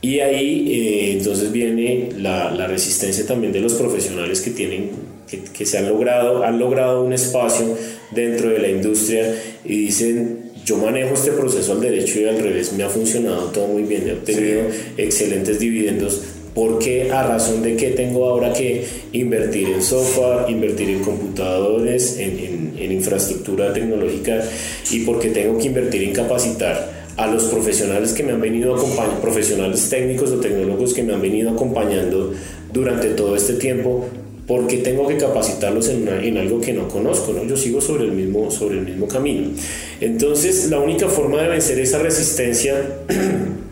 Y 0.01 0.19
ahí 0.19 0.71
eh, 0.71 1.11
entonces 1.13 1.51
viene 1.51 2.09
la, 2.17 2.51
la, 2.51 2.67
resistencia 2.67 3.25
también 3.25 3.51
de 3.51 3.59
los 3.59 3.73
profesionales 3.73 4.39
que 4.39 4.51
tienen 4.51 4.91
que, 5.29 5.41
que, 5.41 5.65
se 5.65 5.77
han 5.77 5.89
logrado, 5.89 6.43
han 6.43 6.57
logrado 6.57 7.03
un 7.03 7.11
espacio 7.11 7.75
dentro 8.11 8.49
de 8.49 8.59
la 8.59 8.69
industria 8.69 9.35
y 9.65 9.85
dicen 9.85 10.51
yo 10.63 10.77
manejo 10.77 11.15
este 11.15 11.31
proceso 11.31 11.73
al 11.73 11.81
derecho 11.81 12.19
y 12.19 12.25
al 12.25 12.37
revés, 12.37 12.73
me 12.73 12.83
ha 12.83 12.89
funcionado 12.89 13.45
todo 13.47 13.67
muy 13.67 13.83
bien, 13.83 14.07
he 14.07 14.13
obtenido 14.13 14.61
excelentes 14.97 15.59
dividendos. 15.59 16.21
¿Por 16.53 16.79
qué? 16.79 17.11
¿A 17.11 17.23
razón 17.23 17.61
de 17.61 17.75
que 17.75 17.91
tengo 17.91 18.25
ahora 18.25 18.53
que 18.53 18.85
invertir 19.13 19.69
en 19.69 19.81
software, 19.81 20.49
invertir 20.49 20.89
en 20.89 20.99
computadores, 20.99 22.17
en, 22.17 22.39
en, 22.39 22.73
en 22.77 22.91
infraestructura 22.91 23.71
tecnológica 23.73 24.43
y 24.91 25.01
porque 25.01 25.29
tengo 25.29 25.57
que 25.57 25.67
invertir 25.67 26.03
en 26.03 26.13
capacitar 26.13 26.99
a 27.19 27.27
los 27.27 27.45
profesionales 27.45 28.13
que 28.13 28.23
me 28.23 28.31
han 28.31 28.39
venido 28.39 28.73
acompañando, 28.73 29.19
profesionales 29.21 29.89
técnicos 29.89 30.31
o 30.31 30.39
tecnólogos 30.39 30.93
que 30.93 31.03
me 31.03 31.13
han 31.13 31.21
venido 31.21 31.51
acompañando 31.51 32.33
durante 32.71 33.09
todo 33.09 33.35
este 33.35 33.53
tiempo, 33.53 34.07
porque 34.47 34.77
tengo 34.77 35.05
que 35.07 35.17
capacitarlos 35.17 35.89
en, 35.89 36.07
en, 36.07 36.37
algo 36.37 36.61
que 36.61 36.73
no 36.73 36.87
conozco, 36.87 37.33
¿no? 37.33 37.43
Yo 37.43 37.57
sigo 37.57 37.81
sobre 37.81 38.05
el, 38.05 38.13
mismo, 38.13 38.49
sobre 38.49 38.79
el 38.79 38.85
mismo 38.85 39.07
camino. 39.07 39.49
Entonces, 39.99 40.69
la 40.69 40.79
única 40.79 41.07
forma 41.07 41.41
de 41.41 41.49
vencer 41.49 41.77
esa 41.79 41.99
resistencia 41.99 42.73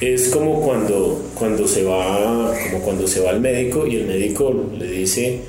es 0.00 0.28
como 0.28 0.60
cuando, 0.60 1.22
cuando, 1.34 1.66
se 1.66 1.82
va, 1.82 2.52
como 2.70 2.82
cuando 2.84 3.06
se 3.06 3.20
va 3.20 3.30
al 3.30 3.40
médico 3.40 3.86
y 3.86 3.96
el 3.96 4.06
médico 4.06 4.54
le 4.78 4.86
dice, 4.86 5.40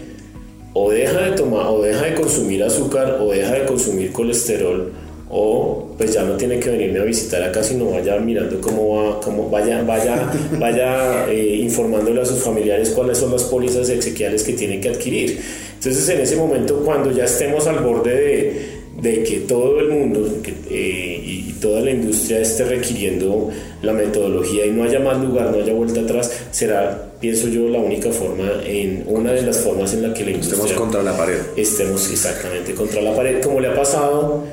o 0.73 0.91
deja 0.91 1.21
de 1.21 1.31
tomar, 1.31 1.67
o 1.67 1.81
deja 1.81 2.05
de 2.05 2.15
consumir 2.15 2.63
azúcar, 2.63 3.19
o 3.21 3.31
deja 3.31 3.53
de 3.53 3.65
consumir 3.65 4.11
colesterol, 4.11 4.91
o 5.29 5.93
pues 5.97 6.13
ya 6.13 6.23
no 6.23 6.35
tiene 6.35 6.59
que 6.59 6.71
venirme 6.71 6.99
a 6.99 7.03
visitar 7.03 7.43
acá 7.43 7.61
sino 7.61 7.91
vaya 7.91 8.17
mirando 8.17 8.59
cómo 8.59 8.95
va 8.95 9.21
cómo 9.21 9.47
vaya 9.47 9.83
vaya 9.83 10.27
vaya 10.59 11.29
eh, 11.29 11.59
informándole 11.61 12.19
a 12.21 12.25
sus 12.25 12.39
familiares 12.39 12.89
cuáles 12.89 13.19
son 13.19 13.31
las 13.31 13.43
pólizas 13.43 13.89
exequiales 13.89 14.43
que 14.43 14.53
tiene 14.53 14.79
que 14.79 14.89
adquirir. 14.89 15.39
Entonces 15.75 16.09
en 16.09 16.21
ese 16.21 16.35
momento 16.35 16.81
cuando 16.83 17.11
ya 17.11 17.25
estemos 17.25 17.67
al 17.67 17.79
borde 17.83 18.15
de, 18.15 19.09
de 19.11 19.23
que 19.23 19.41
todo 19.41 19.79
el 19.79 19.89
mundo 19.89 20.27
eh, 20.71 21.18
toda 21.59 21.81
la 21.81 21.91
industria 21.91 22.39
esté 22.39 22.65
requiriendo 22.65 23.49
la 23.81 23.93
metodología 23.93 24.65
y 24.65 24.71
no 24.71 24.83
haya 24.83 24.99
más 24.99 25.21
lugar, 25.21 25.51
no 25.51 25.61
haya 25.61 25.73
vuelta 25.73 26.01
atrás, 26.01 26.31
será, 26.51 27.11
pienso 27.19 27.47
yo, 27.47 27.67
la 27.69 27.79
única 27.79 28.11
forma, 28.11 28.49
en 28.65 29.03
una 29.07 29.31
de 29.31 29.41
las 29.41 29.59
formas 29.59 29.93
en 29.93 30.03
la 30.03 30.13
que 30.13 30.23
la 30.25 30.31
industria... 30.31 30.59
Estemos 30.59 30.79
contra 30.79 31.03
la 31.03 31.17
pared. 31.17 31.37
Estemos 31.55 32.11
exactamente 32.11 32.73
contra 32.73 33.01
la 33.01 33.15
pared, 33.15 33.41
como 33.41 33.59
le 33.59 33.67
ha 33.67 33.75
pasado 33.75 34.43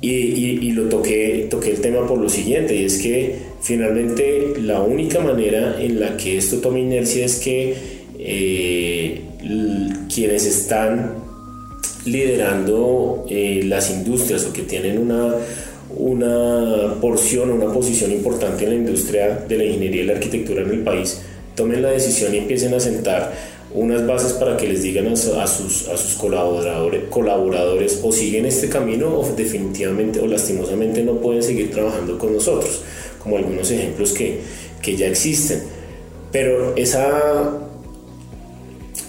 y, 0.00 0.08
y, 0.08 0.72
lo 0.72 0.84
toqué, 0.84 1.46
toqué 1.50 1.72
el 1.72 1.80
tema 1.80 2.06
por 2.06 2.18
lo 2.18 2.28
siguiente, 2.28 2.74
y 2.74 2.84
es 2.86 2.98
que 2.98 3.36
finalmente 3.60 4.54
la 4.60 4.80
única 4.80 5.20
manera 5.20 5.76
en 5.80 6.00
la 6.00 6.16
que 6.16 6.38
esto 6.38 6.58
toma 6.58 6.78
inercia 6.78 7.26
es 7.26 7.36
que 7.36 7.74
eh, 8.18 9.20
quienes 10.12 10.46
están 10.46 11.16
liderando 12.06 13.26
eh, 13.28 13.62
las 13.64 13.90
industrias 13.90 14.44
o 14.46 14.52
que 14.52 14.62
tienen 14.62 14.98
una, 14.98 15.34
una 16.00 16.94
porción, 17.00 17.50
una 17.50 17.72
posición 17.72 18.10
importante 18.12 18.64
en 18.64 18.70
la 18.70 18.76
industria 18.76 19.44
de 19.48 19.56
la 19.56 19.64
ingeniería 19.64 20.02
y 20.02 20.06
la 20.06 20.12
arquitectura 20.14 20.62
en 20.62 20.70
el 20.70 20.80
país, 20.80 21.20
tomen 21.54 21.82
la 21.82 21.90
decisión 21.90 22.34
y 22.34 22.38
empiecen 22.38 22.74
a 22.74 22.80
sentar 22.80 23.32
unas 23.72 24.04
bases 24.06 24.32
para 24.32 24.56
que 24.56 24.66
les 24.66 24.82
digan 24.82 25.06
a, 25.06 25.16
sus, 25.16 25.88
a 25.88 25.96
sus 25.96 26.14
colaboradores, 26.14 27.04
colaboradores 27.08 28.00
o 28.02 28.10
siguen 28.10 28.46
este 28.46 28.68
camino 28.68 29.08
o 29.08 29.24
definitivamente 29.36 30.18
o 30.18 30.26
lastimosamente 30.26 31.02
no 31.04 31.14
pueden 31.20 31.42
seguir 31.42 31.70
trabajando 31.70 32.18
con 32.18 32.32
nosotros, 32.32 32.82
como 33.22 33.36
algunos 33.36 33.70
ejemplos 33.70 34.12
que, 34.12 34.40
que 34.82 34.96
ya 34.96 35.06
existen. 35.06 35.62
Pero 36.32 36.74
esa, 36.76 37.58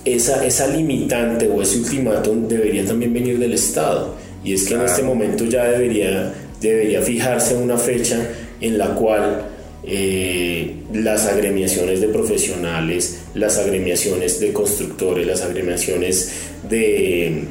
esa, 0.05 0.45
esa 0.45 0.67
limitante 0.67 1.47
o 1.47 1.61
ese 1.61 1.79
ultimátum 1.79 2.47
debería 2.47 2.85
también 2.85 3.13
venir 3.13 3.39
del 3.39 3.53
Estado. 3.53 4.15
Y 4.43 4.53
es 4.53 4.63
que 4.65 4.73
en 4.73 4.81
este 4.81 5.03
momento 5.03 5.45
ya 5.45 5.65
debería, 5.65 6.33
debería 6.61 7.01
fijarse 7.01 7.55
una 7.55 7.77
fecha 7.77 8.29
en 8.61 8.77
la 8.77 8.93
cual 8.95 9.47
eh, 9.83 10.75
las 10.93 11.25
agremiaciones 11.25 12.01
de 12.01 12.07
profesionales, 12.09 13.23
las 13.33 13.57
agremiaciones 13.57 14.39
de 14.39 14.53
constructores, 14.53 15.25
las 15.25 15.41
agremiaciones 15.41 16.31
de, 16.69 17.45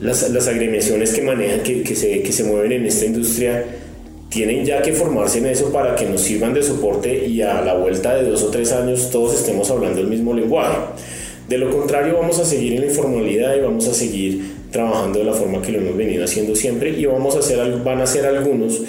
las, 0.00 0.48
agremiaciones 0.48 1.12
que 1.12 1.22
manejan, 1.22 1.60
que, 1.62 1.96
se, 1.96 2.22
que 2.22 2.32
se 2.32 2.44
mueven 2.44 2.72
en 2.72 2.86
esta 2.86 3.06
industria, 3.06 3.64
tienen 4.28 4.64
ya 4.64 4.82
que 4.82 4.92
formarse 4.92 5.38
en 5.38 5.46
eso 5.46 5.72
para 5.72 5.96
que 5.96 6.06
nos 6.06 6.20
sirvan 6.20 6.54
de 6.54 6.62
soporte 6.62 7.26
y 7.26 7.42
a 7.42 7.60
la 7.60 7.74
vuelta 7.74 8.14
de 8.14 8.28
dos 8.30 8.42
o 8.44 8.50
tres 8.50 8.72
años 8.72 9.10
todos 9.10 9.34
estemos 9.34 9.70
hablando 9.70 10.00
el 10.00 10.06
mismo 10.06 10.32
lenguaje. 10.32 10.76
De 11.48 11.58
lo 11.58 11.70
contrario, 11.70 12.18
vamos 12.18 12.38
a 12.38 12.44
seguir 12.44 12.72
en 12.74 12.80
la 12.80 12.86
informalidad 12.86 13.54
y 13.56 13.60
vamos 13.60 13.86
a 13.86 13.94
seguir 13.94 14.53
trabajando 14.74 15.20
de 15.20 15.24
la 15.24 15.32
forma 15.32 15.62
que 15.62 15.70
lo 15.70 15.78
hemos 15.78 15.96
venido 15.96 16.24
haciendo 16.24 16.56
siempre 16.56 16.90
y 16.90 17.06
vamos 17.06 17.36
a 17.36 17.38
hacer, 17.38 17.58
van 17.84 18.00
a 18.00 18.06
ser 18.08 18.26
algunos 18.26 18.82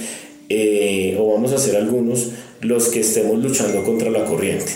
eh, 0.49 1.15
o 1.19 1.33
vamos 1.33 1.53
a 1.53 1.59
ser 1.59 1.75
algunos 1.75 2.29
los 2.61 2.87
que 2.87 3.01
estemos 3.01 3.37
luchando 3.37 3.83
contra 3.83 4.09
la 4.09 4.25
corriente. 4.25 4.71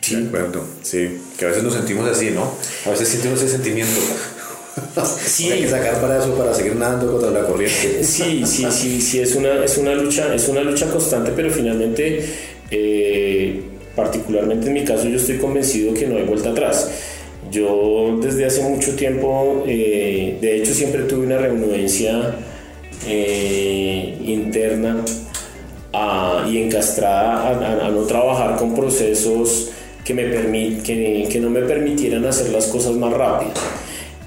¿Sí? 0.00 0.16
De 0.16 0.26
acuerdo, 0.26 0.64
sí, 0.82 1.08
que 1.38 1.44
a 1.44 1.48
veces 1.48 1.62
nos 1.62 1.74
sentimos 1.74 2.10
así, 2.10 2.30
¿no? 2.30 2.50
A 2.84 2.90
veces 2.90 3.08
sentimos 3.08 3.40
ese 3.40 3.52
sentimiento. 3.52 3.94
Sí. 5.24 5.48
Hay 5.52 5.62
que 5.62 5.68
sacar 5.70 6.00
para 6.00 6.18
eso, 6.18 6.34
para 6.34 6.52
seguir 6.52 6.74
nadando 6.74 7.12
contra 7.12 7.30
la 7.30 7.46
corriente. 7.46 8.02
Sí, 8.02 8.42
sí, 8.44 8.66
sí, 8.72 9.00
sí, 9.00 9.20
es 9.20 9.36
una, 9.36 9.64
es 9.64 9.78
una, 9.78 9.94
lucha, 9.94 10.34
es 10.34 10.48
una 10.48 10.62
lucha 10.62 10.90
constante, 10.90 11.30
pero 11.34 11.48
finalmente, 11.48 12.24
eh, 12.72 13.62
particularmente 13.94 14.66
en 14.66 14.72
mi 14.72 14.84
caso, 14.84 15.06
yo 15.08 15.16
estoy 15.16 15.38
convencido 15.38 15.94
que 15.94 16.08
no 16.08 16.16
hay 16.16 16.24
vuelta 16.24 16.50
atrás. 16.50 16.90
Yo 17.54 18.18
desde 18.20 18.46
hace 18.46 18.62
mucho 18.62 18.96
tiempo, 18.96 19.62
eh, 19.68 20.38
de 20.40 20.56
hecho 20.56 20.74
siempre 20.74 21.04
tuve 21.04 21.24
una 21.24 21.38
renuencia 21.38 22.34
eh, 23.06 24.18
interna 24.24 25.04
y 26.50 26.58
encastrada 26.58 27.86
a, 27.86 27.90
no 27.90 28.02
trabajar 28.02 28.56
con 28.56 28.74
procesos 28.74 29.70
que, 30.04 30.14
me 30.14 30.82
que, 30.82 31.28
que 31.30 31.40
no 31.40 31.48
me 31.48 31.60
permitieran 31.60 32.24
hacer 32.24 32.50
las 32.50 32.66
cosas 32.66 32.94
más 32.96 33.12
rápido. 33.12 33.52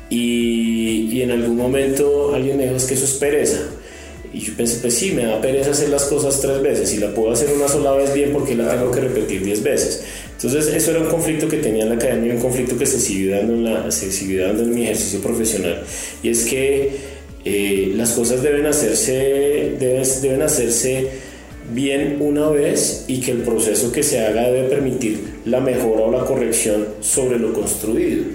Y, 0.10 1.22
en 1.22 1.32
algún 1.32 1.58
momento 1.58 2.34
alguien 2.34 2.56
me 2.56 2.64
dijo, 2.64 2.76
es 2.76 2.86
que 2.86 2.94
eso 2.94 3.04
es 3.04 3.16
pereza. 3.16 3.60
Y 4.34 4.40
yo 4.40 4.54
pensé, 4.56 4.78
pues 4.82 4.94
sí, 4.96 5.12
me 5.12 5.26
da 5.26 5.42
pereza 5.42 5.72
hacer 5.72 5.90
las 5.90 6.06
cosas 6.06 6.40
tres 6.40 6.62
veces. 6.62 6.94
Y 6.94 6.98
la 6.98 7.14
puedo 7.14 7.32
hacer 7.34 7.50
una 7.54 7.68
sola 7.68 7.92
vez 7.92 8.14
bien 8.14 8.32
porque 8.32 8.56
la 8.56 8.70
tengo 8.70 8.90
que 8.92 9.02
repetir 9.02 9.44
diez 9.44 9.62
veces. 9.62 10.06
Entonces 10.38 10.68
eso 10.68 10.92
era 10.92 11.00
un 11.00 11.08
conflicto 11.08 11.48
que 11.48 11.58
tenía 11.58 11.84
en 11.84 11.90
la 11.90 11.96
academia, 11.96 12.34
un 12.36 12.40
conflicto 12.40 12.78
que 12.78 12.86
se 12.86 13.00
siguió 13.00 13.36
dando 13.36 13.54
en, 13.54 13.64
la, 13.64 13.92
se 13.92 14.12
siguió 14.12 14.46
dando 14.46 14.64
en 14.64 14.76
mi 14.76 14.84
ejercicio 14.84 15.20
profesional. 15.20 15.84
Y 16.22 16.30
es 16.30 16.46
que 16.46 16.92
eh, 17.44 17.94
las 17.96 18.12
cosas 18.12 18.44
deben 18.44 18.68
hacerse, 18.68 19.76
deben, 19.80 20.04
deben 20.22 20.42
hacerse 20.44 21.08
bien 21.74 22.18
una 22.20 22.50
vez 22.50 23.06
y 23.08 23.20
que 23.20 23.32
el 23.32 23.40
proceso 23.40 23.92
que 23.92 24.04
se 24.04 24.20
haga 24.20 24.50
debe 24.52 24.70
permitir 24.70 25.20
la 25.46 25.60
mejora 25.60 26.04
o 26.04 26.12
la 26.12 26.24
corrección 26.24 26.86
sobre 27.02 27.40
lo 27.40 27.52
construido 27.52 28.26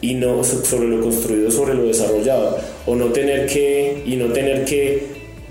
y 0.00 0.14
no 0.14 0.42
sobre 0.44 0.88
lo 0.88 1.00
construido 1.00 1.50
sobre 1.50 1.74
lo 1.74 1.86
desarrollado 1.86 2.56
o 2.86 2.94
no 2.94 3.06
tener 3.06 3.46
que 3.46 4.02
y 4.06 4.16
no 4.16 4.26
tener 4.26 4.64
que 4.64 5.02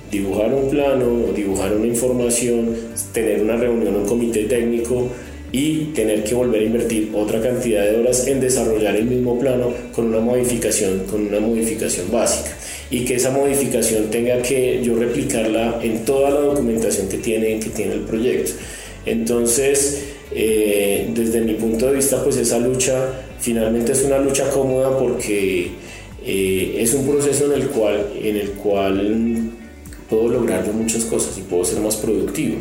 dibujar 0.10 0.54
un 0.54 0.70
plano 0.70 1.34
dibujar 1.36 1.76
una 1.76 1.86
información 1.86 2.76
tener 3.14 3.42
una 3.42 3.58
reunión 3.58 3.96
un 3.98 4.06
comité 4.06 4.46
técnico 4.46 5.10
y 5.52 5.86
tener 5.94 6.24
que 6.24 6.36
volver 6.36 6.62
a 6.62 6.66
invertir 6.66 7.12
otra 7.14 7.42
cantidad 7.42 7.84
de 7.84 8.00
horas 8.00 8.28
en 8.28 8.40
desarrollar 8.40 8.96
el 8.96 9.06
mismo 9.06 9.40
plano 9.40 9.74
con 9.94 10.08
una 10.08 10.20
modificación 10.20 11.06
con 11.10 11.28
una 11.28 11.40
modificación 11.40 12.12
básica 12.12 12.52
y 12.90 13.06
que 13.06 13.16
esa 13.16 13.32
modificación 13.32 14.10
tenga 14.10 14.42
que 14.42 14.82
yo 14.84 14.96
replicarla 14.96 15.80
en 15.82 16.06
toda 16.06 16.30
la 16.32 16.40
documentación 16.42 17.08
que 17.10 17.18
tiene, 17.18 17.60
que 17.60 17.70
tiene 17.70 17.94
el 17.94 18.02
proyecto. 18.02 18.54
Entonces, 19.06 20.04
eh, 20.32 21.10
desde 21.14 21.42
mi 21.42 21.54
punto 21.56 21.88
de 21.88 21.96
vista, 21.96 22.24
pues 22.24 22.38
esa 22.38 22.60
lucha 22.60 22.96
finalmente 23.40 23.92
es 23.92 24.04
una 24.04 24.20
lucha 24.20 24.50
cómoda 24.50 24.98
porque 24.98 25.72
eh, 26.26 26.78
es 26.80 26.94
un 26.94 27.08
proceso 27.08 27.54
en 27.54 27.62
el 27.62 27.68
cual, 27.70 28.06
en 28.22 28.36
el 28.38 28.52
cual 28.52 29.52
puedo 30.10 30.30
lograr 30.30 30.66
muchas 30.74 31.06
cosas 31.06 31.38
y 31.38 31.42
puedo 31.42 31.66
ser 31.66 31.80
más 31.80 31.96
productivo. 31.98 32.58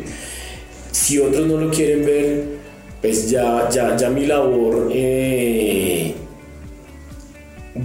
Si 0.91 1.19
otros 1.19 1.47
no 1.47 1.57
lo 1.57 1.69
quieren 1.69 2.05
ver, 2.05 2.56
pues 3.01 3.29
ya, 3.29 3.69
ya, 3.69 3.95
ya 3.95 4.09
mi 4.09 4.25
labor 4.25 4.89
eh, 4.91 6.13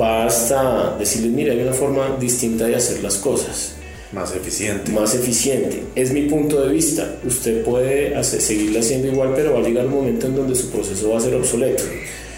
va 0.01 0.27
hasta 0.27 0.97
decirles, 0.99 1.33
mira, 1.33 1.53
hay 1.53 1.61
una 1.61 1.73
forma 1.73 2.17
distinta 2.19 2.65
de 2.65 2.77
hacer 2.77 3.03
las 3.03 3.17
cosas. 3.17 3.75
Más 4.13 4.35
eficiente. 4.35 4.93
Más 4.93 5.15
eficiente. 5.15 5.85
Es 5.95 6.13
mi 6.13 6.23
punto 6.23 6.61
de 6.61 6.73
vista. 6.73 7.17
Usted 7.25 7.65
puede 7.65 8.15
hacer, 8.15 8.43
seguirla 8.43 8.81
haciendo 8.81 9.09
igual, 9.09 9.33
pero 9.35 9.55
va 9.55 9.61
a 9.61 9.63
llegar 9.63 9.87
un 9.87 9.95
momento 9.95 10.27
en 10.27 10.37
donde 10.37 10.55
su 10.55 10.71
proceso 10.71 11.11
va 11.11 11.19
a 11.19 11.21
ser 11.21 11.35
obsoleto. 11.35 11.83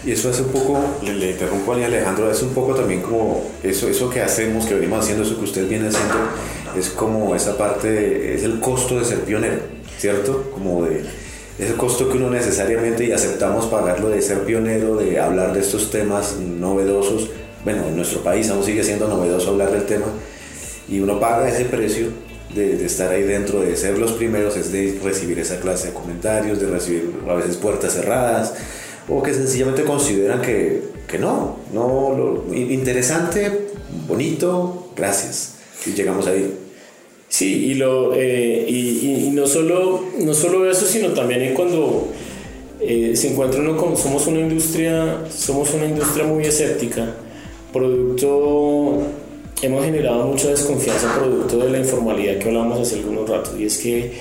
Y 0.05 0.11
eso 0.11 0.29
hace 0.29 0.43
un 0.43 0.49
poco, 0.49 0.79
le, 1.03 1.31
interrumpo 1.31 1.73
a 1.73 1.83
Alejandro, 1.83 2.31
es 2.31 2.41
un 2.43 2.53
poco 2.53 2.75
también 2.75 3.01
como 3.01 3.43
eso, 3.63 3.89
eso 3.89 4.09
que 4.09 4.21
hacemos, 4.21 4.65
que 4.67 4.75
venimos 4.75 5.03
haciendo, 5.03 5.23
eso 5.23 5.35
que 5.35 5.45
usted 5.45 5.67
viene 5.67 5.87
haciendo, 5.87 6.13
es 6.77 6.89
como 6.89 7.35
esa 7.35 7.57
parte, 7.57 8.35
es 8.35 8.43
el 8.43 8.59
costo 8.59 8.99
de 8.99 9.05
ser 9.05 9.21
pionero, 9.21 9.57
¿cierto? 9.97 10.51
Como 10.53 10.85
de 10.85 11.01
ese 11.57 11.73
costo 11.75 12.09
que 12.09 12.17
uno 12.17 12.29
necesariamente 12.29 13.05
y 13.05 13.11
aceptamos 13.11 13.67
pagarlo 13.67 14.09
de 14.09 14.21
ser 14.21 14.39
pionero, 14.41 14.97
de 14.97 15.19
hablar 15.19 15.53
de 15.53 15.61
estos 15.61 15.89
temas 15.89 16.37
novedosos, 16.37 17.29
bueno, 17.63 17.87
en 17.87 17.95
nuestro 17.95 18.21
país 18.21 18.49
aún 18.49 18.63
sigue 18.63 18.83
siendo 18.83 19.07
novedoso 19.07 19.51
hablar 19.51 19.71
del 19.71 19.85
tema, 19.85 20.07
y 20.89 20.99
uno 20.99 21.19
paga 21.19 21.49
ese 21.49 21.65
precio 21.65 22.07
de, 22.53 22.85
estar 22.85 23.11
ahí 23.11 23.23
dentro, 23.23 23.61
de 23.61 23.75
ser 23.75 23.97
los 23.97 24.13
primeros, 24.13 24.55
es 24.55 24.71
de 24.71 24.99
recibir 25.03 25.39
esa 25.39 25.59
clase 25.59 25.87
de 25.87 25.93
comentarios, 25.93 26.59
de 26.59 26.67
recibir 26.67 27.11
a 27.27 27.33
veces 27.33 27.57
puertas 27.57 27.93
cerradas, 27.93 28.53
o 29.07 29.23
que 29.23 29.33
sencillamente 29.33 29.83
consideran 29.83 30.41
que, 30.41 30.81
que 31.07 31.17
no, 31.17 31.57
no, 31.73 32.43
interesante, 32.53 33.67
bonito, 34.07 34.89
gracias, 34.95 35.55
y 35.85 35.91
llegamos 35.91 36.27
ahí. 36.27 36.59
Sí, 37.27 37.65
y, 37.65 37.73
lo, 37.73 38.13
eh, 38.15 38.65
y, 38.69 39.29
no, 39.33 39.45
solo, 39.47 40.04
no 40.19 40.33
solo 40.33 40.69
eso, 40.69 40.85
sino 40.85 41.09
también 41.09 41.53
cuando 41.53 42.07
eh, 42.79 43.13
se 43.15 43.31
encuentra 43.31 43.59
uno 43.59 43.77
como 43.77 43.95
somos 43.95 44.27
una 44.27 44.39
industria, 44.39 45.23
somos 45.29 45.73
una 45.73 45.85
industria 45.85 46.25
muy 46.25 46.43
escéptica, 46.43 47.15
producto, 47.73 48.99
hemos 49.61 49.83
generado 49.85 50.27
mucha 50.27 50.49
desconfianza 50.49 51.15
producto 51.17 51.57
de 51.57 51.71
la 51.71 51.79
informalidad 51.79 52.37
que 52.37 52.47
hablábamos 52.47 52.79
hace 52.79 52.95
algunos 52.95 53.29
ratos, 53.29 53.53
y 53.59 53.65
es 53.65 53.77
que 53.77 54.11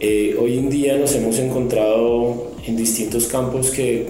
eh, 0.00 0.36
hoy 0.38 0.58
en 0.58 0.70
día 0.70 0.96
nos 0.96 1.14
hemos 1.14 1.38
encontrado 1.38 2.52
en 2.66 2.76
distintos 2.76 3.26
campos 3.26 3.70
que 3.70 4.06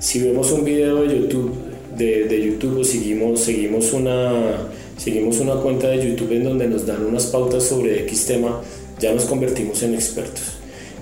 si 0.00 0.20
vemos 0.20 0.50
un 0.52 0.64
video 0.64 1.02
de 1.02 1.20
YouTube, 1.20 1.52
de, 1.96 2.24
de 2.24 2.44
YouTube 2.44 2.80
o 2.80 2.84
seguimos, 2.84 3.40
seguimos, 3.40 3.92
una, 3.92 4.68
seguimos 4.96 5.38
una 5.38 5.54
cuenta 5.54 5.88
de 5.88 6.08
YouTube 6.08 6.32
en 6.32 6.44
donde 6.44 6.66
nos 6.68 6.86
dan 6.86 7.04
unas 7.04 7.26
pautas 7.26 7.64
sobre 7.64 8.00
X 8.02 8.26
tema, 8.26 8.60
ya 8.98 9.12
nos 9.12 9.24
convertimos 9.24 9.82
en 9.82 9.94
expertos. 9.94 10.57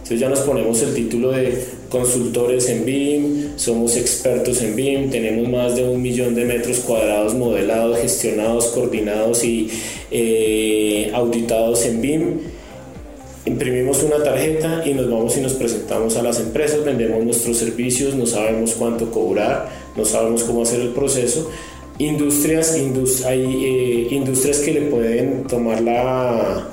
Entonces 0.07 0.20
ya 0.20 0.28
nos 0.28 0.38
ponemos 0.42 0.80
el 0.82 0.94
título 0.94 1.32
de 1.32 1.64
consultores 1.88 2.68
en 2.68 2.84
BIM, 2.84 3.59
somos 3.59 3.96
expertos 3.96 4.62
en 4.62 4.76
BIM, 4.76 5.11
tenemos 5.11 5.48
más 5.48 5.74
de 5.74 5.82
un 5.82 6.00
millón 6.00 6.36
de 6.36 6.44
metros 6.44 6.78
cuadrados 6.78 7.34
modelados, 7.34 7.98
gestionados, 7.98 8.66
coordinados 8.66 9.42
y 9.42 9.68
eh, 10.12 11.11
auditados 11.12 11.84
en 11.86 12.00
BIM. 12.00 12.38
Imprimimos 13.46 14.04
una 14.04 14.22
tarjeta 14.22 14.84
y 14.86 14.94
nos 14.94 15.11
vamos 15.11 15.36
y 15.38 15.40
nos 15.40 15.54
presentamos 15.54 16.16
a 16.16 16.22
las 16.22 16.38
empresas, 16.38 16.84
vendemos 16.84 17.24
nuestros 17.24 17.57
servicios, 17.57 18.14
no 18.14 18.26
sabemos 18.26 18.74
cuánto 18.74 19.11
cobrar, 19.11 19.68
no 19.96 20.04
sabemos 20.04 20.44
cómo 20.44 20.62
hacer 20.62 20.82
el 20.82 20.90
proceso. 20.90 21.50
Industrias, 21.98 22.76
hay 23.26 23.42
eh, 23.42 24.09
industrias 24.14 24.59
que 24.61 24.72
le 24.72 24.82
pueden 24.82 25.48
tomar 25.48 25.82
la, 25.82 26.68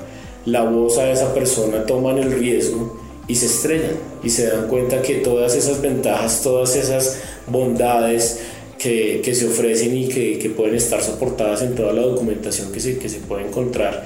la 0.46 0.62
voz 0.62 0.98
a 0.98 1.10
esa 1.10 1.34
persona, 1.34 1.84
toman 1.84 2.18
el 2.18 2.30
riesgo 2.30 3.02
y 3.26 3.34
se 3.34 3.46
estrellan 3.46 3.96
y 4.22 4.30
se 4.30 4.48
dan 4.48 4.68
cuenta 4.68 5.02
que 5.02 5.16
todas 5.16 5.54
esas 5.54 5.80
ventajas, 5.80 6.42
todas 6.42 6.76
esas 6.76 7.18
bondades 7.46 8.40
que, 8.78 9.22
que 9.24 9.34
se 9.34 9.46
ofrecen 9.46 9.96
y 9.96 10.08
que, 10.08 10.38
que, 10.38 10.50
pueden 10.50 10.74
estar 10.74 11.02
soportadas 11.02 11.62
en 11.62 11.74
toda 11.74 11.92
la 11.92 12.02
documentación 12.02 12.70
que 12.70 12.80
se, 12.80 12.98
que 12.98 13.08
se 13.08 13.18
puede 13.18 13.46
encontrar 13.46 14.04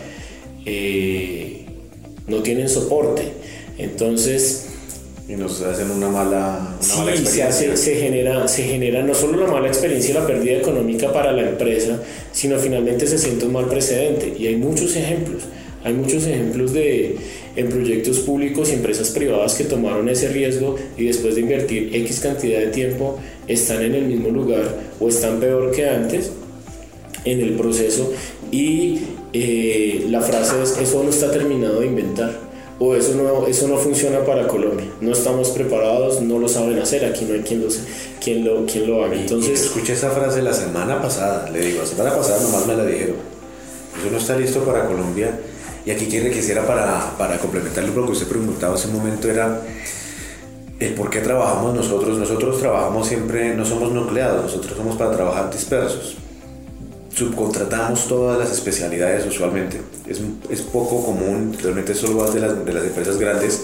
eh, 0.65 1.65
no 2.27 2.43
tienen 2.43 2.69
soporte. 2.69 3.23
Entonces... 3.79 4.67
Y 5.29 5.33
nos 5.37 5.61
hacen 5.61 5.91
una 5.91 6.09
mala, 6.09 6.77
una 7.03 7.11
experiencia. 7.11 7.53
Se, 7.53 7.77
se, 7.77 7.97
genera, 7.97 8.49
se 8.49 8.63
genera 8.63 9.03
no 9.03 9.15
solo 9.15 9.45
la 9.45 9.53
mala 9.53 9.69
experiencia 9.69 10.13
y 10.13 10.15
la 10.15 10.27
pérdida 10.27 10.57
económica 10.57 11.13
para 11.13 11.33
la 11.33 11.51
empresa, 11.51 12.01
sino 12.33 12.59
finalmente 12.59 13.07
se 13.07 13.19
siente 13.19 13.45
un 13.45 13.53
mal 13.53 13.67
precedente. 13.67 14.35
Y 14.39 14.47
hay 14.47 14.57
muchos 14.57 14.97
ejemplos. 14.97 15.43
Hay 15.89 15.95
muchos 15.95 16.27
ejemplos 16.27 16.75
de, 16.75 17.17
en 17.57 17.69
proyectos 17.71 18.19
públicos 18.19 18.69
y 18.69 18.75
empresas 18.75 19.09
privadas 19.09 19.55
que 19.55 19.65
tomaron 19.65 20.07
ese 20.11 20.29
riesgo 20.29 20.77
y 20.99 21.07
después 21.07 21.35
de 21.35 21.41
invertir 21.41 21.97
X 21.97 22.21
cantidad 22.21 22.61
de 22.61 22.67
tiempo 22.67 23.19
están 23.47 23.81
en 23.81 23.95
el 23.95 24.05
mismo 24.05 24.29
lugar 24.29 24.65
o 25.01 25.09
están 25.09 25.41
peor 25.41 25.71
que 25.71 25.89
antes 25.89 26.31
en 27.25 27.41
el 27.41 27.55
proceso 27.55 28.13
y 28.53 28.99
eh, 29.33 30.05
la 30.11 30.21
frase 30.21 30.63
es 30.63 30.77
eso 30.77 31.03
no 31.03 31.09
está 31.09 31.31
terminado 31.31 31.81
de 31.81 31.87
inventar 31.87 32.39
o 32.79 32.95
eso 32.95 33.15
no, 33.15 33.47
eso 33.47 33.67
no 33.67 33.79
funciona 33.79 34.23
para 34.27 34.47
Colombia. 34.47 34.85
No 35.01 35.13
estamos 35.13 35.49
preparados, 35.49 36.21
no 36.21 36.39
lo 36.39 36.49
saben 36.49 36.79
hacer, 36.81 37.07
aquí 37.07 37.25
no 37.25 37.33
hay 37.33 37.41
quien 37.41 37.63
lo, 37.63 37.69
quien 38.23 38.45
lo, 38.45 38.67
quien 38.67 38.87
lo 38.87 39.05
haga. 39.05 39.15
Entonces, 39.15 39.63
escuché 39.63 39.95
esa 39.95 40.11
frase 40.11 40.43
la 40.43 40.53
semana 40.53 41.01
pasada, 41.01 41.51
le 41.51 41.61
digo, 41.61 41.81
la 41.81 41.87
semana 41.87 42.15
pasada 42.15 42.43
nomás 42.43 42.67
me 42.67 42.77
la 42.77 42.85
dijeron. 42.85 43.17
Eso 43.99 44.11
no 44.13 44.19
está 44.19 44.39
listo 44.39 44.61
para 44.61 44.87
Colombia 44.87 45.33
y 45.85 45.91
aquí 45.91 46.07
quiere 46.07 46.31
quisiera 46.31 46.67
para, 46.67 47.17
para 47.17 47.39
complementar 47.39 47.85
lo 47.85 48.07
que 48.07 48.13
usted 48.13 48.27
preguntaba 48.27 48.75
hace 48.75 48.89
un 48.89 48.95
momento 48.95 49.29
era 49.29 49.63
el 50.81 50.95
por 50.95 51.11
qué 51.11 51.21
trabajamos 51.21 51.75
nosotros. 51.75 52.19
Nosotros 52.19 52.59
trabajamos 52.59 53.09
siempre, 53.09 53.55
no 53.55 53.65
somos 53.65 53.93
nucleados, 53.93 54.45
nosotros 54.45 54.77
somos 54.77 54.97
para 54.97 55.13
trabajar 55.13 55.51
dispersos. 55.53 56.17
Subcontratamos 57.13 58.07
todas 58.07 58.39
las 58.39 58.53
especialidades 58.53 59.27
usualmente. 59.27 59.81
Es, 60.07 60.21
es 60.51 60.61
poco 60.61 61.05
común, 61.05 61.57
realmente 61.61 61.95
solo 61.95 62.31
de 62.31 62.41
las, 62.41 62.65
de 62.65 62.73
las 62.73 62.85
empresas 62.85 63.19
grandes 63.19 63.63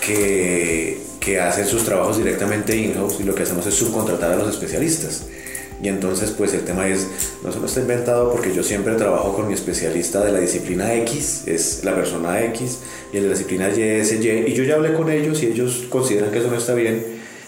que, 0.00 1.02
que 1.20 1.40
hacen 1.40 1.66
sus 1.66 1.84
trabajos 1.84 2.16
directamente 2.16 2.76
in-house 2.76 3.18
y 3.20 3.24
lo 3.24 3.34
que 3.34 3.42
hacemos 3.42 3.66
es 3.66 3.74
subcontratar 3.74 4.32
a 4.32 4.36
los 4.36 4.48
especialistas. 4.48 5.24
Y 5.82 5.88
entonces 5.88 6.30
pues 6.30 6.54
el 6.54 6.62
tema 6.62 6.88
es, 6.88 7.08
no 7.42 7.52
se 7.52 7.58
me 7.58 7.66
está 7.66 7.80
inventado 7.80 8.30
porque 8.30 8.54
yo 8.54 8.62
siempre 8.62 8.94
trabajo 8.94 9.34
con 9.34 9.48
mi 9.48 9.54
especialista 9.54 10.24
de 10.24 10.30
la 10.30 10.38
disciplina 10.38 10.94
X, 10.94 11.42
es 11.46 11.84
la 11.84 11.94
persona 11.94 12.40
X, 12.44 12.78
y 13.12 13.16
el 13.16 13.24
de 13.24 13.28
la 13.30 13.34
disciplina 13.34 13.68
Y 13.68 13.82
es 13.82 14.12
Y, 14.12 14.28
y 14.28 14.52
yo 14.54 14.62
ya 14.62 14.76
hablé 14.76 14.94
con 14.94 15.10
ellos 15.10 15.42
y 15.42 15.46
ellos 15.46 15.86
consideran 15.88 16.30
que 16.30 16.38
eso 16.38 16.48
no 16.48 16.56
está 16.56 16.74
bien, 16.74 17.04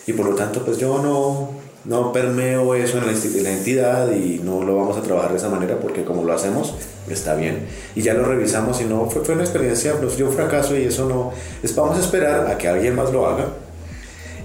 y 0.07 0.13
por 0.13 0.27
lo 0.27 0.35
tanto 0.35 0.65
pues 0.65 0.79
yo 0.79 0.99
no, 1.01 1.53
no 1.85 2.13
permeo 2.13 2.75
eso 2.75 2.99
en 2.99 3.07
la, 3.45 3.51
entidad 3.51 4.11
y 4.13 4.41
no 4.43 4.65
lo 4.65 4.77
vamos 4.77 4.97
a 4.97 5.03
trabajar 5.03 5.31
de 5.31 5.37
esa 5.37 5.49
manera 5.49 5.79
porque 5.79 6.05
como 6.05 6.25
lo 6.25 6.33
hacemos 6.33 6.75
está 7.09 7.35
bien. 7.35 7.67
Y 7.95 8.03
ya 8.03 8.15
lo 8.15 8.25
revisamos 8.25 8.81
y 8.81 8.85
no, 8.85 9.09
fue, 9.11 9.23
fue 9.23 9.35
una 9.35 9.45
experiencia, 9.45 9.95
pues 10.01 10.17
yo 10.17 10.31
fracaso 10.31 10.77
y 10.77 10.85
eso 10.85 11.09
no, 11.09 11.33
es, 11.63 11.75
vamos 11.77 11.99
a 11.99 12.01
esperar 12.01 12.47
a 12.51 12.59
que 12.59 12.67
alguien 12.67 12.97
más 12.97 13.13
lo 13.13 13.27
haga 13.27 13.49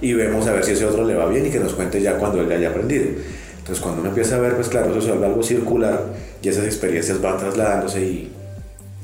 y 0.01 0.13
vemos 0.13 0.45
a 0.47 0.53
ver 0.53 0.63
si 0.63 0.71
ese 0.71 0.85
otro 0.85 1.05
le 1.05 1.15
va 1.15 1.27
bien 1.27 1.45
y 1.45 1.49
que 1.49 1.59
nos 1.59 1.73
cuente 1.73 2.01
ya 2.01 2.17
cuando 2.17 2.41
él 2.41 2.51
haya 2.51 2.69
aprendido. 2.69 3.05
Entonces 3.69 3.83
cuando 3.83 4.01
uno 4.01 4.09
empieza 4.09 4.35
a 4.35 4.39
ver, 4.39 4.55
pues 4.55 4.67
claro, 4.67 4.89
eso 4.89 4.99
se 4.99 5.09
vuelve 5.09 5.27
algo 5.27 5.43
circular 5.43 6.05
y 6.41 6.49
esas 6.49 6.65
experiencias 6.65 7.21
van 7.21 7.37
trasladándose 7.37 8.01
y 8.01 8.31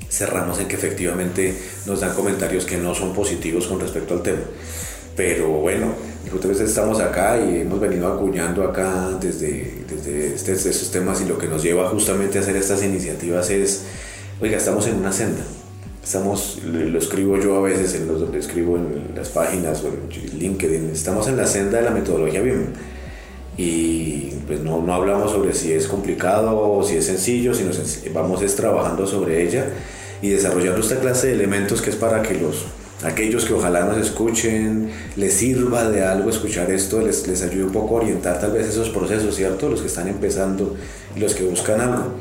cerramos 0.10 0.60
en 0.60 0.68
que 0.68 0.76
efectivamente 0.76 1.56
nos 1.86 2.00
dan 2.00 2.16
comentarios 2.16 2.66
que 2.66 2.76
no 2.76 2.96
son 2.96 3.14
positivos 3.14 3.68
con 3.68 3.80
respecto 3.80 4.16
al 4.16 4.24
tema. 4.24 4.40
Pero 5.16 5.50
bueno, 5.50 5.94
veces 6.48 6.70
estamos 6.70 7.00
acá 7.00 7.38
y 7.40 7.62
hemos 7.62 7.80
venido 7.80 8.12
acuñando 8.12 8.64
acá 8.64 9.12
desde, 9.22 9.72
desde, 9.88 10.34
este, 10.34 10.54
estos 10.54 10.90
temas 10.90 11.22
y 11.22 11.26
lo 11.26 11.38
que 11.38 11.48
nos 11.48 11.62
lleva 11.62 11.88
justamente 11.90 12.40
a 12.40 12.42
hacer 12.42 12.56
estas 12.56 12.82
iniciativas 12.82 13.52
es, 13.52 13.84
oiga, 14.42 14.58
estamos 14.58 14.88
en 14.88 14.96
una 14.96 15.14
senda. 15.14 15.44
Estamos, 16.04 16.60
lo 16.66 16.98
escribo 16.98 17.38
yo 17.38 17.58
a 17.58 17.62
veces 17.62 17.94
en 17.94 18.08
los 18.08 18.20
donde 18.20 18.40
escribo 18.40 18.78
en 18.78 19.12
las 19.16 19.30
páginas 19.30 19.84
o 19.84 19.90
en 19.90 20.40
LinkedIn, 20.40 20.90
estamos 20.92 21.28
en 21.28 21.38
la 21.38 21.46
senda 21.46 21.78
de 21.78 21.84
la 21.84 21.92
metodología 21.92 22.42
BIM 22.42 22.95
y 23.58 24.32
pues 24.48 24.60
no, 24.62 24.82
no, 24.82 24.94
hablamos 24.94 25.32
sobre 25.32 25.54
si 25.54 25.72
es 25.72 25.88
complicado 25.88 26.60
o 26.60 26.84
si 26.84 26.98
es 26.98 27.06
sencillo, 27.06 27.54
sino 27.54 27.72
vamos 28.14 28.42
es 28.42 28.56
trabajando 28.56 29.08
sobre 29.08 29.44
ella 29.44 29.68
y 30.22 30.30
desarrollando 30.30 30.82
esta 30.82 31.00
clase 31.00 31.28
de 31.28 31.34
elementos 31.34 31.82
que 31.82 31.90
es 31.90 31.96
para 31.96 32.22
que 32.22 32.36
los 32.36 32.66
aquellos 33.04 33.46
que 33.46 33.54
ojalá 33.54 33.86
nos 33.86 33.98
escuchen 33.98 34.90
les 35.16 35.34
sirva 35.34 35.90
de 35.90 36.04
algo 36.04 36.30
escuchar 36.30 36.72
esto, 36.72 37.02
les, 37.02 37.28
les 37.28 37.42
ayude 37.44 37.66
un 37.66 37.72
poco 37.72 37.98
a 37.98 38.02
orientar 38.02 38.40
tal 38.40 38.52
vez 38.52 38.68
esos 38.68 38.90
procesos, 38.90 39.36
¿cierto? 39.36 39.70
Los 39.70 39.82
que 39.82 39.88
están 39.88 40.08
empezando 40.08 40.76
y 41.16 41.20
los 41.20 41.36
que 41.36 41.44
buscan 41.44 41.82
algo. 41.82 42.14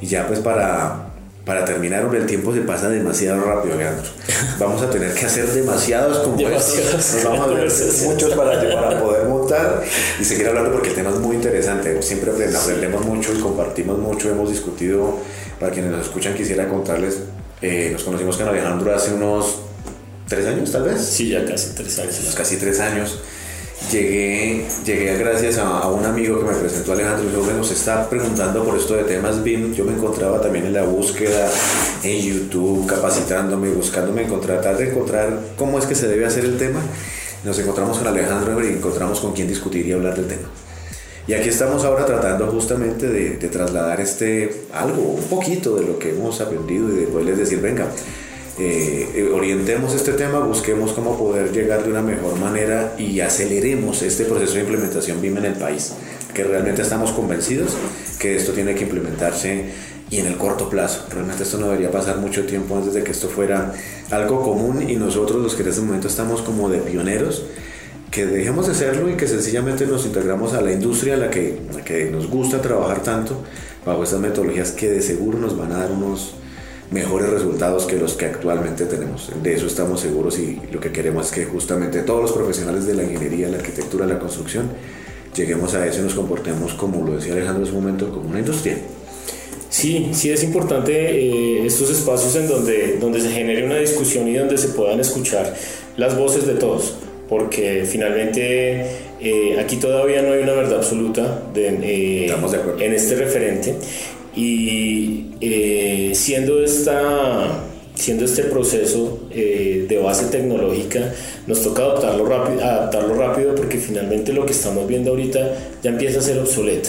Y 0.00 0.06
ya 0.06 0.26
pues 0.26 0.40
para, 0.40 1.13
para 1.44 1.64
terminar, 1.64 2.08
el 2.14 2.26
tiempo 2.26 2.54
se 2.54 2.62
pasa 2.62 2.88
demasiado 2.88 3.44
rápido, 3.44 3.76
Leandro. 3.76 4.10
Vamos 4.58 4.80
a 4.80 4.88
tener 4.88 5.12
que 5.12 5.26
hacer 5.26 5.46
demasiados 5.46 6.18
compuestos. 6.18 7.22
vamos 7.24 7.40
a 7.40 7.46
ver 7.48 7.70
muchos 8.04 8.34
para, 8.34 8.60
para 8.60 9.00
poder 9.00 9.28
montar 9.28 9.82
y 10.18 10.24
seguir 10.24 10.48
hablando 10.48 10.72
porque 10.72 10.88
el 10.88 10.94
tema 10.94 11.10
es 11.10 11.16
muy 11.16 11.36
interesante. 11.36 12.00
Siempre 12.00 12.30
aprendemos 12.30 13.04
mucho 13.04 13.34
y 13.34 13.40
compartimos 13.40 13.98
mucho. 13.98 14.30
Hemos 14.30 14.50
discutido, 14.50 15.18
para 15.60 15.70
quienes 15.70 15.90
nos 15.90 16.06
escuchan, 16.06 16.34
quisiera 16.34 16.66
contarles. 16.66 17.18
Eh, 17.60 17.90
nos 17.92 18.04
conocimos 18.04 18.38
con 18.38 18.48
Alejandro 18.48 18.94
hace 18.94 19.12
unos 19.12 19.56
tres 20.26 20.46
años, 20.46 20.72
tal 20.72 20.84
vez. 20.84 21.00
Sí, 21.02 21.28
ya 21.28 21.44
casi 21.44 21.74
tres 21.74 21.98
años. 21.98 22.34
Casi 22.34 22.56
tres 22.56 22.80
años 22.80 23.18
llegué, 23.90 24.66
llegué 24.84 25.16
gracias 25.18 25.58
a, 25.58 25.88
un 25.88 26.04
amigo 26.04 26.38
que 26.38 26.44
me 26.44 26.54
presentó 26.54 26.92
Alejandro 26.92 27.24
y 27.24 27.28
dijo, 27.30 27.42
bueno, 27.42 27.64
se 27.64 27.74
está 27.74 28.08
preguntando 28.08 28.64
por 28.64 28.76
esto 28.76 28.94
de 28.94 29.04
temas 29.04 29.42
BIM. 29.42 29.74
Yo 29.74 29.84
me 29.84 29.92
encontraba 29.92 30.40
también 30.40 30.66
en 30.66 30.72
la 30.72 30.84
búsqueda 30.84 31.50
en 32.02 32.20
YouTube, 32.20 32.86
capacitándome, 32.86 33.70
buscándome 33.70 34.22
encontrar, 34.22 34.60
tratar 34.60 34.78
de 34.78 34.90
encontrar 34.90 35.38
cómo 35.56 35.78
es 35.78 35.86
que 35.86 35.94
se 35.94 36.08
debe 36.08 36.26
hacer 36.26 36.44
el 36.44 36.58
tema. 36.58 36.80
Nos 37.44 37.58
encontramos 37.58 37.98
con 37.98 38.06
Alejandro 38.06 38.64
y 38.64 38.72
encontramos 38.72 39.20
con 39.20 39.32
quien 39.32 39.48
discutir 39.48 39.86
y 39.86 39.92
hablar 39.92 40.16
del 40.16 40.26
tema. 40.26 40.48
Y 41.26 41.32
aquí 41.32 41.48
estamos 41.48 41.84
ahora 41.84 42.04
tratando 42.04 42.46
justamente 42.48 43.08
de, 43.08 43.36
de 43.38 43.48
trasladar 43.48 44.00
este 44.00 44.66
algo, 44.72 45.02
un 45.02 45.24
poquito 45.24 45.76
de 45.76 45.86
lo 45.86 45.98
que 45.98 46.10
hemos 46.10 46.40
aprendido 46.40 46.88
y 46.92 46.96
después 46.96 47.24
les 47.24 47.38
decir, 47.38 47.60
venga, 47.60 47.86
eh, 48.56 49.10
eh, 49.16 49.30
orientemos 49.32 49.94
este 49.94 50.12
tema, 50.12 50.38
busquemos 50.38 50.92
cómo 50.92 51.18
poder 51.18 51.50
llegar 51.50 51.82
de 51.82 51.90
una 51.90 52.02
mejor 52.02 52.38
manera 52.38 52.94
y 52.96 53.18
aceleremos 53.18 54.02
este 54.02 54.24
proceso 54.26 54.54
de 54.54 54.60
implementación 54.60 55.20
BIM 55.20 55.38
en 55.38 55.44
el 55.46 55.54
país, 55.54 55.94
que 56.32 56.44
realmente 56.44 56.82
estamos 56.82 57.10
convencidos 57.10 57.72
que 58.20 58.36
esto 58.36 58.52
tiene 58.52 58.76
que 58.76 58.84
implementarse 58.84 59.64
y 60.08 60.18
en 60.18 60.26
el 60.26 60.36
corto 60.36 60.68
plazo. 60.68 61.06
Realmente 61.10 61.42
esto 61.42 61.58
no 61.58 61.66
debería 61.66 61.90
pasar 61.90 62.18
mucho 62.18 62.46
tiempo 62.46 62.76
antes 62.76 62.94
de 62.94 63.02
que 63.02 63.10
esto 63.10 63.28
fuera 63.28 63.72
algo 64.10 64.42
común 64.42 64.88
y 64.88 64.94
nosotros 64.94 65.42
los 65.42 65.56
que 65.56 65.62
en 65.62 65.68
este 65.70 65.80
momento 65.80 66.06
estamos 66.06 66.40
como 66.42 66.68
de 66.68 66.78
pioneros, 66.78 67.42
que 68.12 68.24
dejemos 68.24 68.68
de 68.68 68.74
serlo 68.74 69.10
y 69.10 69.16
que 69.16 69.26
sencillamente 69.26 69.84
nos 69.86 70.06
integramos 70.06 70.52
a 70.52 70.60
la 70.60 70.70
industria 70.70 71.14
a 71.14 71.16
la 71.16 71.30
que, 71.30 71.58
a 71.72 71.78
la 71.78 71.84
que 71.84 72.04
nos 72.04 72.30
gusta 72.30 72.62
trabajar 72.62 73.02
tanto 73.02 73.42
bajo 73.84 74.04
estas 74.04 74.20
metodologías 74.20 74.70
que 74.70 74.88
de 74.88 75.02
seguro 75.02 75.38
nos 75.38 75.58
van 75.58 75.72
a 75.72 75.78
dar 75.78 75.90
unos 75.90 76.34
mejores 76.90 77.30
resultados 77.30 77.86
que 77.86 77.96
los 77.96 78.14
que 78.14 78.26
actualmente 78.26 78.86
tenemos. 78.86 79.30
De 79.42 79.54
eso 79.54 79.66
estamos 79.66 80.00
seguros 80.00 80.38
y 80.38 80.60
lo 80.70 80.80
que 80.80 80.92
queremos 80.92 81.26
es 81.26 81.32
que 81.32 81.44
justamente 81.44 82.02
todos 82.02 82.22
los 82.22 82.32
profesionales 82.32 82.86
de 82.86 82.94
la 82.94 83.02
ingeniería, 83.02 83.48
la 83.48 83.58
arquitectura, 83.58 84.06
la 84.06 84.18
construcción, 84.18 84.70
lleguemos 85.34 85.74
a 85.74 85.86
eso 85.86 86.00
y 86.00 86.04
nos 86.04 86.14
comportemos, 86.14 86.74
como 86.74 87.04
lo 87.04 87.16
decía 87.16 87.32
Alejandro 87.32 87.64
en 87.64 87.70
su 87.70 87.74
momento, 87.74 88.10
como 88.10 88.28
una 88.30 88.38
industria. 88.38 88.78
Sí, 89.68 90.10
sí 90.12 90.30
es 90.30 90.44
importante 90.44 90.92
eh, 90.92 91.66
estos 91.66 91.90
espacios 91.90 92.36
en 92.36 92.48
donde, 92.48 92.96
donde 93.00 93.20
se 93.20 93.30
genere 93.30 93.64
una 93.66 93.76
discusión 93.76 94.28
y 94.28 94.34
donde 94.34 94.56
se 94.56 94.68
puedan 94.68 95.00
escuchar 95.00 95.52
las 95.96 96.16
voces 96.16 96.46
de 96.46 96.54
todos, 96.54 96.94
porque 97.28 97.84
finalmente 97.84 98.86
eh, 99.20 99.58
aquí 99.58 99.76
todavía 99.76 100.22
no 100.22 100.32
hay 100.32 100.44
una 100.44 100.52
verdad 100.52 100.78
absoluta 100.78 101.42
de, 101.52 101.68
eh, 101.68 102.32
de 102.76 102.86
en 102.86 102.94
este 102.94 103.16
referente 103.16 103.74
y 104.36 105.26
eh, 105.40 106.12
siendo, 106.14 106.62
esta, 106.62 107.64
siendo 107.94 108.24
este 108.24 108.44
proceso 108.44 109.28
eh, 109.30 109.86
de 109.88 109.98
base 109.98 110.26
tecnológica, 110.26 111.12
nos 111.46 111.62
toca 111.62 111.82
adaptarlo 111.82 112.26
rápido, 112.26 112.64
adaptarlo 112.64 113.14
rápido 113.14 113.54
porque 113.54 113.78
finalmente 113.78 114.32
lo 114.32 114.44
que 114.44 114.52
estamos 114.52 114.86
viendo 114.88 115.10
ahorita 115.10 115.56
ya 115.82 115.90
empieza 115.90 116.18
a 116.18 116.22
ser 116.22 116.38
obsoleto. 116.38 116.88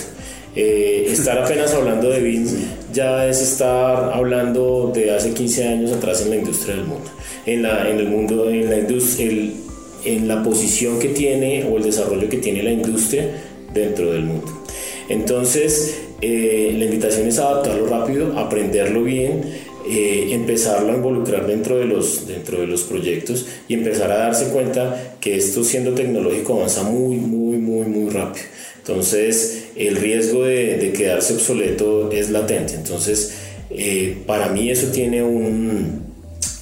Eh, 0.56 1.08
estar 1.10 1.38
apenas 1.38 1.74
hablando 1.74 2.10
de 2.10 2.22
BIM 2.22 2.48
ya 2.94 3.28
es 3.28 3.42
estar 3.42 4.14
hablando 4.14 4.90
de 4.96 5.14
hace 5.14 5.34
15 5.34 5.68
años 5.68 5.92
atrás 5.92 6.22
en 6.22 6.30
la 6.30 6.38
industria 6.38 6.76
del 6.76 6.86
mundo, 6.86 7.10
en, 7.46 7.62
la, 7.62 7.90
en 7.90 8.00
el 8.00 8.08
mundo, 8.08 8.50
en 8.50 8.70
la, 8.70 8.78
industria, 8.78 9.52
en 10.06 10.28
la 10.30 10.42
posición 10.44 10.98
que 10.98 11.10
tiene 11.10 11.66
o 11.70 11.76
el 11.76 11.84
desarrollo 11.84 12.30
que 12.30 12.38
tiene 12.38 12.64
la 12.64 12.72
industria 12.72 13.30
dentro 13.74 14.14
del 14.14 14.22
mundo. 14.22 14.48
Entonces, 15.10 16.05
eh, 16.26 16.74
la 16.76 16.86
invitación 16.86 17.28
es 17.28 17.38
adaptarlo 17.38 17.86
rápido, 17.86 18.40
aprenderlo 18.40 19.04
bien, 19.04 19.44
eh, 19.88 20.30
empezarlo 20.32 20.92
a 20.92 20.96
involucrar 20.96 21.46
dentro 21.46 21.78
de, 21.78 21.86
los, 21.86 22.28
dentro 22.28 22.60
de 22.60 22.66
los 22.66 22.82
proyectos 22.82 23.46
y 23.68 23.76
empezar 23.76 24.12
a 24.12 24.18
darse 24.18 24.48
cuenta 24.48 25.18
que 25.22 25.36
esto 25.36 25.64
siendo 25.64 25.94
tecnológico 25.94 26.56
avanza 26.56 26.82
muy, 26.82 27.18
muy, 27.18 27.58
muy, 27.58 27.86
muy 27.86 28.10
rápido. 28.10 28.46
Entonces 28.80 29.66
el 29.76 29.98
riesgo 29.98 30.46
de, 30.46 30.92
quedarse 30.98 31.36
obsoleto 31.36 32.12
es 32.12 32.32
latente. 32.32 32.74
Entonces 32.74 33.36
eh, 33.70 34.18
para 34.26 34.50
mí 34.50 34.72
eso 34.72 34.88
tiene 34.88 35.22
un, 35.22 36.02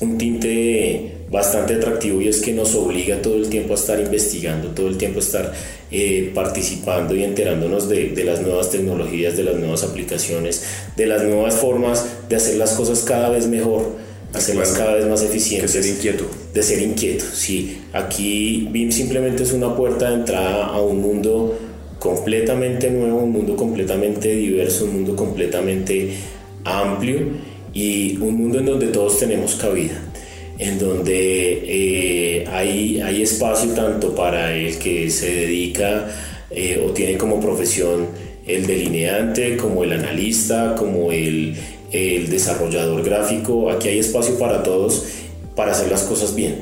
un 0.02 0.18
tinte 0.18 1.13
bastante 1.34 1.74
atractivo 1.74 2.22
y 2.22 2.28
es 2.28 2.42
que 2.42 2.54
nos 2.54 2.76
obliga 2.76 3.20
todo 3.20 3.38
el 3.38 3.50
tiempo 3.50 3.74
a 3.74 3.76
estar 3.76 4.00
investigando, 4.00 4.70
todo 4.70 4.88
el 4.88 5.00
tiempo 5.00 5.18
a 5.18 5.24
estar 5.24 5.52
eh, 5.90 6.32
participando 6.34 7.16
y 7.16 7.24
enterándonos 7.24 7.90
de, 7.90 8.10
de, 8.10 8.24
las 8.24 8.40
nuevas 8.42 8.70
tecnologías, 8.70 9.36
de 9.36 9.44
las 9.44 9.56
nuevas 9.56 9.84
aplicaciones, 9.84 10.64
de 10.96 11.08
las 11.08 11.24
nuevas 11.24 11.56
formas 11.56 12.06
de 12.30 12.36
hacer 12.36 12.58
las 12.58 12.74
cosas 12.74 13.02
cada 13.02 13.30
vez 13.30 13.48
mejor, 13.48 13.94
hacerlas 14.32 14.74
cada 14.74 14.94
vez 14.94 15.08
más 15.08 15.24
eficientes. 15.24 15.74
De 15.74 15.82
ser 15.82 15.92
inquieto. 15.92 16.26
De 16.54 16.62
ser 16.62 16.82
inquieto, 16.84 17.26
sí. 17.34 17.82
Aquí 17.94 18.68
BIM 18.72 18.92
simplemente 18.92 19.42
es 19.42 19.54
una 19.54 19.76
puerta 19.76 20.10
de 20.10 20.18
entrada 20.18 20.68
a 20.68 20.80
un 20.82 21.02
mundo 21.02 21.58
completamente 21.98 22.92
nuevo, 22.92 23.18
un 23.18 23.32
mundo 23.32 23.56
completamente 23.56 24.36
diverso, 24.36 24.86
un 24.86 24.94
mundo 24.94 25.16
completamente 25.16 26.12
amplio 26.64 27.22
y 27.74 28.18
un 28.18 28.36
mundo 28.36 28.60
en 28.60 28.68
donde 28.68 28.88
todos 28.90 29.18
tenemos 29.18 29.56
cabida 29.56 30.13
en 30.60 30.80
donde 30.80 31.64
eh, 31.66 32.46
hay, 32.52 33.02
hay 33.02 33.22
espacio 33.24 33.72
tanto 33.72 34.16
para 34.16 34.56
el 34.56 34.78
que 34.78 35.10
se 35.10 35.32
dedica 35.34 36.08
eh, 36.52 36.84
o 36.86 36.92
tiene 36.92 37.18
como 37.18 37.40
profesión 37.40 38.08
el 38.46 38.68
delineante, 38.68 39.58
como 39.58 39.84
el 39.84 39.94
analista, 39.94 40.76
como 40.78 41.12
el, 41.12 41.56
el 41.92 42.30
desarrollador 42.30 43.04
gráfico. 43.04 43.72
Aquí 43.72 43.88
hay 43.88 44.00
espacio 44.00 44.38
para 44.38 44.62
todos 44.64 45.06
para 45.56 45.72
hacer 45.72 45.90
las 45.90 46.04
cosas 46.04 46.36
bien. 46.36 46.56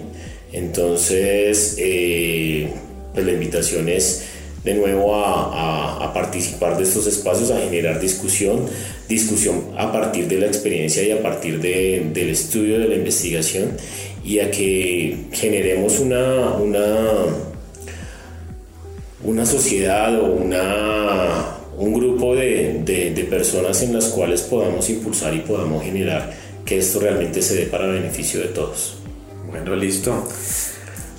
Entonces, 0.53 1.75
eh, 1.79 2.69
pues 3.13 3.25
la 3.25 3.31
invitación 3.31 3.89
es 3.89 4.25
de 4.63 4.73
nuevo 4.75 5.15
a, 5.15 6.11
participar 6.13 6.77
de 6.77 6.83
estos 6.83 7.07
espacios, 7.07 7.51
a 7.51 7.59
generar 7.59 7.99
discusión, 7.99 8.65
discusión 9.07 9.63
a 9.77 9.93
partir 9.93 10.27
de 10.27 10.39
la 10.39 10.47
experiencia 10.47 11.01
y 11.03 11.11
a 11.11 11.21
partir 11.21 11.61
de, 11.61 12.09
del 12.13 12.29
estudio 12.29 12.79
de 12.79 12.89
la 12.89 12.95
investigación 12.95 13.77
y 14.25 14.39
a 14.39 14.51
que 14.51 15.27
generemos 15.31 15.99
una, 15.99 16.49
una, 16.55 16.85
una 19.23 19.45
sociedad 19.45 20.19
o 20.19 20.33
una, 20.33 21.55
un 21.77 21.93
grupo 21.93 22.35
de, 22.35 22.81
de 22.83 23.23
personas 23.29 23.81
en 23.83 23.93
las 23.93 24.09
cuales 24.09 24.41
podamos 24.41 24.89
impulsar 24.89 25.33
y 25.33 25.39
podamos 25.39 25.83
generar 25.83 26.33
que 26.65 26.77
esto 26.77 26.99
realmente 26.99 27.41
se 27.41 27.55
dé 27.55 27.65
para 27.67 27.87
beneficio 27.87 28.41
de 28.41 28.47
todos. 28.47 28.97
Bueno, 29.49 29.75
listo. 29.75 30.27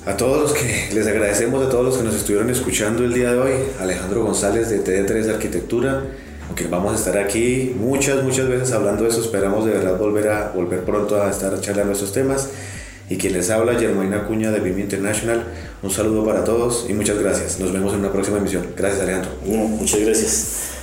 A 0.05 0.16
todos 0.16 0.40
los 0.40 0.53
que 0.53 0.88
les 0.92 1.07
agradecemos, 1.07 1.64
a 1.64 1.70
todos 1.70 1.84
los 1.84 1.96
que 1.96 2.03
nos 2.03 2.16
estuvieron 2.16 2.50
escuchando 2.50 3.05
el 3.05 3.14
día 3.14 3.32
de 3.32 3.38
hoy, 3.38 3.53
Alejandro 3.78 4.24
González 4.24 4.68
de 4.68 4.82
TD3 4.82 5.32
Arquitectura, 5.34 6.03
aunque 6.48 6.66
vamos 6.66 6.92
a 6.92 6.96
estar 6.96 7.16
aquí 7.18 7.72
muchas, 7.78 8.24
muchas 8.24 8.48
veces 8.48 8.72
hablando 8.72 9.05
de 9.05 9.11
eso, 9.11 9.20
esperamos 9.20 9.64
de 9.64 9.70
verdad 9.70 9.96
volver, 9.96 10.28
a, 10.28 10.48
volver 10.50 10.80
pronto 10.80 11.22
a 11.22 11.30
estar 11.30 11.59
charlando 11.61 11.92
esos 11.92 12.12
temas. 12.12 12.50
y 13.09 13.16
quien 13.16 13.32
les 13.34 13.50
habla, 13.50 13.78
Germaina 13.78 14.26
Cuña 14.26 14.50
de 14.50 14.59
BIM 14.59 14.80
International. 14.80 15.44
Un 15.82 15.90
saludo 15.90 16.24
para 16.24 16.42
todos 16.42 16.86
y 16.88 16.94
muchas 16.94 17.18
gracias. 17.20 17.61
Nos 17.61 17.72
vemos 17.72 17.92
en 17.92 18.00
una 18.00 18.11
próxima 18.11 18.38
emisión. 18.38 18.66
Gracias, 18.76 19.03
Alejandro. 19.03 19.30
muchas 19.44 20.00
gracias. 20.00 20.82